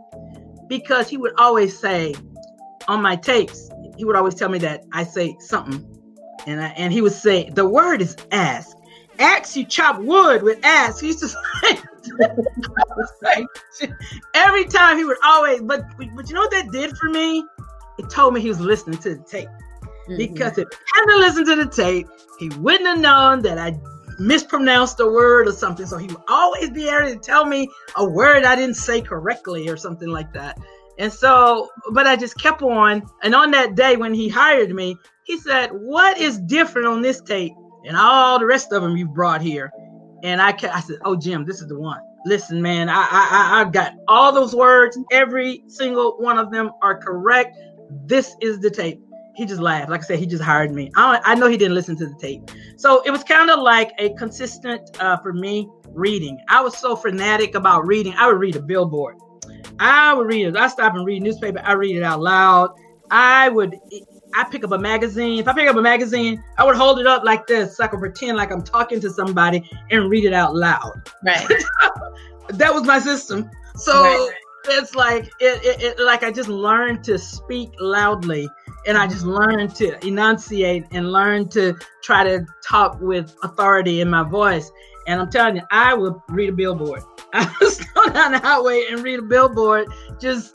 because 0.68 1.10
he 1.10 1.18
would 1.18 1.34
always 1.38 1.78
say 1.78 2.14
on 2.88 3.02
my 3.02 3.16
tapes, 3.16 3.70
he 3.98 4.06
would 4.06 4.16
always 4.16 4.36
tell 4.36 4.50
me 4.50 4.60
that 4.60 4.84
I 4.94 5.04
say 5.04 5.36
something 5.40 5.84
and 6.50 6.62
I, 6.62 6.68
and 6.70 6.92
he 6.92 7.02
would 7.02 7.14
say 7.14 7.50
the 7.50 7.68
word 7.68 8.02
is 8.02 8.16
ask. 8.32 8.76
Ask 9.20 9.56
you 9.56 9.66
chop 9.66 10.00
wood 10.00 10.44
with 10.44 10.60
axe. 10.64 11.02
He 11.02 11.08
used 11.08 11.20
to 11.20 11.28
say, 13.22 13.88
every 14.34 14.66
time 14.66 14.98
he 14.98 15.04
would 15.04 15.18
always. 15.24 15.62
But 15.62 15.84
but 15.98 16.30
you 16.30 16.34
know 16.34 16.42
what 16.42 16.52
that 16.52 16.72
did 16.72 16.96
for 16.98 17.10
me? 17.10 17.44
It 17.98 18.10
told 18.10 18.34
me 18.34 18.40
he 18.40 18.48
was 18.48 18.62
listening 18.62 18.98
to 19.00 19.16
the 19.16 19.24
tape 19.24 19.50
Mm-hmm. 20.10 20.18
because 20.18 20.58
if 20.58 20.68
he 20.68 20.78
hadn't 20.96 21.20
listened 21.20 21.46
to 21.48 21.56
the 21.56 21.70
tape, 21.70 22.08
he 22.40 22.50
wouldn't 22.50 22.88
have 22.88 23.00
known 23.00 23.42
that 23.44 23.60
I 23.60 23.80
mispronounced 24.18 25.00
a 25.00 25.06
word 25.06 25.48
or 25.48 25.52
something. 25.52 25.86
So 25.86 25.98
he 25.98 26.08
would 26.08 26.24
always 26.28 26.72
be 26.72 26.90
able 26.90 27.14
to 27.14 27.18
tell 27.18 27.46
me 27.46 27.70
a 27.96 28.10
word 28.10 28.44
I 28.44 28.56
didn't 28.56 28.76
say 28.76 29.02
correctly 29.02 29.70
or 29.70 29.78
something 29.78 30.10
like 30.10 30.34
that. 30.34 30.58
And 31.00 31.12
so, 31.12 31.70
but 31.94 32.06
I 32.08 32.16
just 32.18 32.38
kept 32.38 32.62
on. 32.62 33.02
And 33.24 33.34
on 33.34 33.52
that 33.52 33.76
day 33.76 33.96
when 33.96 34.14
he 34.14 34.28
hired 34.30 34.72
me, 34.76 34.98
he 35.24 35.38
said, 35.40 35.70
"What 35.72 36.18
is 36.20 36.40
different 36.40 36.88
on 36.88 37.02
this 37.02 37.22
tape 37.22 37.54
and 37.86 37.96
all 37.98 38.38
the 38.38 38.46
rest 38.46 38.72
of 38.74 38.82
them 38.84 38.98
you've 38.98 39.14
brought 39.14 39.42
here?" 39.42 39.72
And 40.24 40.42
I, 40.42 40.50
I 40.72 40.82
said, 40.82 40.98
"Oh, 41.06 41.16
Jim, 41.16 41.46
this 41.46 41.62
is 41.62 41.68
the 41.68 41.80
one. 41.80 42.00
Listen, 42.26 42.62
man, 42.62 42.90
I, 42.90 42.96
I, 43.10 43.28
I- 43.32 43.62
I've 43.62 43.72
got 43.72 43.94
all 44.10 44.34
those 44.34 44.54
words. 44.54 45.00
Every 45.10 45.64
single 45.68 46.18
one 46.20 46.38
of 46.38 46.52
them 46.52 46.70
are 46.82 46.98
correct. 46.98 47.58
This 48.06 48.36
is 48.42 48.60
the 48.60 48.70
tape." 48.70 49.00
He 49.36 49.46
just 49.46 49.62
laughed. 49.62 49.90
Like 49.90 50.02
I 50.02 50.04
said, 50.04 50.20
he 50.20 50.26
just 50.26 50.44
hired 50.44 50.74
me. 50.74 50.92
I, 50.98 51.22
I 51.24 51.36
know 51.36 51.48
he 51.48 51.56
didn't 51.56 51.76
listen 51.76 51.96
to 52.00 52.06
the 52.06 52.16
tape. 52.16 52.52
So 52.76 53.02
it 53.06 53.12
was 53.12 53.24
kind 53.24 53.50
of 53.50 53.60
like 53.60 53.94
a 53.98 54.14
consistent 54.16 54.82
uh, 55.00 55.16
for 55.20 55.32
me 55.32 55.70
reading. 55.92 56.38
I 56.50 56.60
was 56.62 56.78
so 56.78 56.94
fanatic 56.98 57.56
about 57.56 57.88
reading. 57.88 58.14
I 58.18 58.28
would 58.28 58.38
read 58.38 58.58
a 58.58 58.62
billboard. 58.62 59.16
I 59.80 60.14
would 60.14 60.28
read 60.28 60.48
it. 60.48 60.56
I 60.58 60.68
stop 60.68 60.96
and 60.96 61.06
read 61.06 61.24
newspaper. 61.24 61.62
I 61.64 61.74
read 61.74 61.96
it 61.96 62.04
out 62.04 62.22
loud. 62.22 62.72
I 63.12 63.50
would. 63.50 63.76
I 64.36 64.44
pick 64.44 64.64
up 64.64 64.72
a 64.72 64.78
magazine. 64.78 65.40
If 65.40 65.48
I 65.48 65.54
pick 65.54 65.68
up 65.68 65.76
a 65.76 65.82
magazine, 65.82 66.44
I 66.58 66.64
would 66.64 66.76
hold 66.76 67.00
it 67.00 67.08
up 67.08 67.24
like 67.24 67.48
this, 67.48 67.78
so 67.78 67.84
I 67.84 67.88
could 67.88 68.00
pretend 68.00 68.38
like 68.38 68.52
I'm 68.52 68.62
talking 68.64 69.00
to 69.02 69.10
somebody 69.10 69.68
and 69.90 70.10
read 70.10 70.26
it 70.26 70.34
out 70.34 70.56
loud. 70.56 70.94
Right. 71.26 71.48
That 72.54 72.74
was 72.74 72.84
my 72.84 72.98
system. 72.98 73.48
So 73.76 74.02
Right. 74.02 74.32
it's 74.70 74.96
like 74.96 75.26
it, 75.40 75.64
it, 75.64 75.82
it. 75.84 76.00
Like 76.00 76.24
I 76.24 76.32
just 76.32 76.50
learned 76.50 77.04
to 77.04 77.20
speak 77.20 77.70
loudly, 77.80 78.50
and 78.88 78.98
I 78.98 79.06
just 79.06 79.24
learned 79.24 79.76
to 79.76 80.04
enunciate 80.06 80.86
and 80.92 81.12
learn 81.12 81.48
to 81.50 81.76
try 82.02 82.24
to 82.24 82.44
talk 82.68 83.00
with 83.02 83.36
authority 83.44 84.02
in 84.02 84.10
my 84.10 84.24
voice. 84.24 84.72
And 85.10 85.20
I'm 85.20 85.30
telling 85.32 85.56
you, 85.56 85.64
I 85.72 85.96
would 85.96 86.14
read 86.30 86.50
a 86.50 86.52
billboard. 86.54 87.02
I 87.34 87.52
would 87.60 87.74
go 87.96 88.10
down 88.14 88.32
the 88.34 88.38
highway 88.40 88.86
and 88.92 89.02
read 89.04 89.18
a 89.18 89.24
billboard, 89.24 89.88
just 90.22 90.54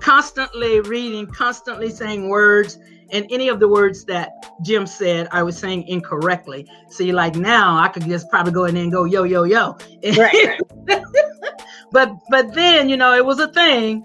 constantly 0.00 0.80
reading, 0.80 1.24
constantly 1.28 1.88
saying 1.90 2.28
words, 2.28 2.78
and 3.10 3.26
any 3.30 3.48
of 3.48 3.60
the 3.60 3.68
words 3.68 4.04
that 4.06 4.30
Jim 4.62 4.86
said, 4.88 5.28
I 5.30 5.44
was 5.44 5.56
saying 5.56 5.86
incorrectly. 5.86 6.66
See, 6.90 7.12
like 7.12 7.36
now, 7.36 7.78
I 7.78 7.86
could 7.88 8.04
just 8.04 8.28
probably 8.28 8.52
go 8.52 8.64
in 8.64 8.74
there 8.74 8.82
and 8.82 8.92
go 8.92 9.04
yo 9.04 9.22
yo 9.22 9.44
yo. 9.44 9.76
Right. 10.16 10.60
but 11.92 12.12
but 12.30 12.52
then 12.54 12.88
you 12.88 12.96
know 12.96 13.14
it 13.14 13.24
was 13.24 13.38
a 13.38 13.48
thing 13.52 14.04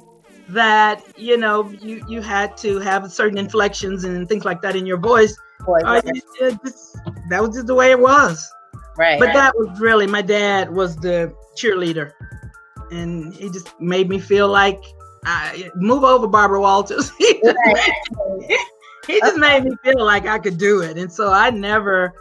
that 0.49 1.01
you 1.17 1.37
know 1.37 1.69
you 1.81 2.05
you 2.07 2.21
had 2.21 2.55
to 2.57 2.79
have 2.79 3.11
certain 3.11 3.37
inflections 3.39 4.03
and 4.03 4.29
things 4.29 4.45
like 4.45 4.61
that 4.61 4.75
in 4.75 4.85
your 4.85 4.97
voice. 4.99 5.35
Boy, 5.65 5.79
Uh, 5.83 6.01
it- 6.05 6.23
it 6.39 6.59
just- 6.63 6.97
that 7.29 7.41
was 7.41 7.55
just 7.55 7.67
the 7.67 7.75
way 7.75 7.89
it 7.91 7.99
was. 7.99 8.47
Right. 8.97 9.19
But 9.19 9.33
that 9.33 9.55
was 9.55 9.79
really 9.79 10.07
my 10.07 10.21
dad 10.21 10.71
was 10.71 10.95
the 10.97 11.33
cheerleader, 11.55 12.13
and 12.91 13.33
he 13.33 13.49
just 13.49 13.79
made 13.79 14.09
me 14.09 14.19
feel 14.19 14.47
like 14.47 14.81
I 15.25 15.69
move 15.75 16.03
over, 16.03 16.27
Barbara 16.27 16.61
Walters. 16.61 17.11
he, 17.17 17.39
just 17.43 17.57
made, 17.65 18.57
he 19.07 19.19
just 19.19 19.37
made 19.37 19.63
me 19.63 19.71
feel 19.83 20.03
like 20.03 20.25
I 20.25 20.39
could 20.39 20.57
do 20.57 20.81
it, 20.81 20.97
and 20.97 21.11
so 21.11 21.31
I 21.31 21.49
never, 21.49 22.13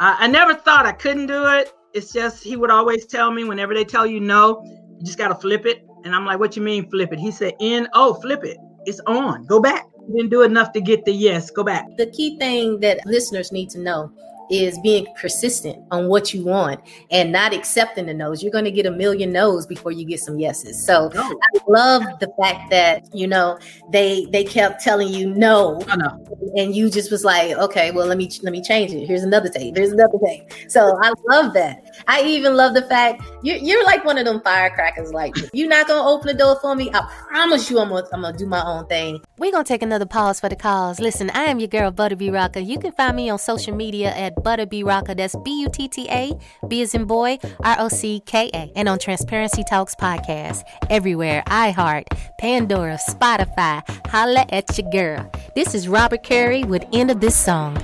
I, 0.00 0.24
I 0.24 0.26
never 0.26 0.54
thought 0.54 0.86
I 0.86 0.92
couldn't 0.92 1.26
do 1.26 1.46
it. 1.46 1.72
It's 1.94 2.12
just 2.12 2.42
he 2.42 2.56
would 2.56 2.70
always 2.70 3.06
tell 3.06 3.30
me 3.30 3.44
whenever 3.44 3.74
they 3.74 3.84
tell 3.84 4.06
you 4.06 4.20
no, 4.20 4.62
you 4.64 5.04
just 5.04 5.18
gotta 5.18 5.34
flip 5.34 5.66
it, 5.66 5.84
and 6.04 6.14
I'm 6.14 6.24
like, 6.24 6.38
what 6.38 6.56
you 6.56 6.62
mean 6.62 6.88
flip 6.90 7.12
it? 7.12 7.18
He 7.18 7.30
said, 7.30 7.54
N 7.60 7.88
O, 7.94 8.14
flip 8.14 8.44
it. 8.44 8.58
It's 8.86 9.00
on. 9.06 9.44
Go 9.46 9.60
back. 9.60 9.86
You 10.08 10.16
didn't 10.16 10.30
do 10.30 10.42
enough 10.42 10.72
to 10.72 10.80
get 10.80 11.04
the 11.04 11.12
yes. 11.12 11.50
Go 11.50 11.62
back. 11.62 11.84
the 11.98 12.06
key 12.06 12.38
thing 12.38 12.80
that 12.80 13.04
listeners 13.04 13.52
need 13.52 13.68
to 13.70 13.78
know 13.78 14.10
is 14.50 14.78
being 14.80 15.06
persistent 15.16 15.84
on 15.90 16.08
what 16.08 16.32
you 16.32 16.44
want 16.44 16.80
and 17.10 17.32
not 17.32 17.54
accepting 17.54 18.06
the 18.06 18.14
no's. 18.14 18.42
You're 18.42 18.52
going 18.52 18.64
to 18.64 18.70
get 18.70 18.86
a 18.86 18.90
million 18.90 19.32
no's 19.32 19.66
before 19.66 19.92
you 19.92 20.04
get 20.04 20.20
some 20.20 20.38
yeses. 20.38 20.84
So 20.84 21.10
No, 21.14 21.22
I 21.22 21.60
love 21.68 22.02
the 22.20 22.32
fact 22.40 22.70
that 22.70 23.14
you 23.14 23.26
know 23.26 23.58
they 23.90 24.26
they 24.32 24.44
kept 24.44 24.82
telling 24.82 25.08
you 25.08 25.30
no, 25.34 25.78
no, 25.88 25.94
no. 25.94 26.24
and 26.56 26.74
you 26.74 26.90
just 26.90 27.10
was 27.10 27.24
like, 27.24 27.56
okay, 27.56 27.90
well 27.90 28.06
let 28.06 28.18
me 28.18 28.30
let 28.42 28.52
me 28.52 28.62
change 28.62 28.92
it. 28.92 29.06
Here's 29.06 29.22
another 29.22 29.48
tape. 29.48 29.76
Here's 29.76 29.92
another 29.92 30.18
tape. 30.24 30.52
So 30.68 30.98
I 31.02 31.12
love 31.28 31.52
that. 31.54 31.87
I 32.06 32.22
even 32.22 32.54
love 32.54 32.74
the 32.74 32.82
fact 32.82 33.22
you're, 33.42 33.56
you're 33.56 33.84
like 33.84 34.04
one 34.04 34.18
of 34.18 34.24
them 34.24 34.40
firecrackers. 34.40 35.12
Like 35.12 35.34
you're 35.52 35.68
not 35.68 35.86
gonna 35.86 36.08
open 36.08 36.28
the 36.28 36.34
door 36.34 36.58
for 36.60 36.74
me. 36.74 36.90
I 36.92 37.00
promise 37.28 37.70
you, 37.70 37.78
I'm 37.78 37.88
gonna 37.88 38.06
I'm 38.12 38.22
gonna 38.22 38.36
do 38.36 38.46
my 38.46 38.64
own 38.64 38.86
thing. 38.86 39.20
We're 39.38 39.52
going 39.52 39.64
to 39.64 39.68
take 39.68 39.82
another 39.82 40.04
pause 40.06 40.40
for 40.40 40.48
the 40.48 40.56
cause. 40.56 40.98
Listen, 40.98 41.30
I 41.30 41.44
am 41.44 41.60
your 41.60 41.68
girl, 41.68 41.92
Butta 41.92 42.18
B 42.18 42.28
Rocka. 42.28 42.64
You 42.64 42.78
can 42.78 42.90
find 42.90 43.16
me 43.16 43.30
on 43.30 43.38
social 43.38 43.74
media 43.74 44.10
at 44.16 44.34
Butta 44.36 44.68
B 44.68 44.82
Rocka. 44.82 45.16
That's 45.16 45.36
B 45.44 45.60
U 45.60 45.68
T 45.72 45.86
T 45.86 46.08
A, 46.10 46.32
B 46.66 46.82
as 46.82 46.94
in 46.94 47.04
boy, 47.04 47.38
R 47.60 47.76
O 47.78 47.88
C 47.88 48.20
K 48.26 48.50
A. 48.52 48.72
And 48.74 48.88
on 48.88 48.98
Transparency 48.98 49.62
Talks 49.62 49.94
Podcast. 49.94 50.64
Everywhere, 50.90 51.42
iHeart, 51.46 52.06
Pandora, 52.38 52.98
Spotify. 53.08 53.82
Holla 54.08 54.44
at 54.50 54.76
your 54.76 54.90
girl. 54.90 55.30
This 55.54 55.74
is 55.74 55.88
Robert 55.88 56.24
Carey 56.24 56.64
with 56.64 56.84
End 56.92 57.10
of 57.10 57.20
This 57.20 57.36
Song. 57.36 57.76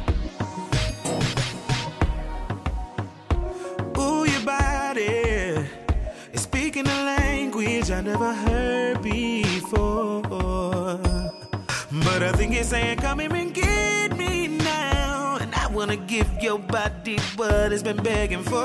I 7.94 8.00
never 8.00 8.35
heard 8.35 9.02
before. 9.02 10.20
But 10.22 12.22
I 12.24 12.33
think 12.33 12.57
it's 12.57 12.70
saying, 12.70 12.98
come 12.98 13.20
here 13.20 13.33
and 13.33 13.54
get 13.54 14.16
me 14.16 14.48
now. 14.48 15.38
And 15.40 15.54
I 15.54 15.68
wanna 15.68 15.96
give 15.96 16.28
your 16.42 16.59
body 16.59 17.18
what 17.37 17.72
it's 17.72 17.85
been 17.85 18.02
begging 18.02 18.42
for. 18.42 18.57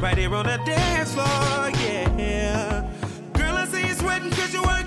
Right 0.00 0.16
here 0.16 0.32
on 0.32 0.46
the 0.46 0.60
dance 0.64 1.14
floor, 1.14 1.70
yeah. 2.16 2.88
Girl, 3.32 3.56
I 3.56 3.64
see 3.66 3.88
you 3.88 3.94
sweating 3.94 4.30
cause 4.30 4.52
you're 4.52 4.62
working. 4.62 4.83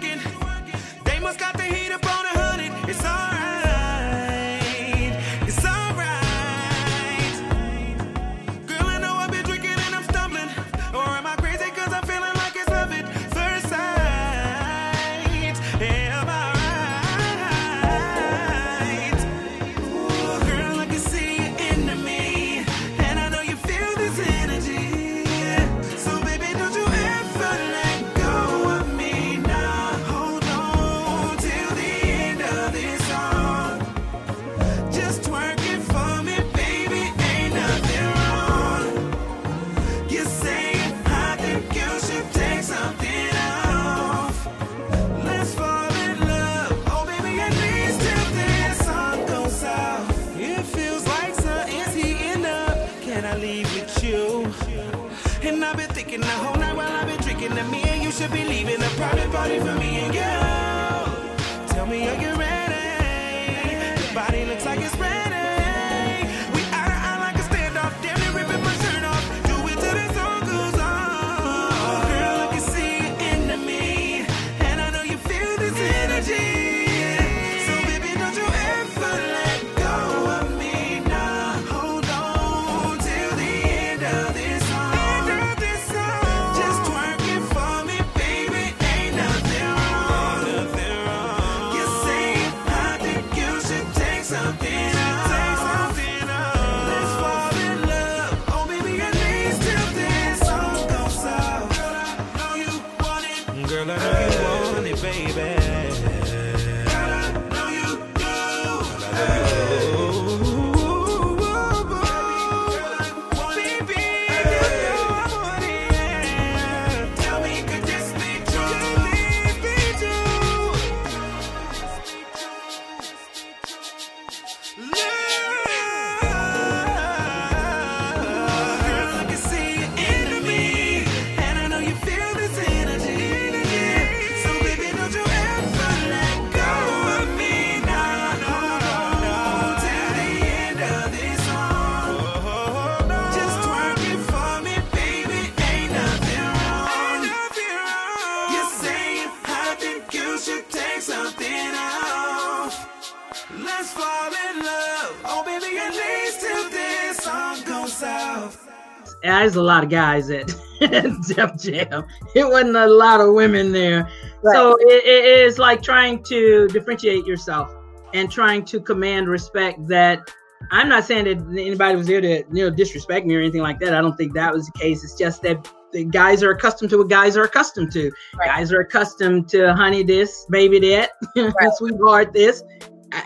There's 159.47 159.55
a 159.55 159.63
lot 159.63 159.81
of 159.81 159.89
guys 159.89 160.29
at 160.31 160.47
Def 160.81 161.57
Jam. 161.57 162.05
It 162.35 162.45
wasn't 162.45 162.75
a 162.75 162.85
lot 162.85 163.21
of 163.21 163.33
women 163.33 163.71
there. 163.71 164.09
So 164.43 164.75
it, 164.81 165.05
it 165.05 165.25
is 165.25 165.57
like 165.57 165.81
trying 165.81 166.21
to 166.23 166.67
differentiate 166.67 167.25
yourself 167.25 167.73
and 168.13 168.29
trying 168.29 168.65
to 168.65 168.81
command 168.81 169.29
respect 169.29 169.87
that 169.87 170.29
I'm 170.71 170.89
not 170.89 171.05
saying 171.05 171.25
that 171.25 171.37
anybody 171.57 171.95
was 171.95 172.07
there 172.07 172.19
to 172.19 172.43
you 172.51 172.65
know 172.65 172.69
disrespect 172.69 173.25
me 173.25 173.35
or 173.35 173.39
anything 173.39 173.61
like 173.61 173.79
that. 173.79 173.93
I 173.93 174.01
don't 174.01 174.17
think 174.17 174.33
that 174.33 174.53
was 174.53 174.65
the 174.65 174.77
case. 174.77 175.01
It's 175.01 175.17
just 175.17 175.41
that 175.43 175.71
the 175.93 176.03
guys 176.03 176.43
are 176.43 176.51
accustomed 176.51 176.89
to 176.89 176.97
what 176.97 177.09
guys 177.09 177.37
are 177.37 177.43
accustomed 177.43 177.93
to. 177.93 178.11
Guys 178.43 178.73
are 178.73 178.81
accustomed 178.81 179.47
to 179.49 179.73
honey 179.75 180.03
this, 180.03 180.45
baby 180.49 180.79
that, 180.79 181.11
sweetheart 181.77 182.33
this. 182.33 182.63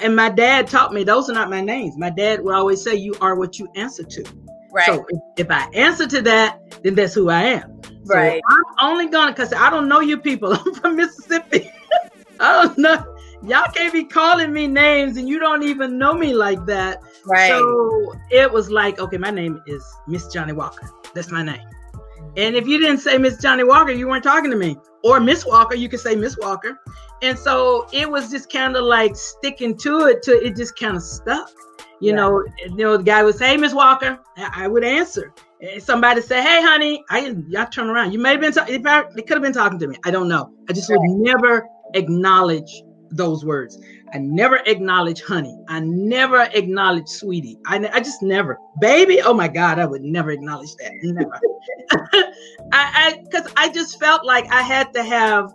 And 0.04 0.16
my 0.16 0.30
dad 0.30 0.68
taught 0.68 0.94
me 0.94 1.04
those 1.04 1.32
are 1.32 1.34
not 1.34 1.50
my 1.50 1.62
names. 1.62 1.98
My 1.98 2.12
dad 2.12 2.44
would 2.44 2.54
always 2.54 2.84
say, 2.84 2.94
"You 2.94 3.16
are 3.22 3.34
what 3.36 3.58
you 3.58 3.68
answer 3.76 4.04
to." 4.04 4.51
Right. 4.72 4.86
So 4.86 5.06
if, 5.10 5.46
if 5.46 5.52
I 5.52 5.70
answer 5.74 6.08
to 6.08 6.22
that, 6.24 6.82
then 6.84 6.96
that's 6.96 7.14
who 7.14 7.30
I 7.30 7.42
am. 7.42 7.82
So 8.06 8.16
Right. 8.16 8.42
I'm 8.50 8.64
only 8.82 9.08
gonna 9.08 9.32
because 9.32 9.54
I 9.54 9.70
don't 9.70 9.88
know 9.88 10.00
you 10.00 10.18
people. 10.18 10.54
I'm 10.66 10.74
from 10.74 10.96
Mississippi. 10.96 11.72
I 12.40 12.64
don't 12.64 12.78
know. 12.78 13.16
Y'all 13.44 13.72
can't 13.74 13.92
be 13.92 14.04
calling 14.04 14.54
me 14.54 14.68
names 14.68 15.18
and 15.18 15.28
you 15.28 15.40
don't 15.40 15.64
even 15.64 15.98
know 15.98 16.14
me 16.14 16.34
like 16.34 16.66
that. 16.68 17.02
Right. 17.26 17.50
So 17.50 18.14
it 18.30 18.52
was 18.52 18.70
like, 18.70 19.00
okay, 19.00 19.18
my 19.18 19.32
name 19.32 19.62
is 19.66 19.84
Miss 20.08 20.28
Johnnie 20.28 20.54
Walker. 20.54 20.90
That's 21.14 21.32
my 21.32 21.44
name. 21.44 21.62
And 22.38 22.56
if 22.56 22.68
you 22.68 22.80
didn't 22.80 23.00
say 23.00 23.18
Miss 23.18 23.38
Johnnie 23.42 23.64
Walker, 23.64 23.92
you 23.92 24.08
weren't 24.08 24.24
talking 24.24 24.52
to 24.52 24.58
me. 24.58 24.78
Or 25.04 25.20
Miss 25.20 25.46
Walker, 25.46 25.76
you 25.76 25.90
could 25.90 26.00
say 26.00 26.16
Miss 26.16 26.38
Walker. 26.38 26.80
And 27.22 27.38
so 27.38 27.88
it 27.92 28.10
was 28.10 28.30
just 28.30 28.52
kind 28.52 28.76
of 28.76 28.84
like 28.84 29.16
sticking 29.16 29.78
to 29.80 30.06
it 30.06 30.24
to 30.24 30.44
it 30.44 30.56
just 30.56 30.78
kind 30.78 30.96
of 30.96 31.04
stuck. 31.04 31.50
You 32.02 32.14
know, 32.14 32.44
you 32.66 32.76
know, 32.76 32.98
the 32.98 33.04
guy 33.04 33.24
would 33.24 33.36
say, 33.36 33.50
Hey, 33.50 33.58
Miss 33.58 33.74
Walker, 33.74 34.20
I 34.38 34.64
I 34.64 34.68
would 34.68 34.84
answer. 34.84 35.34
And 35.62 35.82
somebody 35.82 36.22
say, 36.22 36.42
Hey, 36.42 36.62
honey, 36.62 37.04
I 37.10 37.36
y'all 37.48 37.68
turn 37.68 37.90
around. 37.90 38.12
You 38.12 38.20
may 38.20 38.32
have 38.32 38.42
been 38.42 38.52
ta- 38.52 38.66
if 38.68 38.86
I, 38.86 39.04
they 39.16 39.22
could 39.22 39.36
have 39.36 39.44
been 39.44 39.54
talking 39.54 39.80
to 39.80 39.88
me. 39.88 39.96
I 40.04 40.12
don't 40.12 40.28
know. 40.28 40.52
I 40.70 40.74
just 40.74 40.90
would 40.90 41.02
never 41.02 41.68
acknowledge 41.94 42.84
those 43.12 43.46
words. 43.46 43.78
I 44.14 44.18
never 44.18 44.58
acknowledge 44.66 45.22
honey. 45.22 45.58
I 45.68 45.80
never 45.82 46.50
acknowledge 46.54 47.08
sweetie. 47.08 47.58
I, 47.66 47.90
I 47.94 48.00
just 48.00 48.22
never. 48.22 48.58
Baby, 48.80 49.22
oh 49.22 49.34
my 49.34 49.48
God, 49.48 49.80
I 49.80 49.86
would 49.86 50.02
never 50.02 50.32
acknowledge 50.32 50.76
that. 50.76 50.92
Never. 51.04 51.40
I 52.72 53.20
because 53.24 53.52
I, 53.56 53.70
just 53.70 54.00
felt 54.00 54.26
like 54.26 54.52
I 54.52 54.62
had 54.62 54.94
to 54.94 55.04
have 55.04 55.54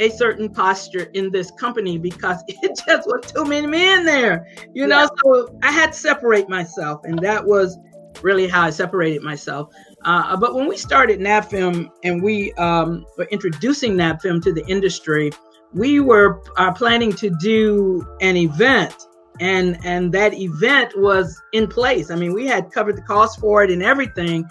a 0.00 0.08
certain 0.10 0.48
posture 0.48 1.10
in 1.14 1.30
this 1.30 1.50
company 1.52 1.98
because 1.98 2.42
it 2.48 2.80
just 2.86 3.06
was 3.06 3.32
too 3.32 3.44
many 3.44 3.66
men 3.66 4.04
there, 4.04 4.46
you 4.72 4.86
know. 4.86 5.08
So 5.24 5.58
I 5.62 5.70
had 5.70 5.92
to 5.92 5.98
separate 5.98 6.48
myself, 6.48 7.00
and 7.04 7.18
that 7.20 7.44
was 7.44 7.78
really 8.22 8.46
how 8.46 8.62
I 8.62 8.70
separated 8.70 9.22
myself. 9.22 9.72
Uh, 10.04 10.36
but 10.36 10.54
when 10.54 10.68
we 10.68 10.76
started 10.76 11.18
NABFEME 11.20 11.90
and 12.04 12.22
we 12.22 12.52
um, 12.54 13.04
were 13.18 13.26
introducing 13.30 13.94
NABFEME 13.94 14.42
to 14.42 14.52
the 14.52 14.64
industry, 14.66 15.30
we 15.72 16.00
were 16.00 16.42
uh, 16.56 16.72
planning 16.72 17.12
to 17.14 17.30
do 17.40 18.06
an 18.20 18.36
event 18.36 18.94
and 19.40 19.78
and 19.84 20.12
that 20.12 20.32
event 20.34 20.92
was 20.96 21.40
in 21.52 21.66
place 21.66 22.10
i 22.10 22.14
mean 22.14 22.32
we 22.32 22.46
had 22.46 22.70
covered 22.70 22.96
the 22.96 23.02
cost 23.02 23.40
for 23.40 23.64
it 23.64 23.70
and 23.70 23.82
everything 23.82 24.44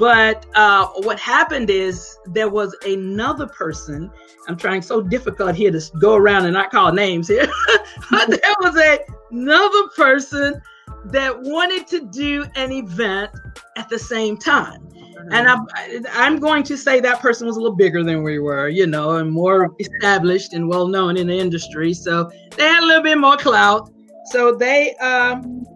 but 0.00 0.46
uh, 0.56 0.88
what 1.02 1.20
happened 1.20 1.68
is 1.68 2.18
there 2.26 2.48
was 2.48 2.74
another 2.86 3.46
person 3.46 4.10
i'm 4.48 4.56
trying 4.56 4.82
so 4.82 5.00
difficult 5.00 5.54
here 5.54 5.70
to 5.70 5.80
go 6.00 6.14
around 6.14 6.46
and 6.46 6.54
not 6.54 6.70
call 6.70 6.92
names 6.92 7.28
here 7.28 7.46
but 8.10 8.28
there 8.42 8.54
was 8.60 8.76
a, 8.76 8.98
another 9.30 9.88
person 9.94 10.60
that 11.04 11.38
wanted 11.42 11.86
to 11.86 12.06
do 12.06 12.44
an 12.56 12.72
event 12.72 13.30
at 13.76 13.88
the 13.88 13.98
same 13.98 14.36
time 14.36 14.90
And 15.32 15.46
I'm, 15.46 15.66
I'm 16.12 16.38
going 16.38 16.62
to 16.64 16.76
say 16.76 16.98
that 17.00 17.20
person 17.20 17.46
was 17.46 17.56
a 17.56 17.60
little 17.60 17.76
bigger 17.76 18.02
than 18.02 18.22
we 18.22 18.38
were, 18.38 18.68
you 18.68 18.86
know, 18.86 19.16
and 19.16 19.30
more 19.30 19.74
established 19.78 20.54
and 20.54 20.66
well 20.66 20.88
known 20.88 21.18
in 21.18 21.26
the 21.26 21.38
industry. 21.38 21.92
So 21.92 22.30
they 22.56 22.64
had 22.64 22.82
a 22.82 22.86
little 22.86 23.02
bit 23.02 23.18
more 23.18 23.36
clout. 23.36 23.92
So 24.30 24.54
they, 24.54 24.94
um, 24.96 25.66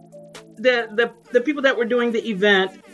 the 0.57 0.87
the 0.95 1.13
the 1.31 1.41
people 1.41 1.61
that 1.61 1.77
were 1.77 1.85
doing 1.85 2.11
the 2.11 2.27
event 2.29 2.84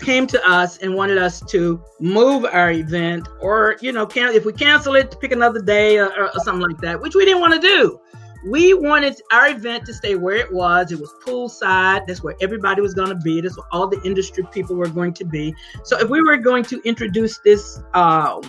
came 0.00 0.26
to 0.26 0.48
us 0.48 0.78
and 0.78 0.94
wanted 0.94 1.18
us 1.18 1.40
to 1.40 1.82
move 2.00 2.44
our 2.44 2.72
event, 2.72 3.28
or 3.40 3.76
you 3.80 3.92
know, 3.92 4.06
can 4.06 4.34
if 4.34 4.44
we 4.44 4.52
cancel 4.52 4.94
it, 4.94 5.16
pick 5.20 5.32
another 5.32 5.60
day 5.60 5.98
or, 5.98 6.08
or 6.08 6.30
something 6.42 6.66
like 6.66 6.80
that, 6.80 7.00
which 7.00 7.14
we 7.14 7.24
didn't 7.24 7.40
want 7.40 7.54
to 7.54 7.60
do. 7.60 8.00
We 8.46 8.74
wanted 8.74 9.18
our 9.32 9.48
event 9.48 9.86
to 9.86 9.94
stay 9.94 10.16
where 10.16 10.36
it 10.36 10.52
was. 10.52 10.92
It 10.92 11.00
was 11.00 11.10
poolside. 11.24 12.06
That's 12.06 12.22
where 12.22 12.34
everybody 12.42 12.82
was 12.82 12.92
going 12.92 13.08
to 13.08 13.14
be. 13.14 13.40
That's 13.40 13.56
where 13.56 13.66
all 13.72 13.88
the 13.88 14.02
industry 14.02 14.46
people 14.52 14.76
were 14.76 14.88
going 14.88 15.14
to 15.14 15.24
be. 15.24 15.54
So 15.82 15.98
if 15.98 16.10
we 16.10 16.20
were 16.20 16.36
going 16.36 16.64
to 16.64 16.82
introduce 16.84 17.38
this 17.38 17.80
uh, 17.94 18.42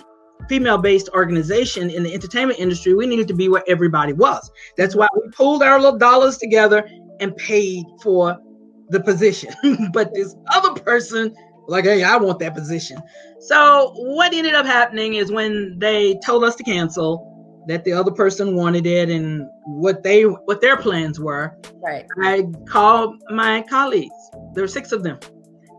female-based 0.50 1.08
organization 1.14 1.88
in 1.88 2.02
the 2.02 2.12
entertainment 2.12 2.58
industry, 2.58 2.92
we 2.92 3.06
needed 3.06 3.26
to 3.28 3.34
be 3.34 3.48
where 3.48 3.64
everybody 3.66 4.12
was. 4.12 4.50
That's 4.76 4.94
why 4.94 5.08
we 5.14 5.30
pulled 5.30 5.62
our 5.62 5.80
little 5.80 5.98
dollars 5.98 6.36
together 6.36 6.86
and 7.20 7.34
paid 7.38 7.86
for 8.02 8.38
the 8.90 9.00
position. 9.00 9.52
but 9.92 10.14
this 10.14 10.34
other 10.52 10.80
person, 10.80 11.34
like, 11.68 11.84
hey, 11.84 12.02
I 12.02 12.16
want 12.16 12.38
that 12.40 12.54
position. 12.54 13.02
So 13.40 13.92
what 13.96 14.32
ended 14.32 14.54
up 14.54 14.66
happening 14.66 15.14
is 15.14 15.30
when 15.30 15.78
they 15.78 16.18
told 16.24 16.44
us 16.44 16.56
to 16.56 16.64
cancel, 16.64 17.32
that 17.66 17.84
the 17.84 17.92
other 17.92 18.12
person 18.12 18.54
wanted 18.54 18.86
it 18.86 19.10
and 19.10 19.48
what 19.64 20.02
they 20.02 20.22
what 20.22 20.60
their 20.60 20.76
plans 20.76 21.18
were. 21.18 21.56
Right. 21.82 22.06
I 22.22 22.46
called 22.68 23.16
my 23.30 23.62
colleagues. 23.62 24.14
There 24.54 24.62
were 24.62 24.68
six 24.68 24.92
of 24.92 25.02
them. 25.02 25.18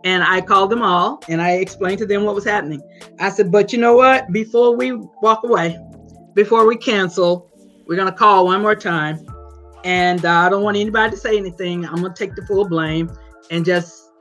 And 0.04 0.24
I 0.24 0.42
called 0.42 0.70
them 0.70 0.84
all 0.84 1.22
and 1.28 1.42
I 1.42 1.54
explained 1.54 1.98
to 2.00 2.06
them 2.06 2.24
what 2.24 2.36
was 2.36 2.46
happening. 2.46 2.82
I 3.20 3.30
said, 3.30 3.52
but 3.52 3.74
you 3.74 3.80
know 3.80 3.96
what? 3.96 4.32
Before 4.32 4.76
we 4.76 4.94
walk 4.94 5.44
away, 5.44 5.80
before 6.34 6.68
we 6.68 6.78
cancel, 6.78 7.50
we're 7.88 7.96
going 7.96 8.12
to 8.12 8.18
call 8.18 8.46
one 8.46 8.62
more 8.62 8.76
time. 8.76 9.26
And 9.84 10.26
uh, 10.26 10.32
I 10.32 10.50
don't 10.50 10.64
want 10.64 10.78
anybody 10.78 11.12
to 11.12 11.18
say 11.18 11.38
anything. 11.38 11.86
I'm 11.86 11.98
going 11.98 12.14
to 12.14 12.18
take 12.18 12.36
the 12.36 12.46
full 12.46 12.68
blame 12.68 13.12
and 13.52 13.64
just, 13.64 14.12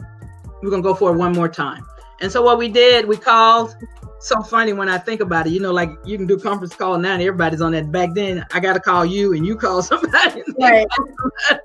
we're 0.63 0.71
going 0.71 0.83
to 0.83 0.89
go 0.89 0.95
for 0.95 1.15
it 1.15 1.17
one 1.17 1.33
more 1.33 1.49
time. 1.49 1.85
And 2.21 2.31
so 2.31 2.43
what 2.43 2.59
we 2.59 2.69
did, 2.69 3.07
we 3.07 3.17
called. 3.17 3.77
So 4.19 4.43
funny 4.43 4.73
when 4.73 4.89
I 4.89 4.97
think 4.97 5.21
about 5.21 5.47
it, 5.47 5.51
you 5.51 5.61
know, 5.61 5.73
like 5.73 5.91
you 6.05 6.17
can 6.17 6.27
do 6.27 6.39
conference 6.39 6.75
call 6.75 6.99
now 6.99 7.13
and 7.13 7.23
everybody's 7.23 7.61
on 7.61 7.73
that. 7.73 7.93
Back 7.93 8.15
then, 8.15 8.45
I 8.53 8.61
got 8.61 8.73
to 8.73 8.81
call 8.81 9.05
you 9.05 9.35
and 9.35 9.47
you 9.47 9.57
call 9.57 9.83
somebody. 9.83 10.43
Right. 10.59 10.87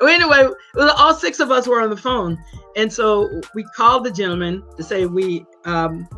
well, 0.00 0.08
anyway, 0.08 0.48
all 0.96 1.14
six 1.14 1.40
of 1.40 1.50
us 1.50 1.66
were 1.66 1.82
on 1.82 1.90
the 1.90 1.96
phone, 1.96 2.42
and 2.76 2.92
so 2.92 3.40
we 3.54 3.64
called 3.76 4.04
the 4.04 4.10
gentleman 4.10 4.62
to 4.76 4.82
say 4.82 5.06
we 5.06 5.44
um, 5.64 6.08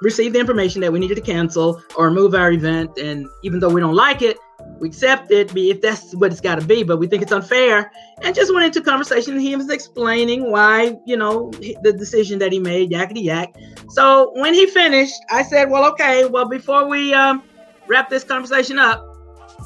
received 0.00 0.34
the 0.34 0.40
information 0.40 0.80
that 0.80 0.92
we 0.92 0.98
needed 0.98 1.16
to 1.16 1.20
cancel 1.20 1.82
or 1.96 2.10
move 2.10 2.34
our 2.34 2.52
event, 2.52 2.96
and 2.98 3.26
even 3.42 3.60
though 3.60 3.70
we 3.70 3.80
don't 3.80 3.94
like 3.94 4.22
it, 4.22 4.36
we 4.82 4.88
accept 4.88 5.30
it, 5.30 5.56
if 5.56 5.80
that's 5.80 6.12
what 6.16 6.32
it's 6.32 6.40
got 6.40 6.58
to 6.58 6.66
be. 6.66 6.82
But 6.82 6.96
we 6.96 7.06
think 7.06 7.22
it's 7.22 7.30
unfair, 7.30 7.92
and 8.20 8.34
just 8.34 8.52
went 8.52 8.66
into 8.66 8.82
conversation. 8.82 9.38
He 9.38 9.54
was 9.54 9.70
explaining 9.70 10.50
why, 10.50 10.96
you 11.06 11.16
know, 11.16 11.52
the 11.52 11.94
decision 11.96 12.40
that 12.40 12.50
he 12.50 12.58
made, 12.58 12.90
yakety 12.90 13.22
yak. 13.22 13.54
So 13.90 14.32
when 14.34 14.52
he 14.52 14.66
finished, 14.66 15.14
I 15.30 15.44
said, 15.44 15.70
"Well, 15.70 15.88
okay. 15.92 16.26
Well, 16.26 16.48
before 16.48 16.88
we 16.88 17.14
um, 17.14 17.44
wrap 17.86 18.10
this 18.10 18.24
conversation 18.24 18.80
up, 18.80 19.00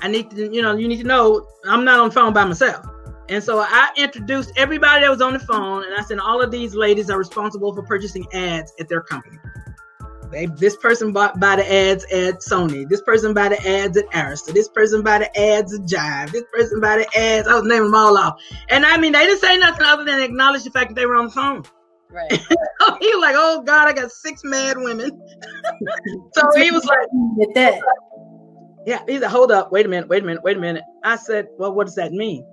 I 0.03 0.09
need 0.09 0.31
to, 0.33 0.53
you 0.53 0.61
know, 0.61 0.77
you 0.77 0.87
need 0.87 1.01
to 1.01 1.09
know 1.09 1.49
I'm 1.65 1.83
not 1.83 1.99
on 1.99 2.09
the 2.11 2.15
phone 2.15 2.35
by 2.35 2.45
myself." 2.45 2.85
And 3.31 3.43
so 3.43 3.59
I 3.59 3.91
introduced 3.97 4.53
everybody 4.57 5.03
that 5.03 5.11
was 5.11 5.23
on 5.23 5.33
the 5.33 5.41
phone, 5.41 5.83
and 5.83 5.95
I 5.99 6.03
said, 6.03 6.21
all 6.21 6.41
of 6.41 6.53
these 6.53 6.77
ladies 6.77 7.11
are 7.11 7.19
responsible 7.19 7.75
for 7.75 7.83
purchasing 7.83 8.25
ads 8.33 8.73
at 8.79 8.89
their 8.89 9.01
company. 9.01 9.37
They, 10.31 10.47
this 10.47 10.77
person 10.77 11.13
bought 11.13 11.39
by 11.39 11.57
the 11.57 11.73
ads 11.73 12.05
at 12.05 12.41
Sony. 12.41 12.89
This 12.89 13.03
person 13.03 13.33
buy 13.33 13.49
the 13.49 13.69
ads 13.69 13.97
at 13.97 14.07
Arista. 14.11 14.53
This 14.53 14.69
person 14.69 15.03
buy 15.03 15.19
the 15.19 15.39
ads 15.39 15.75
at 15.75 15.83
Jive. 15.83 16.33
This 16.33 16.45
person 16.53 16.81
buy 16.81 16.99
the 16.99 17.19
ads. 17.19 17.47
I 17.49 17.55
was 17.55 17.65
naming 17.65 17.91
them 17.91 17.95
all 17.95 18.17
off. 18.17 18.41
And 18.69 18.85
I 18.85 18.97
mean, 18.97 19.13
they 19.13 19.27
didn't 19.27 19.41
say 19.41 19.57
nothing 19.57 19.87
other 19.87 20.05
than 20.05 20.21
acknowledge 20.21 20.65
the 20.65 20.71
fact 20.71 20.91
that 20.91 20.95
they 20.95 21.07
were 21.07 21.17
on 21.17 21.27
the 21.27 21.31
phone. 21.31 21.65
Right. 22.11 22.31
he 22.33 22.39
was 22.39 23.21
like, 23.21 23.35
"Oh 23.37 23.63
God, 23.63 23.89
I 23.89 23.93
got 23.93 24.11
six 24.11 24.43
mad 24.45 24.77
women." 24.79 25.11
so 26.35 26.51
he 26.55 26.71
was 26.71 26.85
like, 26.85 26.99
With 27.13 27.55
that. 27.55 27.81
yeah, 28.87 29.03
he 29.07 29.19
said, 29.19 29.29
hold 29.29 29.51
up, 29.51 29.73
wait 29.73 29.87
a 29.87 29.89
minute, 29.89 30.09
wait 30.09 30.23
a 30.23 30.27
minute, 30.27 30.43
wait 30.43 30.57
a 30.57 30.61
minute. 30.61 30.85
I 31.05 31.17
said, 31.17 31.49
well, 31.59 31.73
what 31.73 31.87
does 31.87 31.97
that 31.97 32.13
mean? 32.13 32.47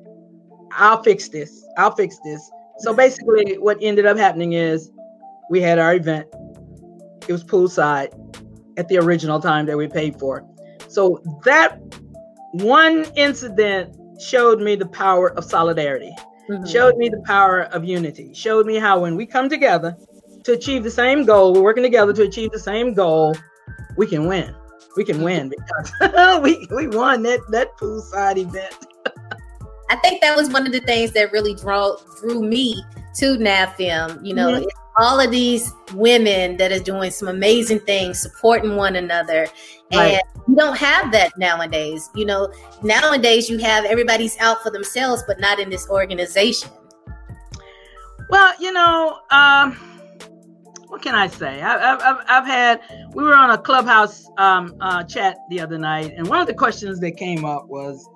I'll 0.73 1.03
fix 1.03 1.29
this. 1.29 1.65
I'll 1.77 1.95
fix 1.95 2.17
this. 2.23 2.51
So 2.79 2.93
basically, 2.93 3.55
what 3.59 3.77
ended 3.81 4.05
up 4.05 4.17
happening 4.17 4.53
is 4.53 4.91
we 5.49 5.61
had 5.61 5.77
our 5.77 5.95
event. 5.95 6.27
It 7.27 7.31
was 7.31 7.43
poolside 7.43 8.09
at 8.77 8.87
the 8.87 8.97
original 8.97 9.39
time 9.39 9.65
that 9.67 9.77
we 9.77 9.87
paid 9.87 10.19
for. 10.19 10.43
So 10.87 11.21
that 11.45 11.79
one 12.53 13.05
incident 13.15 13.95
showed 14.21 14.61
me 14.61 14.75
the 14.75 14.85
power 14.87 15.31
of 15.37 15.43
solidarity, 15.43 16.13
Mhm. 16.49 16.67
showed 16.67 16.97
me 16.97 17.09
the 17.09 17.21
power 17.25 17.61
of 17.71 17.83
unity, 17.83 18.33
showed 18.33 18.65
me 18.65 18.75
how 18.75 18.99
when 18.99 19.15
we 19.15 19.25
come 19.25 19.49
together 19.49 19.95
to 20.43 20.53
achieve 20.53 20.83
the 20.83 20.91
same 20.91 21.25
goal, 21.25 21.53
we're 21.53 21.61
working 21.61 21.83
together 21.83 22.13
to 22.13 22.23
achieve 22.23 22.51
the 22.51 22.59
same 22.59 22.93
goal, 22.93 23.35
we 23.97 24.05
can 24.07 24.27
win. 24.27 24.53
We 24.95 25.03
can 25.03 25.23
win 25.23 25.49
because 25.49 25.91
we 26.43 26.67
we 26.69 26.87
won 26.87 27.23
that 27.23 27.39
that 27.49 27.75
poolside 27.77 28.37
event. 28.37 28.75
I 29.89 29.95
think 29.97 30.21
that 30.21 30.35
was 30.35 30.49
one 30.49 30.65
of 30.67 30.71
the 30.73 30.81
things 30.81 31.11
that 31.13 31.31
really 31.31 31.55
drew 31.55 31.95
drew 32.19 32.41
me 32.43 32.83
to 33.15 33.37
NABFEME. 33.37 34.23
You 34.23 34.35
know, 34.35 34.49
Mhm. 34.49 34.63
it's 34.63 34.73
all 34.97 35.19
of 35.19 35.31
these 35.31 35.71
women 35.93 36.57
that 36.57 36.71
are 36.71 36.79
doing 36.79 37.11
some 37.11 37.27
amazing 37.27 37.79
things, 37.81 38.21
supporting 38.21 38.75
one 38.75 38.95
another, 38.95 39.47
and 39.91 40.13
Right. 40.13 40.21
you 40.47 40.55
don't 40.55 40.77
have 40.77 41.11
that 41.11 41.37
nowadays. 41.37 42.09
You 42.15 42.25
know, 42.25 42.51
nowadays 42.81 43.49
you 43.49 43.57
have 43.59 43.85
everybody's 43.85 44.37
out 44.39 44.61
for 44.61 44.71
themselves, 44.71 45.23
but 45.27 45.39
not 45.39 45.59
in 45.59 45.69
this 45.69 45.89
organization. 45.89 46.69
Well, 48.29 48.53
you 48.59 48.71
know, 48.71 49.19
um, 49.31 49.73
what 50.87 51.01
can 51.01 51.15
I 51.15 51.27
say? 51.27 51.61
I, 51.61 51.93
I've, 51.93 52.01
I've, 52.01 52.25
I've 52.27 52.45
had, 52.45 52.81
we 53.13 53.23
were 53.23 53.35
on 53.35 53.51
a 53.51 53.57
clubhouse 53.57 54.29
um, 54.37 54.75
uh, 54.79 55.03
chat 55.03 55.37
the 55.49 55.59
other 55.59 55.77
night, 55.77 56.13
and 56.15 56.27
one 56.27 56.39
of 56.39 56.47
the 56.47 56.53
questions 56.53 56.99
that 56.99 57.17
came 57.17 57.45
up 57.45 57.67
was, 57.67 58.07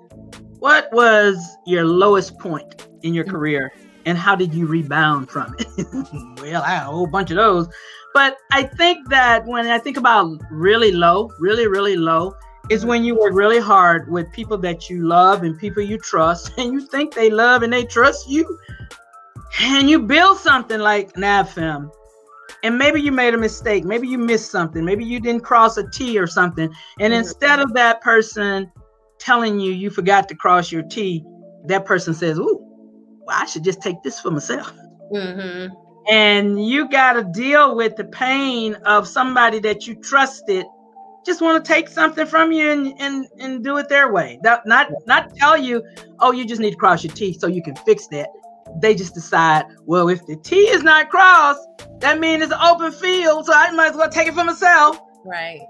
what 0.59 0.91
was 0.91 1.37
your 1.65 1.85
lowest 1.85 2.37
point 2.39 2.87
in 3.03 3.13
your 3.13 3.25
career, 3.25 3.71
and 4.07 4.17
how 4.17 4.35
did 4.35 4.53
you 4.53 4.65
rebound 4.65 5.29
from 5.29 5.53
it? 5.59 5.67
well, 6.41 6.63
I 6.63 6.75
had 6.75 6.83
a 6.83 6.85
whole 6.85 7.07
bunch 7.07 7.29
of 7.29 7.35
those. 7.35 7.67
But 8.13 8.37
I 8.51 8.63
think 8.63 9.09
that 9.09 9.45
when 9.45 9.67
I 9.67 9.77
think 9.77 9.97
about 9.97 10.31
really 10.49 10.93
low, 10.93 11.29
really, 11.39 11.67
really 11.67 11.97
low, 11.97 12.33
is 12.69 12.85
when 12.85 13.03
you 13.03 13.15
work 13.19 13.33
really 13.33 13.59
hard 13.59 14.09
with 14.09 14.31
people 14.31 14.57
that 14.59 14.89
you 14.89 15.05
love 15.05 15.43
and 15.43 15.59
people 15.59 15.83
you 15.83 15.97
trust, 15.97 16.51
and 16.57 16.71
you 16.71 16.79
think 16.87 17.13
they 17.13 17.29
love 17.29 17.63
and 17.63 17.71
they 17.71 17.83
trust 17.83 18.29
you, 18.29 18.57
and 19.59 19.89
you 19.89 19.99
build 19.99 20.37
something 20.37 20.79
like 20.79 21.13
NABFEME, 21.13 21.91
and 22.63 22.77
maybe 22.77 23.01
you 23.01 23.11
made 23.11 23.33
a 23.33 23.37
mistake, 23.37 23.83
maybe 23.83 24.07
you 24.07 24.17
missed 24.17 24.51
something, 24.51 24.85
maybe 24.85 25.03
you 25.03 25.19
didn't 25.19 25.43
cross 25.43 25.77
a 25.77 25.89
T 25.89 26.17
or 26.17 26.27
something, 26.27 26.73
and 26.99 27.13
Mhm. 27.13 27.19
instead 27.19 27.59
of 27.59 27.73
that 27.73 28.01
person 28.01 28.71
telling 29.19 29.59
you 29.59 29.73
you 29.73 29.89
forgot 29.89 30.29
to 30.29 30.35
cross 30.35 30.71
your 30.71 30.83
T, 30.83 31.25
that 31.65 31.85
person 31.85 32.13
says, 32.13 32.39
"Ooh, 32.39 32.66
well, 33.27 33.37
I 33.39 33.45
should 33.45 33.63
just 33.63 33.81
take 33.81 34.01
this 34.03 34.19
for 34.19 34.31
myself." 34.31 34.73
Mm-hmm. 35.13 35.73
and 36.09 36.65
you 36.67 36.89
got 36.89 37.13
to 37.13 37.23
deal 37.23 37.77
with 37.77 37.95
the 37.95 38.03
pain 38.03 38.75
of 38.85 39.07
somebody 39.07 39.59
that 39.59 39.87
you 39.87 39.95
trusted 39.95 40.65
just 41.25 41.41
want 41.41 41.63
to 41.63 41.73
take 41.73 41.87
something 41.87 42.25
from 42.25 42.51
you 42.51 42.69
and, 42.69 42.93
and 42.99 43.25
and 43.39 43.63
do 43.63 43.77
it 43.77 43.87
their 43.87 44.11
way 44.11 44.37
not 44.43 44.67
not 44.67 44.89
not 45.05 45.33
tell 45.37 45.55
you 45.57 45.81
oh 46.19 46.33
you 46.33 46.45
just 46.45 46.59
need 46.59 46.71
to 46.71 46.75
cross 46.75 47.05
your 47.05 47.13
t 47.13 47.31
so 47.31 47.47
you 47.47 47.63
can 47.63 47.73
fix 47.77 48.07
that 48.07 48.27
they 48.81 48.93
just 48.93 49.13
decide 49.13 49.65
well 49.85 50.09
if 50.09 50.25
the 50.25 50.35
t 50.35 50.57
is 50.57 50.83
not 50.83 51.09
crossed 51.09 51.65
that 51.99 52.19
means 52.19 52.43
it's 52.43 52.51
an 52.51 52.59
open 52.61 52.91
field 52.91 53.45
so 53.45 53.53
i 53.55 53.71
might 53.71 53.91
as 53.91 53.95
well 53.95 54.09
take 54.09 54.27
it 54.27 54.33
for 54.33 54.43
myself 54.43 54.99
Right. 55.27 55.67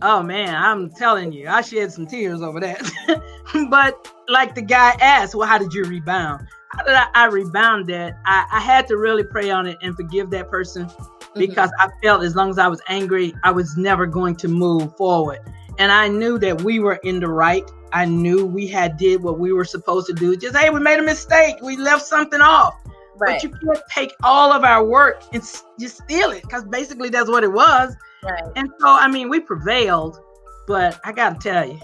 Oh 0.00 0.22
man, 0.22 0.54
I'm 0.54 0.90
telling 0.90 1.32
you, 1.32 1.48
I 1.48 1.60
shed 1.60 1.92
some 1.92 2.06
tears 2.06 2.40
over 2.40 2.60
that. 2.60 2.80
but 3.70 4.08
like 4.28 4.54
the 4.54 4.62
guy 4.62 4.90
asked, 5.00 5.34
well, 5.34 5.46
how 5.46 5.58
did 5.58 5.72
you 5.72 5.84
rebound? 5.84 6.46
Did 6.78 6.94
I, 6.94 7.06
I 7.14 7.26
rebound 7.26 7.86
that? 7.88 8.18
I, 8.24 8.46
I 8.52 8.60
had 8.60 8.86
to 8.88 8.96
really 8.96 9.24
pray 9.24 9.50
on 9.50 9.66
it 9.66 9.78
and 9.82 9.94
forgive 9.94 10.30
that 10.30 10.50
person 10.50 10.86
mm-hmm. 10.86 11.38
because 11.38 11.70
I 11.78 11.88
felt 12.02 12.22
as 12.22 12.34
long 12.34 12.50
as 12.50 12.58
I 12.58 12.68
was 12.68 12.80
angry, 12.88 13.34
I 13.44 13.50
was 13.50 13.76
never 13.76 14.06
going 14.06 14.36
to 14.36 14.48
move 14.48 14.96
forward. 14.96 15.40
And 15.78 15.90
I 15.92 16.08
knew 16.08 16.38
that 16.38 16.62
we 16.62 16.78
were 16.80 16.98
in 17.02 17.20
the 17.20 17.28
right. 17.28 17.64
I 17.92 18.04
knew 18.04 18.44
we 18.46 18.66
had 18.66 18.96
did 18.96 19.22
what 19.22 19.38
we 19.38 19.52
were 19.52 19.64
supposed 19.64 20.06
to 20.08 20.12
do. 20.12 20.36
Just 20.36 20.56
hey, 20.56 20.70
we 20.70 20.80
made 20.80 20.98
a 20.98 21.02
mistake. 21.02 21.56
We 21.62 21.76
left 21.76 22.02
something 22.02 22.40
off. 22.40 22.74
Right. 23.18 23.40
But 23.40 23.42
you 23.42 23.50
can't 23.50 23.82
take 23.90 24.12
all 24.22 24.52
of 24.52 24.64
our 24.64 24.84
work 24.84 25.22
and 25.32 25.42
just 25.78 26.02
steal 26.02 26.30
it 26.30 26.42
because 26.42 26.64
basically 26.64 27.08
that's 27.10 27.28
what 27.28 27.44
it 27.44 27.52
was. 27.52 27.94
right. 28.22 28.42
And 28.56 28.70
so, 28.80 28.86
I 28.88 29.08
mean, 29.08 29.28
we 29.28 29.40
prevailed, 29.40 30.18
but 30.66 31.00
I 31.04 31.12
got 31.12 31.40
to 31.40 31.48
tell 31.48 31.68
you, 31.68 31.78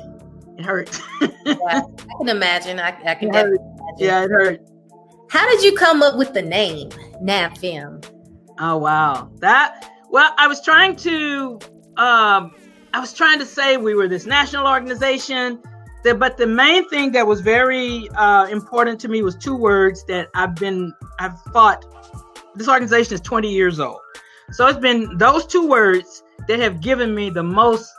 it 0.59 0.65
hurt. 0.65 1.01
Yeah, 1.47 1.57
I 1.65 1.83
can 2.19 2.29
imagine. 2.29 2.79
I, 2.79 2.89
I 3.07 3.15
can 3.15 3.29
It 3.29 3.31
imagine. 3.31 3.77
yeah, 3.99 4.25
it 4.25 4.31
hurt. 4.31 4.61
How 5.31 5.47
did 5.51 5.63
you 5.63 5.75
come 5.75 6.03
up 6.03 6.17
with 6.17 6.33
the 6.33 6.43
name 6.43 6.89
NABFEME? 7.23 8.05
Oh 8.59 8.79
wow. 8.79 9.31
That 9.41 9.91
well, 10.11 10.33
I 10.39 10.47
was 10.47 10.63
trying 10.63 10.97
to 10.97 11.59
um 11.97 12.53
I 12.95 13.01
was 13.01 13.13
trying 13.13 13.39
to 13.39 13.47
say 13.47 13.77
we 13.77 13.95
were 13.95 14.09
this 14.09 14.27
national 14.27 14.67
organization. 14.67 15.61
That, 16.05 16.19
but 16.19 16.37
the 16.37 16.47
main 16.47 16.89
thing 16.89 17.13
that 17.13 17.27
was 17.27 17.41
very 17.41 18.09
uh, 18.11 18.47
important 18.47 19.01
to 19.01 19.09
me 19.09 19.23
was 19.23 19.35
two 19.35 19.57
words 19.57 20.05
that 20.07 20.29
I've 20.35 20.55
been 20.55 20.95
I've 21.19 21.39
thought 21.53 21.85
this 22.55 22.69
organization 22.69 23.15
is 23.15 23.21
20 23.21 23.53
years 23.53 23.81
old. 23.81 23.99
So 24.53 24.67
it's 24.67 24.79
been 24.79 25.19
those 25.19 25.45
two 25.45 25.69
words 25.69 26.23
that 26.47 26.59
have 26.61 26.81
given 26.81 27.15
me 27.15 27.29
the 27.29 27.43
most 27.43 27.93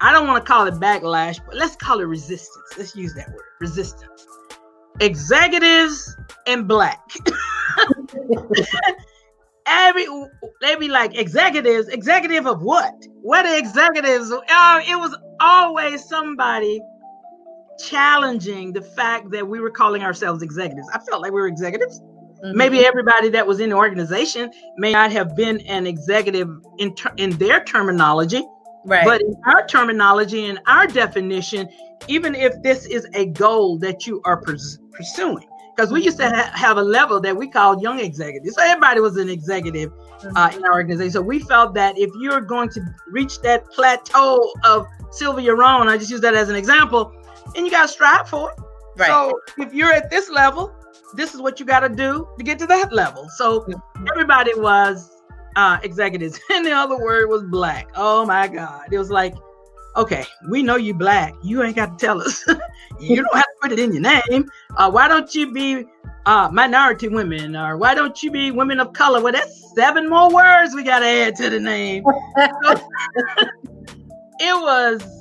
I 0.00 0.12
don't 0.12 0.26
want 0.26 0.44
to 0.44 0.52
call 0.52 0.66
it 0.66 0.74
backlash, 0.74 1.40
but 1.44 1.56
let's 1.56 1.76
call 1.76 2.00
it 2.00 2.04
resistance. 2.04 2.74
Let's 2.76 2.94
use 2.94 3.14
that 3.14 3.28
word. 3.30 3.42
Resistance. 3.60 4.26
Executives 5.00 6.16
and 6.46 6.66
black. 6.66 7.00
every 9.68 10.06
they 10.62 10.76
be 10.76 10.88
like 10.88 11.16
executives 11.16 11.88
executive 11.88 12.46
of 12.46 12.62
what? 12.62 12.94
What 13.22 13.46
are 13.46 13.58
executives 13.58 14.32
uh, 14.32 14.80
it 14.88 14.98
was 14.98 15.16
always 15.40 16.04
somebody 16.08 16.80
challenging 17.78 18.72
the 18.72 18.82
fact 18.82 19.30
that 19.30 19.46
we 19.46 19.60
were 19.60 19.70
calling 19.70 20.02
ourselves 20.02 20.42
executives. 20.42 20.88
I 20.92 20.98
felt 20.98 21.22
like 21.22 21.32
we 21.32 21.40
were 21.40 21.46
executives. 21.46 22.00
Maybe 22.42 22.86
everybody 22.86 23.30
that 23.30 23.46
was 23.46 23.58
in 23.58 23.70
the 23.70 23.76
organization 23.76 24.52
may 24.76 24.92
not 24.92 25.10
have 25.10 25.34
been 25.34 25.60
an 25.62 25.88
executive 25.88 26.48
in, 26.78 26.94
ter- 26.94 27.12
in 27.16 27.30
their 27.30 27.64
terminology 27.64 28.44
Right. 28.84 29.04
but 29.04 29.20
in 29.20 29.36
our 29.46 29.66
terminology 29.66 30.46
and 30.46 30.58
our 30.66 30.86
definition 30.86 31.68
even 32.06 32.34
if 32.34 32.62
this 32.62 32.86
is 32.86 33.06
a 33.14 33.26
goal 33.26 33.78
that 33.78 34.06
you 34.06 34.20
are 34.24 34.40
purs- 34.40 34.78
pursuing 34.92 35.46
because 35.74 35.92
we 35.92 36.02
used 36.02 36.18
to 36.18 36.28
ha- 36.28 36.50
have 36.54 36.76
a 36.76 36.82
level 36.82 37.20
that 37.20 37.36
we 37.36 37.48
called 37.48 37.82
young 37.82 38.00
executives 38.00 38.54
so 38.54 38.62
everybody 38.62 39.00
was 39.00 39.16
an 39.16 39.28
executive 39.28 39.92
uh, 40.34 40.50
in 40.52 40.64
our 40.64 40.74
organization. 40.74 41.12
So 41.12 41.22
we 41.22 41.38
felt 41.38 41.74
that 41.74 41.96
if 41.96 42.10
you're 42.20 42.40
going 42.40 42.70
to 42.70 42.80
reach 43.06 43.40
that 43.42 43.64
plateau 43.70 44.52
of 44.64 44.86
Sylvia 45.12 45.54
Rhone 45.54 45.88
i 45.88 45.96
just 45.96 46.10
use 46.10 46.20
that 46.20 46.34
as 46.34 46.48
an 46.48 46.56
example 46.56 47.12
and 47.56 47.64
you 47.64 47.70
got 47.70 47.82
to 47.82 47.88
strive 47.88 48.28
for 48.28 48.50
it. 48.50 48.58
Right. 48.96 49.08
so 49.08 49.40
if 49.58 49.72
you're 49.72 49.92
at 49.92 50.10
this 50.10 50.28
level 50.28 50.74
this 51.14 51.34
is 51.34 51.40
what 51.40 51.58
you 51.58 51.66
got 51.66 51.80
to 51.80 51.88
do 51.88 52.28
to 52.36 52.44
get 52.44 52.58
to 52.58 52.66
that 52.66 52.92
level. 52.92 53.28
So 53.30 53.66
everybody 54.10 54.52
was 54.54 55.10
uh, 55.58 55.78
executives. 55.82 56.38
And 56.50 56.64
the 56.64 56.72
other 56.72 56.96
word 56.96 57.28
was 57.28 57.42
black. 57.42 57.90
Oh 57.96 58.24
my 58.24 58.48
god. 58.48 58.92
It 58.92 58.98
was 58.98 59.10
like 59.10 59.34
okay 59.96 60.24
we 60.48 60.62
know 60.62 60.76
you 60.76 60.94
black. 60.94 61.34
You 61.42 61.62
ain't 61.62 61.76
got 61.76 61.98
to 61.98 62.06
tell 62.06 62.22
us. 62.22 62.44
You 63.00 63.22
don't 63.22 63.36
have 63.36 63.44
to 63.44 63.56
put 63.62 63.70
it 63.70 63.78
in 63.78 63.92
your 63.92 64.02
name. 64.02 64.50
Uh, 64.76 64.90
why 64.90 65.06
don't 65.06 65.32
you 65.32 65.52
be 65.52 65.84
uh, 66.26 66.48
minority 66.52 67.06
women? 67.06 67.54
Or 67.54 67.76
why 67.76 67.94
don't 67.94 68.20
you 68.24 68.32
be 68.32 68.50
women 68.50 68.80
of 68.80 68.92
color? 68.92 69.22
Well 69.22 69.32
that's 69.32 69.72
seven 69.76 70.08
more 70.08 70.34
words 70.34 70.74
we 70.74 70.82
got 70.82 71.00
to 71.00 71.06
add 71.06 71.36
to 71.36 71.50
the 71.50 71.60
name. 71.60 72.02
It 74.40 74.54
was 74.54 75.17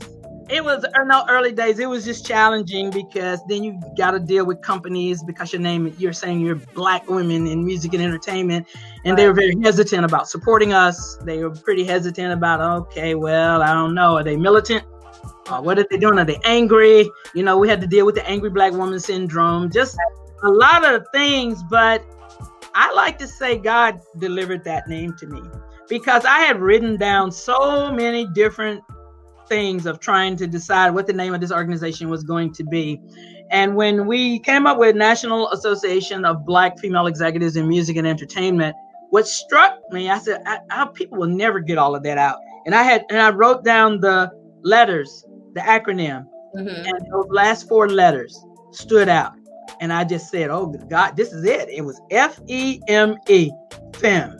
it 0.49 0.63
was 0.63 0.83
in 0.83 1.07
the 1.07 1.25
early 1.29 1.51
days 1.51 1.79
it 1.79 1.87
was 1.87 2.05
just 2.05 2.25
challenging 2.25 2.89
because 2.89 3.39
then 3.47 3.63
you 3.63 3.79
got 3.97 4.11
to 4.11 4.19
deal 4.19 4.45
with 4.45 4.61
companies 4.61 5.23
because 5.23 5.51
your 5.51 5.61
name 5.61 5.93
you're 5.97 6.13
saying 6.13 6.39
you're 6.39 6.55
black 6.55 7.09
women 7.09 7.47
in 7.47 7.65
music 7.65 7.93
and 7.93 8.01
entertainment 8.01 8.65
and 9.05 9.17
they 9.17 9.27
were 9.27 9.33
very 9.33 9.55
hesitant 9.63 10.05
about 10.05 10.29
supporting 10.29 10.73
us. 10.73 11.17
They 11.23 11.43
were 11.43 11.51
pretty 11.51 11.83
hesitant 11.83 12.33
about 12.33 12.61
okay 12.61 13.15
well 13.15 13.61
i 13.61 13.73
don't 13.73 13.93
know 13.93 14.17
are 14.17 14.23
they 14.23 14.37
militant? 14.37 14.83
Uh, 15.47 15.61
what 15.61 15.79
are 15.79 15.85
they 15.89 15.97
doing? 15.97 16.19
Are 16.19 16.25
they 16.25 16.39
angry? 16.43 17.09
You 17.33 17.43
know 17.43 17.57
we 17.57 17.67
had 17.67 17.81
to 17.81 17.87
deal 17.87 18.05
with 18.05 18.15
the 18.15 18.27
angry 18.27 18.49
black 18.49 18.73
woman 18.73 18.99
syndrome 18.99 19.69
just 19.69 19.97
a 20.43 20.49
lot 20.49 20.85
of 20.85 21.05
things 21.11 21.63
but 21.63 22.05
i 22.75 22.93
like 22.93 23.17
to 23.17 23.27
say 23.27 23.57
god 23.57 23.99
delivered 24.19 24.63
that 24.63 24.87
name 24.87 25.15
to 25.17 25.25
me 25.25 25.41
because 25.89 26.25
i 26.25 26.39
had 26.39 26.59
written 26.59 26.95
down 26.95 27.31
so 27.31 27.91
many 27.91 28.27
different 28.33 28.83
things 29.47 29.85
of 29.85 29.99
trying 29.99 30.35
to 30.37 30.47
decide 30.47 30.91
what 30.91 31.07
the 31.07 31.13
name 31.13 31.33
of 31.33 31.41
this 31.41 31.51
organization 31.51 32.09
was 32.09 32.23
going 32.23 32.53
to 32.53 32.63
be. 32.63 32.99
And 33.49 33.75
when 33.75 34.05
we 34.07 34.39
came 34.39 34.67
up 34.67 34.77
with 34.77 34.95
National 34.95 35.49
Association 35.51 36.25
of 36.25 36.45
Black 36.45 36.77
Female 36.79 37.07
Executives 37.07 37.55
in 37.55 37.67
Music 37.67 37.95
and 37.97 38.05
Entertainment, 38.07 38.75
what 39.09 39.27
struck 39.27 39.79
me, 39.91 40.09
I 40.09 40.19
said, 40.19 40.41
I, 40.45 40.59
I, 40.69 40.85
people 40.93 41.17
will 41.17 41.29
never 41.29 41.59
get 41.59 41.77
all 41.77 41.95
of 41.95 42.03
that 42.03 42.17
out. 42.17 42.37
And 42.65 42.75
I 42.75 42.83
had, 42.83 43.05
and 43.09 43.19
I 43.19 43.29
wrote 43.29 43.63
down 43.63 44.01
the 44.01 44.29
letters, 44.63 45.25
the 45.53 45.61
acronym, 45.61 46.25
Mhm. 46.55 46.85
and 46.87 47.07
those 47.11 47.27
last 47.29 47.67
four 47.69 47.87
letters 47.89 48.37
stood 48.71 49.07
out. 49.07 49.33
And 49.79 49.93
I 49.93 50.03
just 50.03 50.29
said, 50.29 50.49
oh 50.49 50.65
God, 50.89 51.15
this 51.15 51.31
is 51.31 51.45
it. 51.45 51.69
It 51.69 51.81
was 51.85 52.01
F 52.11 52.39
E 52.47 52.79
M 52.87 53.15
E, 53.27 53.51
fem, 53.93 54.37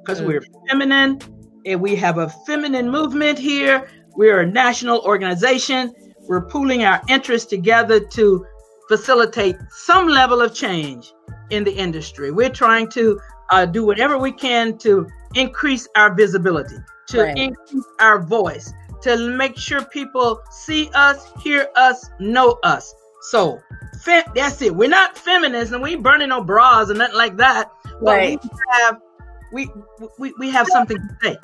because 0.00 0.20
Mm. 0.20 0.26
we're 0.26 0.42
feminine 0.68 1.18
and 1.66 1.80
we 1.80 1.94
have 1.96 2.18
a 2.18 2.28
feminine 2.46 2.90
movement 2.90 3.38
here. 3.38 3.86
We're 4.16 4.40
a 4.40 4.46
national 4.46 5.00
organization. 5.00 5.92
We're 6.28 6.42
pooling 6.46 6.84
our 6.84 7.00
interests 7.08 7.48
together 7.48 8.00
to 8.00 8.46
facilitate 8.88 9.56
some 9.70 10.08
level 10.08 10.40
of 10.40 10.54
change 10.54 11.12
in 11.50 11.64
the 11.64 11.72
industry. 11.72 12.30
We're 12.30 12.50
trying 12.50 12.88
to 12.90 13.20
uh, 13.50 13.66
do 13.66 13.84
whatever 13.84 14.18
we 14.18 14.32
can 14.32 14.78
to 14.78 15.08
increase 15.34 15.88
our 15.96 16.14
visibility, 16.14 16.76
to 17.08 17.22
Right. 17.22 17.36
increase 17.38 17.84
our 18.00 18.20
voice, 18.22 18.72
to 19.02 19.16
make 19.36 19.56
sure 19.56 19.82
people 19.84 20.40
see 20.50 20.90
us, 20.94 21.30
hear 21.42 21.68
us, 21.76 22.08
know 22.20 22.58
us. 22.62 22.94
So 23.22 23.60
fe- 24.02 24.24
that's 24.34 24.60
it. 24.62 24.74
We're 24.74 24.88
not 24.88 25.16
feminists 25.18 25.72
and 25.72 25.82
we 25.82 25.92
ain't 25.92 26.02
burning 26.02 26.28
no 26.30 26.42
bras 26.42 26.90
and 26.90 26.98
nothing 26.98 27.16
like 27.16 27.36
that. 27.38 27.70
But 28.00 28.16
Right. 28.16 28.42
we 28.42 28.50
have 28.82 29.00
we, 29.52 29.70
we 30.18 30.32
we 30.38 30.50
have 30.50 30.66
something 30.68 30.96
to 30.96 31.16
say. 31.22 31.36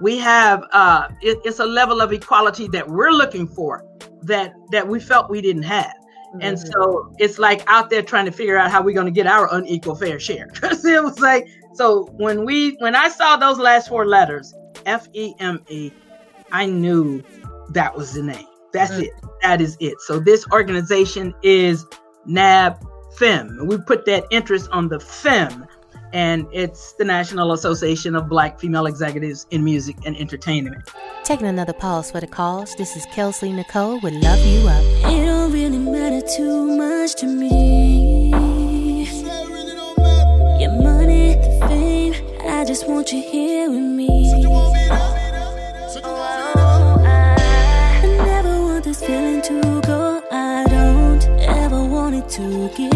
We 0.00 0.18
have 0.18 0.64
uh 0.72 1.08
it, 1.20 1.38
it's 1.44 1.58
a 1.60 1.64
level 1.66 2.00
of 2.00 2.12
equality 2.12 2.68
that 2.68 2.88
we're 2.88 3.10
looking 3.10 3.46
for 3.46 3.84
that 4.22 4.54
that 4.72 4.86
we 4.86 5.00
felt 5.00 5.30
we 5.30 5.40
didn't 5.40 5.64
have. 5.64 5.92
And 6.40 6.56
Mhm. 6.56 6.72
so 6.72 7.12
it's 7.18 7.38
like 7.38 7.62
out 7.66 7.90
there 7.90 8.02
trying 8.02 8.24
to 8.26 8.30
figure 8.32 8.56
out 8.56 8.70
how 8.70 8.82
we're 8.82 8.94
going 8.94 9.06
to 9.06 9.12
get 9.12 9.26
our 9.26 9.48
unequal 9.52 9.96
fair 9.96 10.20
share. 10.20 10.46
Because 10.52 10.84
it 10.84 11.02
was 11.02 11.18
like, 11.18 11.48
so 11.74 12.04
when 12.18 12.44
we, 12.44 12.76
when 12.78 12.94
I 12.94 13.08
saw 13.08 13.36
those 13.36 13.58
last 13.58 13.88
four 13.88 14.06
letters, 14.06 14.54
F 14.86 15.08
E 15.12 15.34
M 15.40 15.60
E, 15.68 15.90
I 16.52 16.66
knew 16.66 17.22
that 17.70 17.96
was 17.96 18.12
the 18.12 18.22
name. 18.22 18.46
That's 18.72 18.92
Mm. 18.92 19.02
it. 19.04 19.10
That 19.42 19.60
is 19.60 19.76
it. 19.80 20.00
So 20.06 20.20
this 20.20 20.46
organization 20.52 21.34
is 21.42 21.84
NAB 22.26 22.78
FEM. 23.18 23.66
We 23.66 23.78
put 23.78 24.04
that 24.06 24.24
interest 24.30 24.68
on 24.70 24.88
the 24.88 25.00
FEM, 25.00 25.66
and 26.12 26.46
it's 26.52 26.92
the 26.92 27.04
National 27.04 27.52
Association 27.52 28.14
of 28.16 28.28
Black 28.28 28.58
Female 28.58 28.86
Executives 28.86 29.46
in 29.50 29.62
Music 29.64 29.96
and 30.04 30.16
Entertainment. 30.16 30.88
Taking 31.24 31.46
another 31.46 31.72
pause 31.72 32.10
for 32.10 32.20
the 32.20 32.26
cause. 32.26 32.74
This 32.76 32.96
is 32.96 33.06
Kelsey 33.06 33.52
Nicole 33.52 34.00
with 34.00 34.14
Love 34.14 34.44
You 34.44 34.68
Up. 34.68 34.82
It 35.12 35.26
don't 35.26 35.52
really 35.52 35.78
matter 35.78 36.26
too 36.26 36.76
much 36.76 37.14
to 37.16 37.26
me. 37.26 38.30
Your 40.60 40.72
money, 40.82 41.34
the 41.36 41.66
fame, 41.68 42.14
I 42.48 42.64
just 42.64 42.88
want 42.88 43.12
you 43.12 43.22
here 43.22 43.70
with 43.70 43.80
me. 43.80 44.32
I 47.02 48.16
never 48.24 48.60
want 48.62 48.84
this 48.84 49.00
feeling 49.04 49.42
to 49.42 49.80
go. 49.82 50.22
I 50.30 50.66
don't 50.68 51.24
ever 51.40 51.84
want 51.84 52.14
it 52.16 52.28
to 52.30 52.68
get 52.76 52.89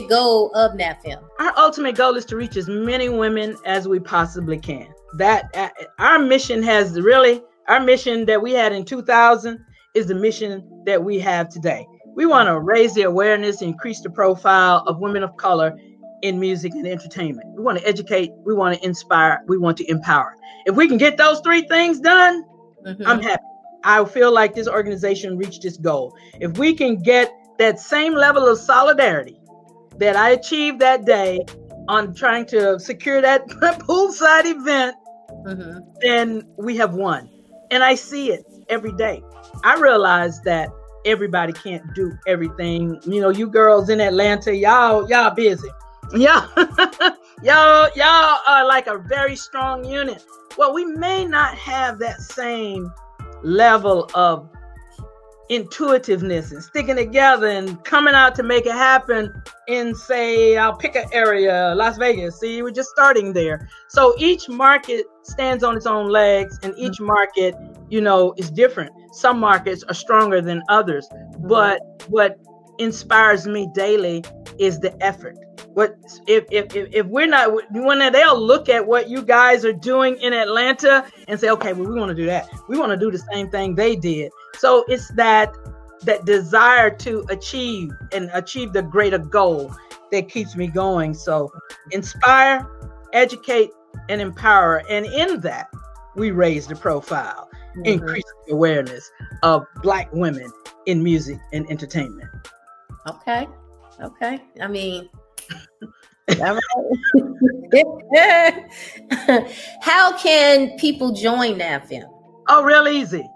ultimate 0.00 0.08
goal 0.08 0.50
of 0.54 0.72
NABFEME? 0.72 1.22
Our 1.38 1.52
ultimate 1.56 1.96
goal 1.96 2.16
is 2.16 2.24
to 2.26 2.36
reach 2.36 2.56
as 2.56 2.68
many 2.68 3.08
women 3.08 3.56
as 3.64 3.88
we 3.88 4.00
possibly 4.00 4.58
can. 4.58 4.88
That 5.14 5.50
uh, 5.54 5.68
our 5.98 6.18
mission 6.18 6.62
has 6.62 7.00
really 7.00 7.42
our 7.68 7.80
mission 7.80 8.26
that 8.26 8.40
we 8.40 8.52
had 8.52 8.72
in 8.72 8.84
2000 8.84 9.64
is 9.94 10.06
the 10.06 10.14
mission 10.14 10.82
that 10.86 11.02
we 11.02 11.18
have 11.20 11.48
today. 11.48 11.86
We 12.14 12.26
want 12.26 12.48
to 12.48 12.58
raise 12.58 12.94
the 12.94 13.02
awareness, 13.02 13.62
increase 13.62 14.00
the 14.00 14.10
profile 14.10 14.82
of 14.86 14.98
women 14.98 15.22
of 15.22 15.36
color 15.36 15.78
in 16.22 16.40
music 16.40 16.72
and 16.74 16.86
entertainment. 16.86 17.48
We 17.56 17.62
want 17.62 17.78
to 17.78 17.86
educate, 17.86 18.32
we 18.44 18.54
want 18.54 18.76
to 18.76 18.84
inspire, 18.84 19.42
we 19.46 19.56
want 19.56 19.76
to 19.78 19.90
empower. 19.90 20.36
If 20.66 20.76
we 20.76 20.88
can 20.88 20.98
get 20.98 21.16
those 21.16 21.40
three 21.40 21.62
things 21.62 22.00
done, 22.00 22.44
I'm 23.06 23.20
happy. 23.20 23.42
I 23.84 24.04
feel 24.04 24.32
like 24.32 24.54
this 24.54 24.68
organization 24.68 25.38
reached 25.38 25.64
its 25.64 25.76
goal. 25.76 26.14
If 26.40 26.58
we 26.58 26.74
can 26.74 27.00
get 27.00 27.32
that 27.58 27.78
same 27.78 28.14
level 28.14 28.46
of 28.48 28.58
solidarity 28.58 29.39
that 30.00 30.16
I 30.16 30.30
achieved 30.30 30.80
that 30.80 31.04
day 31.04 31.44
on 31.88 32.14
trying 32.14 32.46
to 32.46 32.80
secure 32.80 33.20
that 33.20 33.46
poolside 33.48 34.46
event, 34.46 34.96
mm-hmm. 35.46 35.78
then 36.00 36.42
we 36.56 36.76
have 36.78 36.94
won. 36.94 37.28
And 37.70 37.84
I 37.84 37.94
see 37.94 38.32
it 38.32 38.44
every 38.68 38.92
day. 38.92 39.22
I 39.62 39.78
realize 39.78 40.40
that 40.42 40.70
everybody 41.04 41.52
can't 41.52 41.94
do 41.94 42.12
everything. 42.26 43.00
You 43.06 43.20
know, 43.20 43.28
you 43.28 43.46
girls 43.48 43.88
in 43.88 44.00
Atlanta, 44.00 44.54
y'all, 44.54 45.08
y'all 45.08 45.34
busy. 45.34 45.68
Yeah. 46.14 46.46
y'all, 47.42 47.90
y'all 47.94 48.38
are 48.46 48.66
like 48.66 48.86
a 48.86 48.98
very 48.98 49.36
strong 49.36 49.84
unit. 49.84 50.24
Well, 50.56 50.74
we 50.74 50.84
may 50.84 51.24
not 51.24 51.54
have 51.56 51.98
that 52.00 52.20
same 52.20 52.90
level 53.42 54.10
of 54.14 54.48
intuitiveness 55.50 56.52
and 56.52 56.62
sticking 56.62 56.94
together 56.94 57.48
and 57.48 57.84
coming 57.84 58.14
out 58.14 58.36
to 58.36 58.42
make 58.44 58.66
it 58.66 58.72
happen 58.72 59.42
in 59.66 59.92
say 59.96 60.56
I'll 60.56 60.76
pick 60.76 60.94
an 60.94 61.06
area 61.12 61.74
Las 61.76 61.98
Vegas. 61.98 62.38
See 62.38 62.62
we're 62.62 62.70
just 62.70 62.90
starting 62.90 63.32
there. 63.32 63.68
So 63.88 64.14
each 64.16 64.48
market 64.48 65.06
stands 65.22 65.64
on 65.64 65.76
its 65.76 65.86
own 65.86 66.08
legs 66.08 66.58
and 66.62 66.72
each 66.78 66.94
mm-hmm. 66.94 67.06
market 67.06 67.54
you 67.88 68.00
know 68.00 68.32
is 68.38 68.48
different. 68.50 68.92
Some 69.12 69.40
markets 69.40 69.82
are 69.82 69.94
stronger 69.94 70.40
than 70.40 70.62
others. 70.68 71.08
Mm-hmm. 71.12 71.48
But 71.48 71.82
what 72.06 72.38
inspires 72.78 73.46
me 73.48 73.68
daily 73.74 74.24
is 74.60 74.78
the 74.78 74.96
effort. 75.02 75.36
What 75.74 75.96
if 76.28 76.44
if 76.52 76.76
if, 76.76 76.88
if 76.92 77.06
we're 77.06 77.26
not 77.26 77.52
when 77.72 78.12
they'll 78.12 78.40
look 78.40 78.68
at 78.68 78.86
what 78.86 79.08
you 79.08 79.20
guys 79.20 79.64
are 79.64 79.72
doing 79.72 80.16
in 80.18 80.32
Atlanta 80.32 81.04
and 81.26 81.40
say 81.40 81.50
okay 81.50 81.72
well 81.72 81.90
we 81.90 81.98
want 81.98 82.10
to 82.10 82.14
do 82.14 82.26
that. 82.26 82.48
We 82.68 82.78
want 82.78 82.90
to 82.90 82.96
do 82.96 83.10
the 83.10 83.22
same 83.32 83.50
thing 83.50 83.74
they 83.74 83.96
did 83.96 84.30
so 84.58 84.84
it's 84.88 85.08
that 85.12 85.54
that 86.02 86.24
desire 86.24 86.90
to 86.90 87.24
achieve 87.28 87.92
and 88.12 88.30
achieve 88.32 88.72
the 88.72 88.82
greater 88.82 89.18
goal 89.18 89.74
that 90.10 90.28
keeps 90.28 90.56
me 90.56 90.66
going 90.66 91.14
so 91.14 91.52
inspire 91.90 92.66
educate 93.12 93.70
and 94.08 94.20
empower 94.20 94.82
and 94.88 95.06
in 95.06 95.40
that 95.40 95.68
we 96.16 96.30
raise 96.30 96.66
the 96.66 96.76
profile 96.76 97.48
mm-hmm. 97.52 97.84
increase 97.84 98.24
the 98.46 98.54
awareness 98.54 99.10
of 99.42 99.66
black 99.82 100.10
women 100.12 100.50
in 100.86 101.02
music 101.02 101.38
and 101.52 101.70
entertainment 101.70 102.30
Okay. 103.08 103.48
Okay. 104.02 104.42
I 104.60 104.66
mean, 104.66 105.08
how 109.82 110.16
can 110.16 110.78
people 110.78 111.12
join 111.12 111.58
NABFEME? 111.58 112.04
Oh, 112.48 112.62
real 112.62 112.88
easy. 112.88 113.28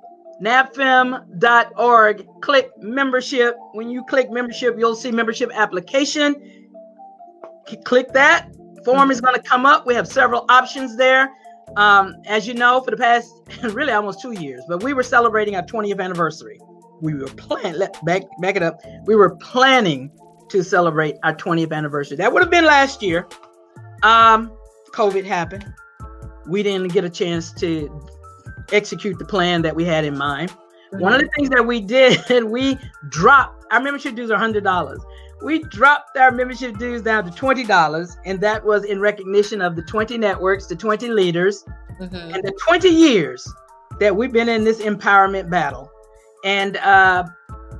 NABFEME.org. 0.43 2.27
Click 2.41 2.71
membership. 2.79 3.57
When 3.73 3.91
you 3.91 4.05
click 4.05 4.31
membership, 4.31 4.77
you'll 4.79 4.97
see 4.97 5.11
membership 5.11 5.51
application. 5.55 6.71
Click 7.85 8.13
that. 8.13 8.49
Form 8.85 9.11
is 9.11 9.21
going 9.21 9.35
to 9.35 9.43
come 9.43 9.65
up. 9.65 9.87
We 9.87 9.95
have 9.95 10.07
several 10.07 10.45
options 10.49 10.97
there. 10.97 11.31
Um, 11.77 12.17
as 12.27 12.47
you 12.47 12.55
know, 12.55 12.81
for 12.83 12.91
the 12.91 12.97
past 12.97 13.33
really 13.63 13.93
almost 13.93 14.21
two 14.21 14.33
years, 14.33 14.63
but 14.69 14.83
we 14.83 14.93
were 14.93 15.03
celebrating 15.03 15.57
our 15.57 15.63
20th 15.63 15.99
anniversary. 15.99 16.61
We 17.01 17.15
were 17.15 17.27
planning, 17.27 17.81
back 18.05 18.23
back 18.41 18.57
it 18.57 18.63
up. 18.63 18.81
We 19.07 19.17
were 19.17 19.37
planning 19.37 20.11
to 20.51 20.63
celebrate 20.63 21.17
our 21.23 21.35
20th 21.35 21.73
anniversary. 21.73 22.17
That 22.19 22.33
would 22.33 22.43
have 22.43 22.51
been 22.51 22.65
last 22.65 23.03
year. 23.03 23.27
Um, 24.03 24.57
COVID 24.93 25.25
happened. 25.25 25.67
We 26.47 26.63
didn't 26.63 26.93
get 26.93 27.05
a 27.05 27.11
chance 27.11 27.53
to 27.55 27.89
execute 28.73 29.19
the 29.19 29.25
plan 29.25 29.63
that 29.63 29.75
we 29.75 29.85
had 29.85 30.05
in 30.05 30.17
mind. 30.17 30.55
One 30.93 31.15
of 31.15 31.21
the 31.21 31.29
things 31.37 31.51
that 31.51 31.67
we 31.67 31.81
did, 31.81 32.45
we 32.45 32.79
dropped 33.09 33.65
our 33.71 33.81
membership 33.81 34.15
dues 34.15 34.31
are 34.31 34.39
hundred 34.39 34.65
dollars. 34.65 35.01
We 35.43 35.63
dropped 35.65 36.17
our 36.17 36.31
membership 36.31 36.79
dues 36.79 37.03
down 37.03 37.25
to 37.25 37.31
twenty 37.31 37.65
dollars, 37.65 38.17
and 38.25 38.41
that 38.41 38.65
was 38.65 38.85
in 38.85 39.01
recognition 39.01 39.61
of 39.61 39.77
the 39.77 39.83
twenty 39.83 40.17
networks, 40.17 40.67
the 40.67 40.77
twenty 40.77 41.09
leaders, 41.09 41.65
and 41.99 42.11
the 42.11 42.57
twenty 42.65 42.91
years 42.91 43.47
that 44.01 44.15
we've 44.15 44.33
been 44.33 44.49
in 44.49 44.65
this 44.65 44.81
empowerment 44.81 45.51
battle. 45.51 45.91
And 46.45 46.77
uh, 46.79 47.25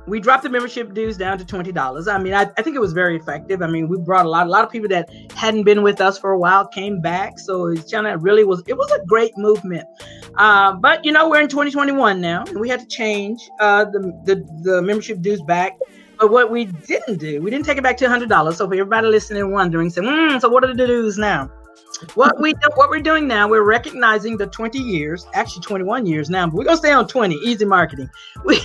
we 0.07 0.19
dropped 0.19 0.43
the 0.43 0.49
membership 0.49 0.93
dues 0.93 1.17
down 1.17 1.37
to 1.37 1.45
twenty 1.45 1.71
dollars. 1.71 2.07
I 2.07 2.17
mean, 2.17 2.33
I, 2.33 2.43
I 2.57 2.61
think 2.61 2.75
it 2.75 2.79
was 2.79 2.93
very 2.93 3.15
effective. 3.15 3.61
I 3.61 3.67
mean, 3.67 3.87
we 3.87 3.97
brought 3.97 4.25
a 4.25 4.29
lot, 4.29 4.47
a 4.47 4.49
lot 4.49 4.63
of 4.63 4.71
people 4.71 4.89
that 4.89 5.09
hadn't 5.35 5.63
been 5.63 5.81
with 5.83 6.01
us 6.01 6.17
for 6.17 6.31
a 6.31 6.39
while 6.39 6.67
came 6.67 7.01
back. 7.01 7.39
So 7.39 7.67
it's 7.67 7.91
kind 7.91 8.07
of 8.07 8.23
really 8.23 8.43
was, 8.43 8.63
it 8.67 8.77
was 8.77 8.91
a 8.91 9.03
great 9.05 9.37
movement. 9.37 9.85
Uh, 10.37 10.73
but 10.73 11.03
you 11.03 11.11
know, 11.11 11.29
we're 11.29 11.41
in 11.41 11.47
2021 11.47 12.21
now, 12.21 12.43
and 12.45 12.59
we 12.59 12.69
had 12.69 12.81
to 12.81 12.87
change 12.87 13.39
uh, 13.59 13.85
the, 13.85 13.99
the 14.25 14.61
the 14.61 14.81
membership 14.81 15.21
dues 15.21 15.41
back. 15.41 15.77
But 16.19 16.31
what 16.31 16.49
we 16.49 16.65
didn't 16.65 17.17
do, 17.17 17.41
we 17.41 17.51
didn't 17.51 17.65
take 17.65 17.77
it 17.77 17.83
back 17.83 17.97
to 17.97 18.07
hundred 18.07 18.29
dollars. 18.29 18.57
So 18.57 18.67
for 18.67 18.73
everybody 18.73 19.07
listening 19.07 19.41
and 19.41 19.51
wondering, 19.51 19.89
say, 19.89 20.01
mm, 20.01 20.39
so 20.39 20.49
what 20.49 20.63
are 20.63 20.73
the 20.73 20.87
dues 20.87 21.17
now? 21.17 21.49
What 22.15 22.39
we 22.41 22.53
do, 22.53 22.69
what 22.75 22.89
we're 22.89 23.01
doing 23.01 23.27
now, 23.27 23.47
we're 23.47 23.63
recognizing 23.63 24.37
the 24.37 24.47
20 24.47 24.79
years, 24.79 25.25
actually 25.33 25.61
21 25.63 26.05
years 26.05 26.29
now, 26.29 26.45
but 26.47 26.55
we're 26.55 26.65
gonna 26.65 26.77
stay 26.77 26.91
on 26.91 27.07
20. 27.07 27.35
Easy 27.35 27.65
marketing. 27.65 28.09
We 28.45 28.59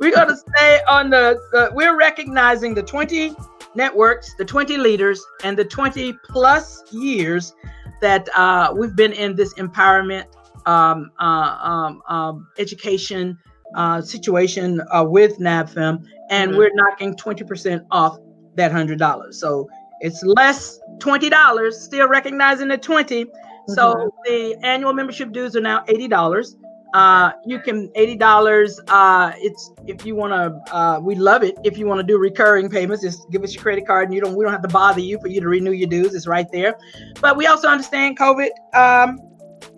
we're 0.00 0.14
gonna 0.14 0.36
stay 0.36 0.80
on 0.88 1.10
the, 1.10 1.38
the 1.52 1.70
we're 1.74 1.96
recognizing 1.96 2.74
the 2.74 2.82
20 2.82 3.34
networks, 3.74 4.34
the 4.34 4.44
20 4.44 4.76
leaders, 4.78 5.24
and 5.44 5.56
the 5.56 5.64
20 5.64 6.12
plus 6.24 6.82
years 6.92 7.54
that 8.00 8.28
uh, 8.36 8.74
we've 8.76 8.96
been 8.96 9.12
in 9.12 9.36
this 9.36 9.54
empowerment 9.54 10.24
um, 10.66 11.10
uh, 11.20 11.56
um, 11.62 12.02
um, 12.08 12.48
education 12.58 13.38
uh, 13.74 14.00
situation 14.02 14.80
uh, 14.92 15.04
with 15.04 15.38
NABFEME, 15.38 16.04
and 16.30 16.52
Mhm. 16.52 16.56
we're 16.58 16.70
knocking 16.74 17.14
20% 17.16 17.84
off 17.90 18.18
that 18.56 18.70
$100. 18.70 19.34
So 19.34 19.68
it's 20.00 20.22
less 20.24 20.78
$20, 20.98 21.72
still 21.72 22.08
recognizing 22.08 22.68
the 22.68 22.78
20. 22.78 23.26
So 23.68 24.12
the 24.24 24.56
annual 24.62 24.92
membership 24.92 25.32
dues 25.32 25.56
are 25.56 25.60
now 25.60 25.84
$80. 25.84 26.56
Uh, 26.94 27.32
you 27.46 27.58
can 27.58 27.88
$80. 27.90 28.80
Uh, 28.88 29.32
it's 29.36 29.70
if 29.86 30.04
you 30.04 30.14
want 30.14 30.32
to, 30.32 30.74
uh, 30.74 31.00
we 31.00 31.14
love 31.14 31.42
it. 31.42 31.56
If 31.64 31.78
you 31.78 31.86
want 31.86 32.00
to 32.00 32.06
do 32.06 32.18
recurring 32.18 32.68
payments, 32.68 33.02
just 33.02 33.30
give 33.30 33.42
us 33.42 33.54
your 33.54 33.62
credit 33.62 33.86
card 33.86 34.06
and 34.06 34.14
you 34.14 34.20
don't, 34.20 34.34
we 34.34 34.44
don't 34.44 34.52
have 34.52 34.62
to 34.62 34.68
bother 34.68 35.00
you 35.00 35.18
for 35.18 35.28
you 35.28 35.40
to 35.40 35.48
renew 35.48 35.72
your 35.72 35.88
dues. 35.88 36.14
It's 36.14 36.26
right 36.26 36.50
there. 36.52 36.76
But 37.20 37.36
we 37.36 37.46
also 37.46 37.68
understand 37.68 38.18
COVID 38.18 38.50
um, 38.74 39.18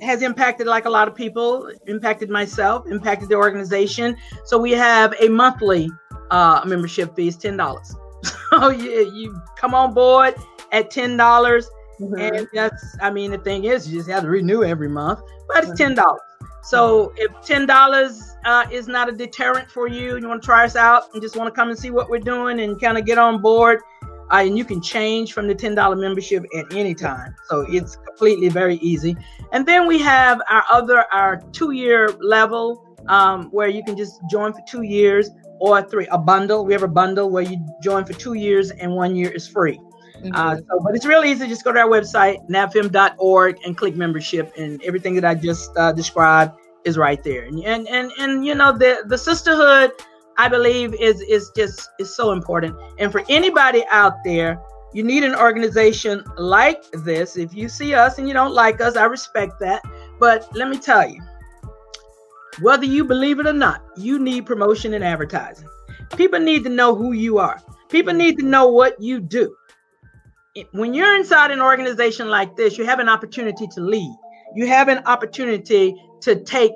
has 0.00 0.22
impacted 0.22 0.66
like 0.66 0.86
a 0.86 0.90
lot 0.90 1.06
of 1.06 1.14
people, 1.14 1.70
impacted 1.86 2.30
myself, 2.30 2.86
impacted 2.90 3.28
the 3.28 3.36
organization. 3.36 4.16
So 4.44 4.58
we 4.58 4.72
have 4.72 5.14
a 5.20 5.28
monthly 5.28 5.88
uh, 6.30 6.62
membership 6.66 7.14
fee 7.14 7.28
is 7.28 7.36
ten 7.36 7.56
dollars. 7.56 7.94
So 8.50 8.70
you, 8.70 9.10
you 9.12 9.42
come 9.56 9.74
on 9.74 9.94
board 9.94 10.34
at 10.74 10.90
ten 10.90 11.16
dollars, 11.16 11.64
Mhm. 12.00 12.20
and 12.38 12.48
that's 12.52 12.84
I 13.00 13.08
mean 13.10 13.30
the 13.30 13.38
thing 13.48 13.64
is 13.64 13.88
you 13.88 13.98
just 13.98 14.10
have 14.10 14.24
to 14.24 14.28
renew 14.28 14.62
every 14.64 14.88
month, 14.88 15.20
but 15.48 15.62
Mm-hmm. 15.62 15.70
it's 15.70 15.78
ten 15.80 15.94
dollars. 15.94 16.20
So 16.64 17.12
if 17.16 17.30
ten 17.46 17.66
dollars 17.66 18.14
uh, 18.44 18.64
is 18.70 18.88
not 18.88 19.08
a 19.08 19.12
deterrent 19.12 19.70
for 19.70 19.86
you, 19.88 20.16
you 20.18 20.28
want 20.28 20.42
to 20.42 20.46
try 20.46 20.64
us 20.64 20.76
out 20.76 21.02
and 21.12 21.22
just 21.22 21.36
want 21.36 21.48
to 21.52 21.54
come 21.58 21.68
and 21.70 21.78
see 21.78 21.90
what 21.90 22.08
we're 22.10 22.26
doing 22.34 22.60
and 22.60 22.80
kind 22.80 22.96
of 22.98 23.04
get 23.06 23.18
on 23.18 23.40
board, 23.40 23.78
uh, 24.32 24.42
and 24.46 24.56
you 24.58 24.64
can 24.64 24.80
change 24.82 25.32
from 25.34 25.46
the 25.46 25.54
ten 25.54 25.74
dollar 25.74 25.96
membership 25.96 26.42
at 26.58 26.64
any 26.74 26.94
time. 26.94 27.34
So 27.48 27.66
it's 27.68 27.96
completely 28.08 28.48
very 28.48 28.76
easy. 28.76 29.14
And 29.52 29.64
then 29.66 29.86
we 29.86 29.98
have 30.00 30.40
our 30.50 30.64
other 30.72 31.04
our 31.12 31.32
two 31.52 31.70
year 31.72 32.08
level 32.20 32.64
um, 33.08 33.38
where 33.56 33.68
you 33.68 33.82
can 33.84 33.96
just 33.96 34.14
join 34.30 34.52
for 34.54 34.62
two 34.66 34.82
years 34.82 35.30
or 35.60 35.82
three 35.82 36.06
a 36.10 36.18
bundle. 36.18 36.64
We 36.66 36.72
have 36.72 36.82
a 36.82 36.94
bundle 37.02 37.28
where 37.30 37.44
you 37.44 37.58
join 37.82 38.04
for 38.06 38.14
two 38.14 38.34
years 38.34 38.70
and 38.70 38.88
one 38.96 39.14
year 39.14 39.30
is 39.30 39.46
free. 39.46 39.78
Uh, 40.32 40.56
so, 40.56 40.80
but 40.82 40.94
it's 40.94 41.06
really 41.06 41.30
easy. 41.30 41.46
Just 41.46 41.64
go 41.64 41.72
to 41.72 41.80
our 41.80 41.88
website, 41.88 42.38
nabfeme.org, 42.48 43.58
and 43.64 43.76
click 43.76 43.96
membership, 43.96 44.52
and 44.56 44.82
everything 44.82 45.14
that 45.16 45.24
I 45.24 45.34
just 45.34 45.76
uh, 45.76 45.92
described 45.92 46.58
is 46.84 46.96
right 46.96 47.22
there. 47.22 47.44
And, 47.44 47.62
and 47.64 47.88
and 47.88 48.12
and 48.18 48.46
you 48.46 48.54
know 48.54 48.72
the 48.72 49.04
the 49.06 49.18
sisterhood, 49.18 49.92
I 50.38 50.48
believe, 50.48 50.94
is 50.94 51.20
is 51.22 51.50
just 51.56 51.90
is 51.98 52.14
so 52.14 52.32
important. 52.32 52.76
And 52.98 53.10
for 53.12 53.22
anybody 53.28 53.84
out 53.90 54.14
there, 54.24 54.60
you 54.92 55.02
need 55.02 55.24
an 55.24 55.34
organization 55.34 56.24
like 56.36 56.82
this. 56.92 57.36
If 57.36 57.54
you 57.54 57.68
see 57.68 57.94
us 57.94 58.18
and 58.18 58.28
you 58.28 58.34
don't 58.34 58.52
like 58.52 58.80
us, 58.80 58.96
I 58.96 59.04
respect 59.04 59.60
that. 59.60 59.82
But 60.20 60.48
let 60.54 60.68
me 60.68 60.78
tell 60.78 61.08
you, 61.08 61.20
whether 62.60 62.84
you 62.84 63.04
believe 63.04 63.40
it 63.40 63.46
or 63.46 63.52
not, 63.52 63.82
you 63.96 64.18
need 64.18 64.46
promotion 64.46 64.94
and 64.94 65.04
advertising. 65.04 65.68
People 66.16 66.38
need 66.38 66.62
to 66.64 66.70
know 66.70 66.94
who 66.94 67.12
you 67.12 67.38
are. 67.38 67.60
People 67.88 68.14
need 68.14 68.38
to 68.38 68.44
know 68.44 68.68
what 68.68 69.00
you 69.00 69.20
do 69.20 69.56
when 70.72 70.94
you're 70.94 71.16
inside 71.16 71.50
an 71.50 71.60
organization 71.60 72.28
like 72.28 72.56
this, 72.56 72.78
you 72.78 72.84
have 72.84 73.00
an 73.00 73.08
opportunity 73.08 73.66
to 73.66 73.80
lead. 73.80 74.14
You 74.54 74.66
have 74.66 74.88
an 74.88 74.98
opportunity 75.06 75.96
to 76.20 76.42
take 76.44 76.72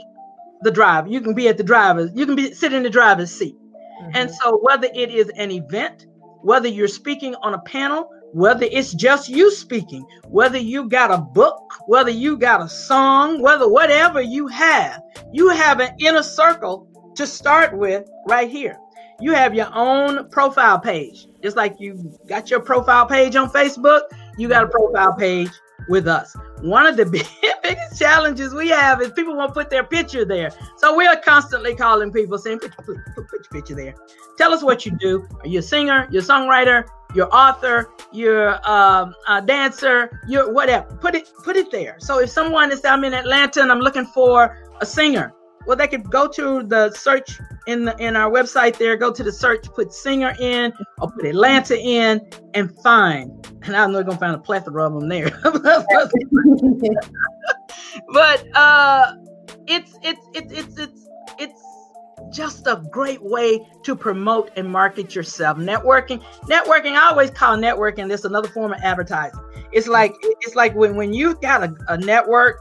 the 0.63 0.71
drive. 0.71 1.07
You 1.07 1.21
can 1.21 1.35
be 1.35 1.49
at 1.49 1.57
the 1.57 1.63
driver's, 1.63 2.11
you 2.15 2.27
can 2.27 2.35
be 2.35 2.53
sit 2.53 2.73
in 2.73 2.83
the 2.83 2.91
driver's 2.91 3.31
seat. 3.31 3.55
Mm-hmm. 3.55 4.11
And 4.15 4.31
so 4.31 4.59
whether 4.63 4.89
it 4.95 5.11
is 5.11 5.31
an 5.37 5.53
event, 5.53 6.07
whether 6.43 6.69
you're 6.69 6.89
speaking 6.89 7.35
on 7.37 7.55
a 7.55 7.61
panel, 7.61 8.11
whether 8.33 8.67
it's 8.71 8.93
just 8.93 9.29
you 9.29 9.51
speaking, 9.51 10.05
whether 10.27 10.59
you 10.59 10.89
got 10.89 11.11
a 11.11 11.19
book, 11.19 11.73
whether 11.87 12.11
you 12.11 12.37
got 12.37 12.61
a 12.61 12.69
song, 12.69 13.41
whether 13.41 13.69
whatever 13.69 14.21
you 14.21 14.49
have, 14.49 15.01
you 15.33 15.49
have 15.51 15.81
an 15.81 15.95
inner 15.99 16.23
circle 16.23 16.89
to 17.15 17.27
start 17.27 17.77
with 17.77 18.09
right 18.27 18.51
here. 18.51 18.79
You 19.21 19.33
have 19.33 19.55
your 19.55 19.69
own 19.75 20.29
profile 20.31 20.79
page. 20.79 21.27
Just 21.43 21.57
like 21.57 21.81
you 21.81 22.17
got 22.29 22.51
your 22.51 22.61
profile 22.61 23.07
page 23.07 23.35
on 23.35 23.51
Facebook, 23.51 24.03
you 24.37 24.49
got 24.49 24.65
a 24.65 24.69
profile 24.69 25.15
page 25.15 25.51
with 25.89 26.07
us. 26.07 26.37
One 26.61 26.87
of 26.87 26.97
the 26.97 27.05
big, 27.05 27.27
biggest 27.63 27.99
challenges 27.99 28.55
we 28.55 28.69
have 28.69 29.03
is 29.03 29.11
people 29.13 29.37
won't 29.37 29.55
put 29.55 29.71
their 29.71 29.85
picture 29.85 30.25
there. 30.25 30.51
So 30.77 30.95
we 30.95 31.07
are 31.07 31.17
constantly 31.17 31.75
calling 31.75 32.13
people 32.13 32.39
saying, 32.39 32.61
put, 32.61 32.77
put, 32.77 32.87
put, 32.87 33.29
put 33.29 33.41
your 33.41 33.61
picture 33.61 33.75
there. 33.75 33.95
Tell 34.37 34.53
us 34.53 34.63
what 34.63 34.87
you 34.87 34.97
do. 34.99 35.27
Are 35.41 35.49
you 35.49 35.59
a 35.59 35.63
singer, 35.63 36.07
you're 36.11 36.23
a 36.23 36.25
songwriter, 36.25 36.89
you're 37.15 37.35
author, 37.35 37.91
you're 38.13 38.61
um, 38.69 39.15
dancer, 39.47 40.21
you're 40.29 40.53
whatever. 40.53 40.87
Put 40.97 41.15
it 41.15 41.29
put 41.43 41.57
it 41.57 41.71
there. 41.71 41.97
So 41.99 42.21
if 42.21 42.31
someone 42.31 42.71
is 42.71 42.85
I'm 42.85 43.05
in 43.05 43.15
Atlanta 43.15 43.63
and 43.63 43.73
I'm 43.73 43.81
looking 43.81 44.07
for 44.07 44.57
a 44.81 44.87
singer, 44.87 45.33
well, 45.69 45.77
they 45.77 45.87
could 45.87 46.11
go 46.11 46.27
to 46.27 46.63
the 46.63 46.91
search 46.93 47.39
in 47.67 47.85
the 47.85 47.95
in 47.99 48.17
our 48.17 48.31
website 48.31 48.79
there, 48.79 48.97
go 48.97 49.13
to 49.13 49.23
the 49.23 49.31
search, 49.31 49.67
put 49.75 49.93
singer 49.93 50.35
in 50.41 50.73
or 50.99 51.11
put 51.11 51.27
Atlanta 51.27 51.79
in 51.79 52.27
and 52.55 52.75
find. 52.81 53.31
And 53.65 53.77
I 53.77 53.87
know 53.87 53.93
they're 53.93 54.05
gonna 54.05 54.19
find 54.19 54.35
a 54.35 54.39
plethora 54.39 54.87
of 54.87 54.99
them 54.99 55.11
there. 55.11 55.29
but 58.15 58.57
uh 58.57 59.17
it's 59.67 59.99
it's 60.03 60.27
it's 60.33 60.53
it's 60.55 60.79
it's 60.79 61.09
it's 61.39 61.63
just 62.35 62.67
a 62.67 62.83
great 62.91 63.23
way 63.23 63.61
to 63.83 63.95
promote 63.95 64.51
and 64.57 64.73
market 64.73 65.15
yourself. 65.15 65.59
Networking, 65.59 66.23
networking, 66.45 66.95
I 66.95 67.11
always 67.11 67.31
call 67.31 67.59
networking 67.59 68.09
this 68.09 68.25
another 68.25 68.49
form 68.49 68.73
of 68.73 68.81
advertising. 68.83 69.39
It's 69.73 69.87
like 69.87 70.15
it's 70.23 70.55
like 70.55 70.75
when, 70.75 70.97
when 70.97 71.13
you 71.13 71.35
got 71.43 71.63
a, 71.63 71.75
a 71.89 71.99
network, 71.99 72.59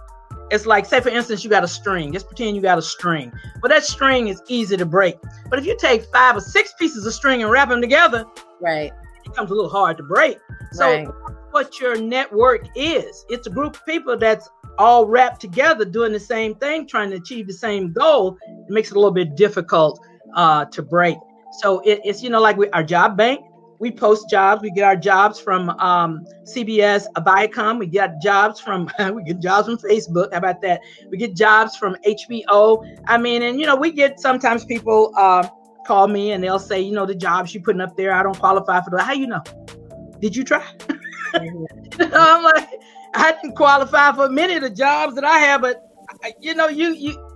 it's 0.52 0.66
like 0.66 0.86
say 0.86 1.00
for 1.02 1.10
instance 1.10 1.44
you 1.44 1.50
got 1.50 1.64
a 1.64 1.68
string. 1.68 2.14
Just 2.14 2.28
pretend 2.28 2.56
you 2.56 2.62
got 2.62 2.78
a 2.78 2.82
string. 2.82 3.32
But 3.62 3.70
that 3.70 3.84
string 3.84 4.28
is 4.28 4.42
easy 4.48 4.78
to 4.78 4.86
break. 4.86 5.16
But 5.50 5.60
if 5.60 5.66
you 5.66 5.78
take 5.80 6.06
five 6.06 6.36
or 6.36 6.42
six 6.42 6.74
pieces 6.80 7.06
of 7.06 7.14
string 7.14 7.42
and 7.42 7.52
wrap 7.52 7.70
them 7.70 7.82
together, 7.82 8.26
right, 8.62 8.92
it 8.92 9.30
becomes 9.30 9.52
a 9.52 9.54
little 9.54 9.70
hard 9.70 9.98
to 9.98 10.04
break. 10.04 10.38
So 10.72 10.86
Right. 10.86 11.08
what 11.52 11.80
your 11.80 12.00
network 12.00 12.68
is. 12.76 13.26
It's 13.30 13.48
a 13.48 13.50
group 13.50 13.76
of 13.76 13.86
people 13.86 14.18
that's 14.18 14.50
all 14.78 15.06
wrapped 15.08 15.42
together 15.42 15.86
doing 15.86 16.12
the 16.12 16.20
same 16.20 16.56
thing, 16.56 16.88
trying 16.88 17.10
to 17.10 17.16
achieve 17.18 17.48
the 17.48 17.54
same 17.54 17.92
goal. 17.94 18.38
It 18.48 18.70
makes 18.70 18.92
it 18.92 18.96
a 18.96 19.00
little 19.00 19.12
bit 19.14 19.36
difficult 19.36 20.00
uh, 20.36 20.66
to 20.66 20.82
break. 20.82 21.18
So 21.60 21.80
it, 21.82 22.02
it's 22.04 22.22
you 22.22 22.30
know 22.30 22.42
like 22.42 22.58
we, 22.58 22.70
our 22.72 22.84
job 22.84 23.18
bank. 23.18 23.42
We 23.80 23.92
post 23.92 24.30
jobs. 24.30 24.62
We 24.62 24.72
get 24.72 24.84
our 24.84 24.96
jobs 24.96 25.40
from 25.40 25.70
um, 25.70 26.26
CBS, 26.44 27.06
Viacom. 27.18 27.78
We 27.80 27.88
get 27.88 28.22
jobs 28.22 28.60
from 28.60 28.90
we 29.14 29.24
get 29.24 29.40
jobs 29.40 29.68
from 29.68 29.78
Facebook. 29.78 30.32
How 30.32 30.40
about 30.40 30.62
that? 30.62 30.82
We 31.10 31.18
get 31.18 31.36
jobs 31.36 31.76
from 31.76 31.96
HBO. 32.06 32.84
I 33.08 33.18
mean, 33.18 33.44
and 33.44 33.60
you 33.60 33.66
know 33.66 33.76
we 33.76 33.92
get 33.92 34.20
sometimes 34.20 34.66
people 34.66 35.14
uh, 35.16 35.48
call 35.86 36.08
me 36.08 36.32
and 36.32 36.44
they'll 36.44 36.60
say, 36.60 36.82
you 36.82 36.92
know, 36.92 37.06
the 37.06 37.16
jobs 37.16 37.54
you 37.54 37.62
putting 37.62 37.82
up 37.82 37.96
there, 37.96 38.14
I 38.14 38.22
don't 38.22 38.38
qualify 38.38 38.82
for 38.82 38.90
that. 38.92 39.04
How 39.04 39.14
you 39.14 39.28
know? 39.28 39.42
Did 40.20 40.36
you 40.36 40.44
try? 40.44 40.66
I'm 41.34 42.44
like, 42.44 42.70
I 43.14 43.32
didn't 43.42 43.56
qualify 43.56 44.12
for 44.14 44.30
many 44.30 44.56
of 44.56 44.64
the 44.64 44.70
jobs 44.70 45.16
that 45.16 45.24
I 45.24 45.40
have, 45.40 45.62
but 45.62 45.84
you 46.40 46.56
know, 46.56 46.68
you 46.68 46.94
you. 46.94 47.27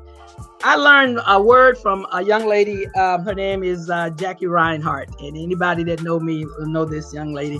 I 0.63 0.75
learned 0.75 1.19
a 1.25 1.41
word 1.41 1.77
from 1.77 2.05
a 2.13 2.23
young 2.23 2.45
lady. 2.45 2.87
Um, 2.89 3.23
her 3.23 3.33
name 3.33 3.63
is 3.63 3.89
uh, 3.89 4.11
Jackie 4.11 4.45
Rhinehart, 4.45 5.09
and 5.19 5.35
anybody 5.35 5.83
that 5.85 6.03
know 6.03 6.19
me 6.19 6.45
will 6.45 6.67
know 6.67 6.85
this 6.85 7.11
young 7.13 7.33
lady. 7.33 7.59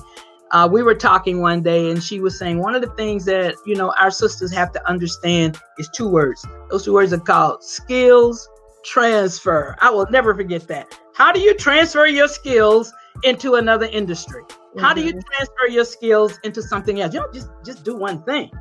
Uh, 0.51 0.69
we 0.71 0.83
were 0.83 0.93
talking 0.93 1.41
one 1.41 1.63
day, 1.63 1.89
and 1.89 2.03
she 2.03 2.19
was 2.19 2.37
saying 2.37 2.59
one 2.59 2.75
of 2.75 2.81
the 2.81 2.91
things 2.91 3.25
that 3.25 3.55
you 3.65 3.75
know 3.75 3.91
our 3.99 4.11
sisters 4.11 4.51
have 4.51 4.71
to 4.73 4.89
understand 4.89 5.57
is 5.79 5.89
two 5.95 6.07
words. 6.07 6.45
Those 6.69 6.85
two 6.85 6.93
words 6.93 7.11
are 7.11 7.19
called 7.19 7.63
skills 7.63 8.47
transfer. 8.83 9.75
I 9.79 9.89
will 9.89 10.07
never 10.11 10.35
forget 10.35 10.67
that. 10.67 10.95
How 11.15 11.31
do 11.31 11.39
you 11.39 11.55
transfer 11.55 12.05
your 12.05 12.27
skills 12.27 12.93
into 13.23 13.55
another 13.55 13.87
industry? 13.87 14.43
How 14.79 14.93
do 14.93 15.01
you 15.01 15.11
transfer 15.11 15.67
your 15.69 15.85
skills 15.85 16.39
into 16.43 16.61
something 16.61 17.01
else? 17.01 17.13
You 17.13 17.21
don't 17.21 17.33
just 17.33 17.49
just 17.65 17.83
do 17.83 17.95
one 17.95 18.21
thing. 18.23 18.51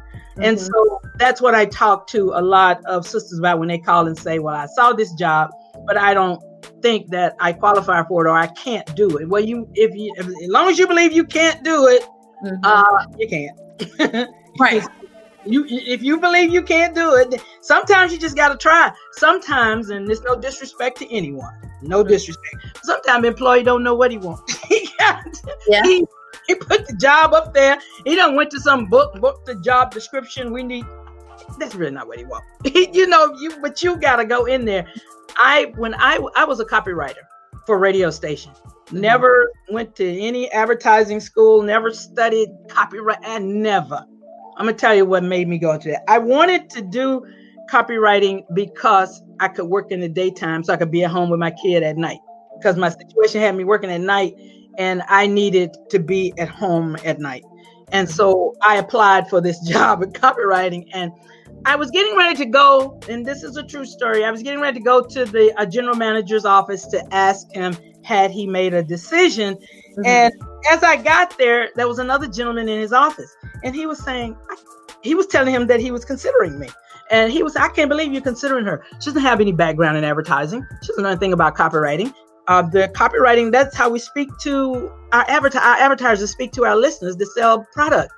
And 0.40 0.56
Mhm. 0.56 0.70
so 0.72 1.00
that's 1.18 1.40
what 1.40 1.54
I 1.54 1.66
talk 1.66 2.06
to 2.08 2.32
a 2.34 2.42
lot 2.42 2.80
of 2.86 3.06
sisters 3.06 3.38
about 3.38 3.58
when 3.58 3.68
they 3.68 3.78
call 3.78 4.06
and 4.06 4.18
say, 4.18 4.38
"Well, 4.38 4.54
I 4.54 4.66
saw 4.66 4.92
this 4.92 5.12
job, 5.12 5.50
but 5.86 5.96
I 5.96 6.14
don't 6.14 6.40
think 6.82 7.10
that 7.10 7.36
I 7.40 7.52
qualify 7.52 8.02
for 8.04 8.26
it 8.26 8.30
or 8.30 8.36
I 8.36 8.46
can't 8.48 8.94
do 8.96 9.18
it." 9.18 9.28
Well, 9.28 9.42
you 9.42 9.68
if 9.74 9.94
you 9.94 10.12
if, 10.16 10.26
as 10.26 10.48
long 10.48 10.68
as 10.68 10.78
you 10.78 10.86
believe 10.86 11.12
you 11.12 11.24
can't 11.24 11.62
do 11.62 11.86
it, 11.88 12.04
uh, 12.64 12.82
you 13.18 13.28
can't. 13.28 14.28
right. 14.58 14.84
You 15.46 15.66
if 15.68 16.02
you 16.02 16.18
believe 16.18 16.52
you 16.52 16.62
can't 16.62 16.94
do 16.94 17.14
it, 17.14 17.42
sometimes 17.62 18.12
you 18.12 18.18
just 18.18 18.36
got 18.36 18.48
to 18.48 18.56
try. 18.56 18.92
Sometimes, 19.12 19.90
and 19.90 20.06
there's 20.06 20.22
no 20.22 20.36
disrespect 20.36 20.98
to 20.98 21.10
anyone, 21.10 21.52
no 21.82 22.02
disrespect. 22.02 22.56
Sometimes 22.82 23.26
employee 23.26 23.62
don't 23.62 23.82
know 23.82 23.94
what 23.94 24.10
he 24.10 24.18
wants. 24.18 24.58
he 24.68 24.88
yeah. 25.68 25.82
he, 25.82 26.04
he 26.50 26.56
put 26.56 26.86
the 26.86 26.94
job 26.94 27.32
up 27.32 27.54
there. 27.54 27.78
He 28.04 28.16
done 28.16 28.34
went 28.34 28.50
to 28.50 28.60
some 28.60 28.86
book, 28.86 29.20
book 29.20 29.44
the 29.44 29.54
job 29.56 29.92
description. 29.92 30.52
We 30.52 30.62
need. 30.62 30.84
That's 31.58 31.74
really 31.74 31.92
not 31.92 32.06
what 32.06 32.18
he 32.18 32.24
wants. 32.24 32.46
you 32.92 33.06
know, 33.06 33.34
you 33.38 33.56
but 33.60 33.82
you 33.82 33.96
got 33.96 34.16
to 34.16 34.24
go 34.24 34.44
in 34.46 34.64
there. 34.64 34.86
I 35.36 35.72
when 35.76 35.94
I 35.94 36.18
I 36.36 36.44
was 36.44 36.60
a 36.60 36.64
copywriter 36.64 37.22
for 37.66 37.78
radio 37.78 38.10
station. 38.10 38.52
Mm-hmm. 38.52 39.00
Never 39.00 39.52
went 39.70 39.94
to 39.96 40.20
any 40.20 40.50
advertising 40.50 41.20
school. 41.20 41.62
Never 41.62 41.92
studied 41.92 42.48
copyright. 42.68 43.18
I 43.22 43.38
never. 43.38 44.04
I'm 44.56 44.66
gonna 44.66 44.76
tell 44.76 44.94
you 44.94 45.06
what 45.06 45.22
made 45.22 45.48
me 45.48 45.58
go 45.58 45.72
into 45.72 45.88
that. 45.90 46.02
I 46.08 46.18
wanted 46.18 46.68
to 46.70 46.82
do 46.82 47.24
copywriting 47.70 48.44
because 48.52 49.22
I 49.38 49.48
could 49.48 49.66
work 49.66 49.92
in 49.92 50.00
the 50.00 50.08
daytime, 50.08 50.64
so 50.64 50.74
I 50.74 50.76
could 50.76 50.90
be 50.90 51.04
at 51.04 51.10
home 51.10 51.30
with 51.30 51.40
my 51.40 51.52
kid 51.52 51.82
at 51.82 51.96
night. 51.96 52.18
Because 52.58 52.76
my 52.76 52.90
situation 52.90 53.40
had 53.40 53.56
me 53.56 53.64
working 53.64 53.90
at 53.90 54.00
night, 54.02 54.34
and 54.80 55.02
I 55.08 55.26
needed 55.26 55.76
to 55.90 55.98
be 55.98 56.32
at 56.38 56.48
home 56.48 56.96
at 57.04 57.20
night. 57.20 57.44
And 57.92 58.08
so 58.08 58.56
I 58.62 58.76
applied 58.76 59.28
for 59.28 59.40
this 59.40 59.60
job 59.68 60.02
in 60.02 60.10
copywriting, 60.12 60.88
and 60.94 61.12
I 61.66 61.76
was 61.76 61.90
getting 61.90 62.16
ready 62.16 62.34
to 62.36 62.46
go. 62.46 62.98
And 63.08 63.24
this 63.26 63.42
is 63.42 63.56
a 63.56 63.62
true 63.62 63.84
story. 63.84 64.24
I 64.24 64.30
was 64.30 64.42
getting 64.42 64.60
ready 64.60 64.78
to 64.78 64.84
go 64.84 65.02
to 65.02 65.24
the 65.26 65.52
uh, 65.60 65.66
general 65.66 65.96
manager's 65.96 66.46
office 66.46 66.86
to 66.86 67.14
ask 67.14 67.46
him 67.52 67.76
had 68.02 68.30
he 68.30 68.46
made 68.46 68.72
a 68.72 68.82
decision. 68.82 69.58
And 70.06 70.32
as 70.72 70.82
I 70.82 70.96
got 70.96 71.36
there, 71.36 71.68
there 71.76 71.86
was 71.86 71.98
another 71.98 72.26
gentleman 72.26 72.66
in 72.68 72.80
his 72.80 72.94
office, 72.94 73.36
and 73.62 73.74
he 73.74 73.84
was 73.84 74.02
saying, 74.02 74.34
he 75.02 75.14
was 75.14 75.26
telling 75.26 75.54
him 75.54 75.66
that 75.66 75.80
he 75.80 75.90
was 75.90 76.06
considering 76.06 76.58
me. 76.58 76.68
And 77.10 77.30
he 77.30 77.42
was, 77.42 77.56
I 77.56 77.68
can't 77.68 77.90
believe 77.90 78.12
you're 78.12 78.22
considering 78.22 78.64
her. 78.64 78.82
She 79.00 79.10
doesn't 79.10 79.22
have 79.22 79.40
any 79.40 79.52
background 79.52 79.98
in 79.98 80.04
advertising. 80.04 80.64
She 80.82 80.88
doesn't 80.88 81.02
know 81.02 81.10
anything 81.10 81.32
about 81.32 81.56
copywriting. 81.56 82.14
Uh, 82.50 82.62
the 82.62 82.88
copywriting. 82.88 83.52
That's 83.52 83.76
how 83.76 83.88
we 83.88 84.00
speak 84.00 84.28
to 84.40 84.92
our, 85.12 85.24
adverti- 85.26 85.60
our 85.60 85.76
advertisers, 85.76 86.30
speak 86.30 86.50
to 86.52 86.64
our 86.64 86.76
listeners 86.76 87.14
to 87.16 87.26
sell 87.26 87.64
product. 87.72 88.12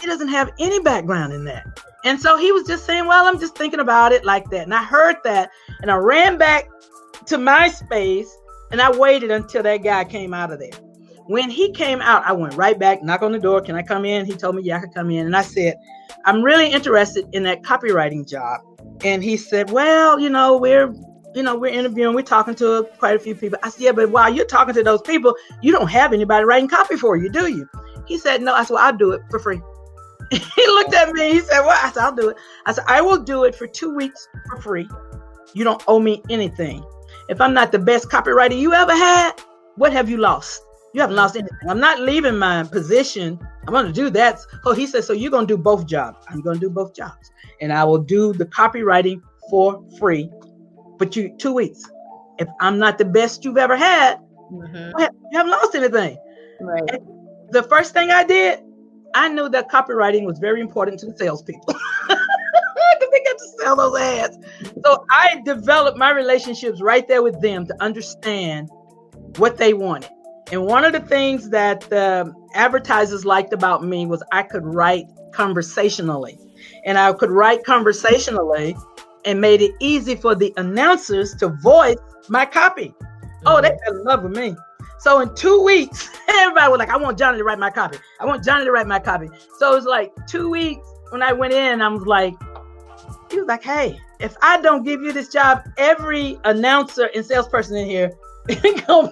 He 0.00 0.06
doesn't 0.06 0.28
have 0.28 0.52
any 0.60 0.78
background 0.80 1.32
in 1.32 1.44
that. 1.46 1.66
And 2.04 2.20
so 2.20 2.38
he 2.38 2.52
was 2.52 2.68
just 2.68 2.86
saying, 2.86 3.06
Well, 3.06 3.26
I'm 3.26 3.40
just 3.40 3.56
thinking 3.56 3.80
about 3.80 4.12
it 4.12 4.24
like 4.24 4.48
that. 4.50 4.62
And 4.62 4.72
I 4.72 4.84
heard 4.84 5.16
that 5.24 5.50
and 5.82 5.90
I 5.90 5.96
ran 5.96 6.38
back 6.38 6.68
to 7.26 7.36
my 7.36 7.68
space 7.68 8.32
and 8.70 8.80
I 8.80 8.96
waited 8.96 9.32
until 9.32 9.64
that 9.64 9.78
guy 9.78 10.04
came 10.04 10.32
out 10.32 10.52
of 10.52 10.60
there. 10.60 10.70
When 11.26 11.50
he 11.50 11.72
came 11.72 12.00
out, 12.00 12.24
I 12.24 12.32
went 12.32 12.54
right 12.54 12.78
back, 12.78 13.02
knock 13.02 13.22
on 13.22 13.32
the 13.32 13.40
door. 13.40 13.60
Can 13.60 13.74
I 13.74 13.82
come 13.82 14.04
in? 14.04 14.24
He 14.24 14.34
told 14.34 14.54
me, 14.54 14.62
Yeah, 14.62 14.76
I 14.76 14.80
could 14.82 14.94
come 14.94 15.10
in. 15.10 15.26
And 15.26 15.34
I 15.34 15.42
said, 15.42 15.74
I'm 16.24 16.42
really 16.42 16.70
interested 16.70 17.26
in 17.32 17.42
that 17.42 17.62
copywriting 17.62 18.28
job. 18.28 18.60
And 19.02 19.24
he 19.24 19.36
said, 19.36 19.70
Well, 19.70 20.20
you 20.20 20.30
know, 20.30 20.56
we're 20.56 20.94
you 21.36 21.42
know, 21.42 21.54
we're 21.54 21.70
interviewing, 21.70 22.14
we're 22.14 22.22
talking 22.22 22.54
to 22.54 22.88
quite 22.98 23.14
a 23.14 23.18
few 23.18 23.34
people. 23.34 23.58
I 23.62 23.68
said, 23.68 23.82
Yeah, 23.82 23.92
but 23.92 24.10
while 24.10 24.32
you're 24.32 24.46
talking 24.46 24.72
to 24.72 24.82
those 24.82 25.02
people, 25.02 25.36
you 25.60 25.70
don't 25.70 25.88
have 25.88 26.14
anybody 26.14 26.46
writing 26.46 26.66
copy 26.66 26.96
for 26.96 27.16
you, 27.18 27.28
do 27.28 27.48
you? 27.48 27.68
He 28.06 28.16
said, 28.16 28.40
No. 28.40 28.54
I 28.54 28.64
said, 28.64 28.74
Well, 28.74 28.84
I'll 28.84 28.96
do 28.96 29.12
it 29.12 29.20
for 29.30 29.38
free. 29.38 29.60
he 30.30 30.66
looked 30.66 30.94
at 30.94 31.12
me. 31.12 31.34
He 31.34 31.40
said, 31.40 31.60
Well, 31.60 31.78
I 31.78 31.92
said, 31.92 32.02
I'll 32.04 32.14
do 32.14 32.30
it. 32.30 32.38
I 32.64 32.72
said, 32.72 32.84
I 32.88 33.02
will 33.02 33.18
do 33.18 33.44
it 33.44 33.54
for 33.54 33.66
two 33.66 33.94
weeks 33.94 34.26
for 34.48 34.62
free. 34.62 34.88
You 35.52 35.62
don't 35.62 35.82
owe 35.86 36.00
me 36.00 36.22
anything. 36.30 36.82
If 37.28 37.38
I'm 37.42 37.52
not 37.52 37.70
the 37.70 37.78
best 37.78 38.08
copywriter 38.08 38.58
you 38.58 38.72
ever 38.72 38.94
had, 38.94 39.32
what 39.74 39.92
have 39.92 40.08
you 40.08 40.16
lost? 40.16 40.62
You 40.94 41.02
haven't 41.02 41.16
lost 41.16 41.36
anything. 41.36 41.58
I'm 41.68 41.80
not 41.80 42.00
leaving 42.00 42.38
my 42.38 42.62
position. 42.62 43.38
I'm 43.66 43.74
going 43.74 43.84
to 43.84 43.92
do 43.92 44.08
that. 44.10 44.40
Oh, 44.64 44.72
he 44.72 44.86
said, 44.86 45.04
So 45.04 45.12
you're 45.12 45.30
going 45.30 45.46
to 45.46 45.54
do 45.54 45.62
both 45.62 45.86
jobs. 45.86 46.24
I'm 46.30 46.40
going 46.40 46.58
to 46.58 46.60
do 46.60 46.70
both 46.70 46.94
jobs. 46.94 47.30
And 47.60 47.74
I 47.74 47.84
will 47.84 47.98
do 47.98 48.32
the 48.32 48.46
copywriting 48.46 49.20
for 49.50 49.84
free. 49.98 50.30
But 50.98 51.16
you, 51.16 51.34
two 51.38 51.52
weeks. 51.52 51.82
If 52.38 52.48
I'm 52.60 52.78
not 52.78 52.98
the 52.98 53.04
best 53.04 53.44
you've 53.44 53.56
ever 53.56 53.76
had, 53.76 54.18
mm-hmm. 54.52 54.98
you 54.98 55.08
haven't 55.38 55.52
lost 55.52 55.74
anything. 55.74 56.18
Right. 56.60 56.82
And 56.90 57.06
the 57.50 57.62
first 57.62 57.92
thing 57.92 58.10
I 58.10 58.24
did, 58.24 58.60
I 59.14 59.28
knew 59.28 59.48
that 59.48 59.70
copywriting 59.70 60.24
was 60.24 60.38
very 60.38 60.60
important 60.60 61.00
to 61.00 61.06
the 61.06 61.16
salespeople. 61.16 61.74
Because 62.98 63.10
they 63.12 63.24
got 63.24 63.38
to 63.38 63.48
sell 63.60 63.76
those 63.76 63.98
ads. 63.98 64.38
So 64.84 65.04
I 65.10 65.42
developed 65.44 65.98
my 65.98 66.10
relationships 66.10 66.80
right 66.80 67.06
there 67.06 67.22
with 67.22 67.38
them 67.42 67.66
to 67.66 67.82
understand 67.82 68.70
what 69.36 69.58
they 69.58 69.74
wanted. 69.74 70.10
And 70.52 70.64
one 70.64 70.84
of 70.84 70.92
the 70.92 71.00
things 71.00 71.50
that 71.50 71.80
the 71.82 72.32
advertisers 72.54 73.24
liked 73.24 73.52
about 73.52 73.84
me 73.84 74.06
was 74.06 74.22
I 74.32 74.44
could 74.44 74.64
write 74.64 75.06
conversationally. 75.32 76.38
And 76.84 76.96
I 76.96 77.12
could 77.12 77.30
write 77.30 77.64
conversationally 77.64 78.76
and 79.26 79.40
made 79.40 79.60
it 79.60 79.72
easy 79.80 80.14
for 80.14 80.34
the 80.34 80.52
announcers 80.56 81.34
to 81.36 81.48
voice 81.48 81.96
my 82.28 82.46
copy. 82.46 82.94
Oh, 83.44 83.60
they 83.60 83.68
mm-hmm. 83.70 83.84
fell 83.84 83.98
in 83.98 84.04
love 84.04 84.22
with 84.22 84.36
me. 84.36 84.56
So 84.98 85.20
in 85.20 85.34
two 85.34 85.62
weeks, 85.62 86.10
everybody 86.28 86.70
was 86.70 86.78
like, 86.78 86.88
I 86.88 86.96
want 86.96 87.18
Johnnie 87.18 87.38
to 87.38 87.44
write 87.44 87.58
my 87.58 87.70
copy. 87.70 87.98
I 88.20 88.24
want 88.24 88.44
Johnnie 88.44 88.64
to 88.64 88.72
write 88.72 88.86
my 88.86 88.98
copy. 88.98 89.28
So 89.58 89.72
it 89.72 89.74
was 89.74 89.84
like 89.84 90.12
two 90.26 90.48
weeks 90.48 90.86
when 91.10 91.22
I 91.22 91.32
went 91.32 91.52
in, 91.52 91.82
I 91.82 91.88
was 91.88 92.06
like, 92.06 92.34
he 93.30 93.38
was 93.38 93.46
like, 93.46 93.62
hey, 93.62 93.98
if 94.20 94.36
I 94.42 94.60
don't 94.60 94.84
give 94.84 95.02
you 95.02 95.12
this 95.12 95.28
job, 95.28 95.68
every 95.76 96.38
announcer 96.44 97.10
and 97.14 97.24
salesperson 97.24 97.76
in 97.76 97.86
here, 97.86 98.12
they 98.46 98.74
gonna 98.86 99.10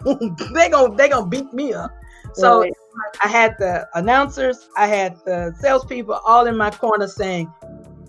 they 0.54 0.68
gonna 0.68 0.94
they 0.96 1.08
gonna 1.08 1.26
beat 1.26 1.52
me 1.52 1.74
up. 1.74 1.92
So 2.34 2.64
Right. 2.94 3.16
I 3.22 3.28
had 3.28 3.56
the 3.58 3.88
announcers, 3.94 4.68
I 4.76 4.86
had 4.86 5.16
the 5.24 5.54
salespeople 5.58 6.20
all 6.24 6.46
in 6.46 6.56
my 6.56 6.70
corner 6.70 7.08
saying, 7.08 7.52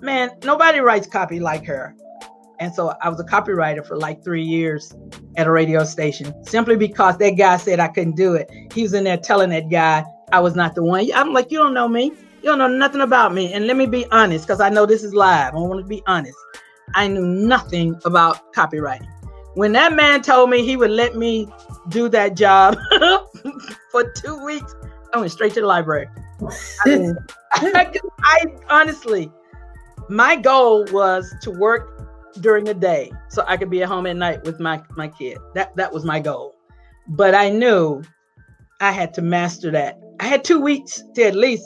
Man, 0.06 0.30
nobody 0.44 0.82
writes 0.82 1.08
copy 1.08 1.40
like 1.40 1.66
her. 1.66 1.96
And 2.60 2.72
so 2.72 2.94
I 3.02 3.10
was 3.10 3.20
a 3.20 3.24
copywriter 3.24 3.84
for 3.84 3.98
like 3.98 4.24
three 4.24 4.44
years 4.44 4.94
at 5.36 5.48
a 5.48 5.52
radio 5.52 5.84
station 5.84 6.46
simply 6.46 6.78
because 6.78 7.18
that 7.18 7.32
guy 7.32 7.58
said 7.58 7.80
I 7.80 7.88
couldn't 7.88 8.16
do 8.16 8.36
it. 8.36 8.48
He 8.72 8.84
was 8.84 8.94
in 8.94 9.04
there 9.04 9.18
telling 9.18 9.50
that 9.50 9.72
guy 9.72 10.06
I 10.32 10.42
was 10.42 10.56
not 10.56 10.76
the 10.76 10.84
one. 10.84 11.10
I'm 11.12 11.34
like, 11.34 11.52
you 11.52 11.58
don't 11.58 11.74
know 11.74 11.88
me. 11.88 12.12
You 12.44 12.44
don't 12.44 12.60
know 12.60 12.68
nothing 12.68 13.02
about 13.02 13.34
me. 13.34 13.52
And 13.52 13.66
let 13.66 13.78
me 13.78 13.88
be 13.88 14.06
honest 14.12 14.46
because 14.46 14.62
I 14.62 14.70
know 14.70 14.86
this 14.86 15.04
is 15.04 15.16
live. 15.16 15.56
I 15.56 15.58
want 15.58 15.80
to 15.80 15.88
be 15.88 16.04
honest. 16.06 16.38
I 16.94 17.08
knew 17.08 17.26
nothing 17.26 18.00
about 18.06 18.54
copywriting. 18.54 19.10
When 19.56 19.72
that 19.72 19.94
man 19.94 20.22
told 20.22 20.52
me 20.52 20.64
he 20.64 20.78
would 20.78 20.92
let 20.92 21.16
me 21.16 21.48
do 21.90 22.10
that 22.10 22.36
job 22.36 22.78
for 23.92 24.12
two 24.12 24.46
weeks, 24.46 24.76
I 25.16 25.18
went 25.18 25.32
straight 25.32 25.56
to 25.56 25.62
the 25.62 25.68
library. 25.68 26.08
I, 26.86 26.86
mean, 26.86 27.16
I 27.54 28.46
honestly, 28.70 29.32
my 30.10 30.36
goal 30.36 30.86
was 30.92 31.34
to 31.42 31.52
work 31.52 31.92
during 32.42 32.66
the 32.66 32.74
day 32.74 33.12
so 33.30 33.44
I 33.48 33.58
could 33.58 33.70
be 33.70 33.82
at 33.82 33.90
home 33.90 34.06
at 34.08 34.16
night 34.16 34.44
with 34.44 34.60
my 34.60 34.82
my 34.96 35.08
kid. 35.08 35.38
That 35.54 35.76
that 35.76 35.92
was 35.94 36.04
my 36.06 36.20
goal. 36.20 36.56
But 37.08 37.36
I 37.36 37.50
knew 37.50 38.04
I 38.82 38.92
had 38.92 39.14
to 39.16 39.22
master 39.22 39.72
that. 39.72 40.00
I 40.20 40.26
had 40.26 40.44
two 40.44 40.60
weeks 40.60 41.04
to 41.16 41.24
at 41.24 41.36
least 41.36 41.66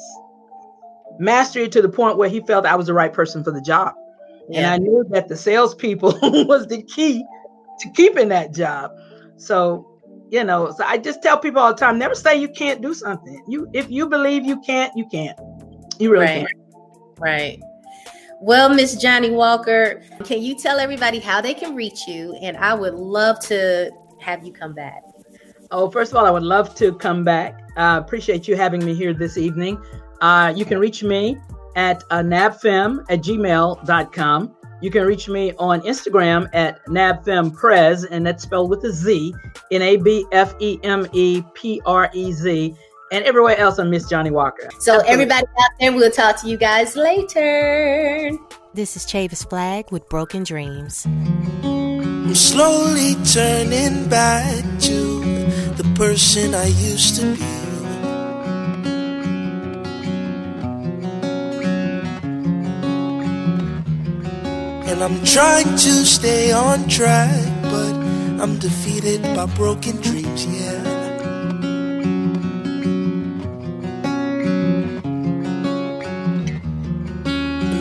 master 1.20 1.60
it 1.60 1.72
to 1.74 1.82
the 1.82 1.90
point 1.90 2.18
where 2.18 2.30
he 2.30 2.40
felt 2.42 2.66
I 2.66 2.76
was 2.76 2.88
the 2.88 2.94
right 2.94 3.12
person 3.12 3.44
for 3.44 3.52
the 3.52 3.62
job. 3.62 3.94
And 4.54 4.66
I 4.66 4.78
knew 4.78 5.06
that 5.12 5.28
the 5.28 5.38
salespeople 5.38 6.18
was 6.48 6.66
the 6.68 6.82
key 6.82 7.24
to 7.80 7.90
keeping 7.92 8.30
that 8.30 8.52
job. 8.54 8.92
So, 9.38 9.86
you 10.32 10.44
know, 10.44 10.72
so 10.76 10.84
I 10.84 10.98
just 10.98 11.22
tell 11.22 11.38
people 11.38 11.62
all 11.62 11.74
the 11.74 11.80
time, 11.80 12.00
never 12.00 12.16
say 12.16 12.36
you 12.36 12.50
can't 12.50 12.82
do 12.82 12.94
something. 12.94 13.44
You 13.48 13.70
if 13.74 13.90
you 13.92 14.08
believe 14.08 14.46
you 14.46 14.60
can't, 14.62 14.92
you 14.96 15.06
can't. 15.12 15.38
You 16.00 16.12
really 16.12 16.26
Right. 16.26 16.34
can't. 16.34 17.20
Right. 17.20 17.60
Well, 18.42 18.70
Miss 18.74 18.96
Johnnie 18.96 19.32
Walker, 19.32 20.02
can 20.24 20.42
you 20.42 20.56
tell 20.56 20.80
everybody 20.80 21.20
how 21.20 21.42
they 21.42 21.54
can 21.54 21.76
reach 21.76 22.08
you? 22.08 22.38
And 22.42 22.56
I 22.56 22.74
would 22.74 22.94
love 22.94 23.40
to 23.48 23.92
have 24.22 24.46
you 24.46 24.54
come 24.54 24.74
back. 24.74 25.04
Oh, 25.72 25.92
first 25.92 26.12
of 26.12 26.18
all, 26.18 26.26
I 26.26 26.32
would 26.32 26.44
love 26.44 26.74
to 26.76 26.94
come 26.94 27.26
back. 27.26 27.60
Uh, 27.76 28.00
appreciate 28.04 28.48
you 28.48 28.56
having 28.56 28.84
me 28.84 28.96
here 28.96 29.14
this 29.14 29.38
evening. 29.38 29.78
Uh, 30.22 30.54
you 30.56 30.64
can 30.64 30.80
reach 30.80 31.04
me 31.04 31.38
at 31.76 32.04
uh, 32.12 32.20
nabfem 32.20 33.06
at 33.10 33.20
gmail.com. 33.20 34.56
You 34.82 34.90
can 34.90 35.06
reach 35.06 35.28
me 35.28 35.54
on 35.60 35.82
Instagram 35.82 36.50
at 36.54 36.84
nabfemeprez, 36.86 38.08
and 38.10 38.26
that's 38.26 38.44
spelled 38.44 38.70
with 38.70 38.84
a 38.86 38.92
Z, 38.92 39.36
N 39.72 39.82
A 39.82 39.98
B 39.98 40.26
F 40.32 40.56
E 40.60 40.80
M 40.84 41.06
E 41.12 41.44
P 41.54 41.82
R 41.86 42.10
E 42.14 42.32
Z. 42.32 42.76
And 43.12 43.26
everywhere 43.26 43.58
else, 43.58 43.80
I'm 43.80 43.90
Miss 43.90 44.08
Johnnie 44.08 44.30
Walker. 44.30 44.70
So, 44.80 44.94
Absolutely. 44.94 45.10
everybody 45.10 45.48
out 45.60 45.70
there, 45.80 45.92
we'll 45.94 46.12
talk 46.12 46.40
to 46.42 46.48
you 46.48 46.58
guys 46.58 46.96
later. 46.96 48.32
This 48.76 48.96
is 48.96 49.04
Chavis 49.04 49.48
Flag 49.50 49.92
with 49.92 50.08
Broken 50.10 50.44
Dreams. 50.44 51.08
I'm 51.64 52.36
slowly 52.36 53.16
turning 53.26 54.08
back 54.10 54.64
to 54.82 55.22
the 55.74 55.92
person 55.96 56.54
I 56.54 56.68
used 56.68 57.16
to 57.16 57.34
be. 57.34 57.44
And 64.92 65.04
I'm 65.04 65.24
trying 65.26 65.66
to 65.66 66.06
stay 66.06 66.52
on 66.52 66.88
track, 66.88 67.64
but 67.64 67.94
I'm 68.40 68.60
defeated 68.60 69.24
by 69.36 69.48
broken 69.48 69.96
dreams, 69.98 70.46
yeah. 70.46 70.89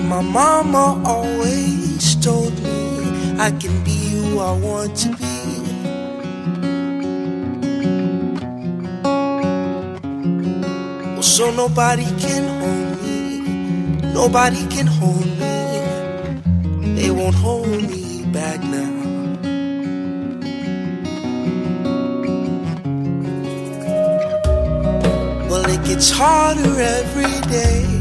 My 0.09 0.23
mama 0.23 1.03
always 1.05 2.17
told 2.17 2.53
me 2.63 3.39
I 3.39 3.51
can 3.51 3.85
be 3.85 3.99
who 4.09 4.39
I 4.39 4.53
want 4.53 4.97
to 5.03 5.09
be. 5.17 5.39
So 11.23 11.51
nobody 11.53 12.07
can 12.19 12.45
hold 12.61 13.03
me, 13.03 13.41
nobody 14.15 14.67
can 14.69 14.87
hold 14.87 15.27
me. 15.43 16.95
They 16.97 17.11
won't 17.11 17.35
hold 17.35 17.69
me 17.69 18.25
back 18.33 18.61
now. 18.65 18.95
Well, 25.51 25.65
it 25.69 25.85
gets 25.85 26.11
harder 26.11 26.81
every 26.81 27.41
day. 27.53 27.98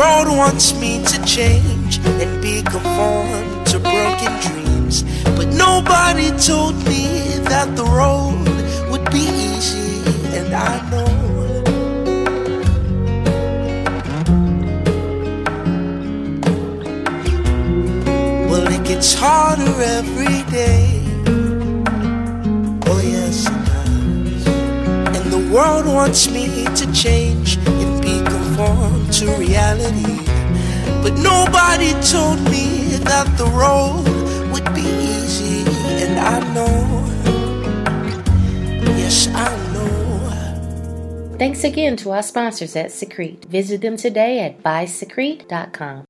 World 0.00 0.28
wants 0.28 0.72
me 0.80 1.04
to 1.04 1.22
change 1.26 1.98
and 2.22 2.40
be 2.40 2.62
conformed 2.62 3.66
to 3.66 3.78
broken 3.78 4.32
dreams. 4.46 5.02
But 5.36 5.48
nobody 5.48 6.28
told 6.50 6.74
me 6.92 7.04
that 7.52 7.68
the 7.76 7.84
road 7.84 8.48
would 8.90 9.06
be 9.10 9.24
easy, 9.50 10.00
and 10.38 10.54
I 10.54 10.74
know. 10.90 11.10
Well, 18.50 18.66
it 18.76 18.82
gets 18.90 19.12
harder 19.12 19.74
every 19.98 20.38
day. 20.50 20.86
Oh, 22.88 23.00
yes, 23.14 23.36
it 23.54 23.60
does. 23.70 24.46
And 25.16 25.26
the 25.36 25.42
world 25.54 25.84
wants 25.84 26.30
me 26.30 26.64
to 26.80 26.84
change 26.94 27.58
and 28.66 29.12
to 29.14 29.26
reality. 29.36 30.24
But 31.02 31.14
nobody 31.18 31.92
told 32.02 32.40
me 32.50 32.98
that 33.04 33.26
the 33.38 33.46
road 33.46 34.04
would 34.52 34.74
be 34.74 34.82
easy, 34.82 35.64
and 36.04 36.18
I 36.18 36.40
know, 36.54 36.74
yes, 38.98 39.28
I 39.28 39.48
know. 39.72 41.36
Thanks 41.38 41.64
again 41.64 41.96
to 41.98 42.10
our 42.10 42.22
sponsors 42.22 42.76
at 42.76 42.90
Seacret. 42.90 43.46
Visit 43.46 43.80
them 43.80 43.96
today 43.96 44.40
at 44.40 44.62
BySeacret.com. 44.62 46.09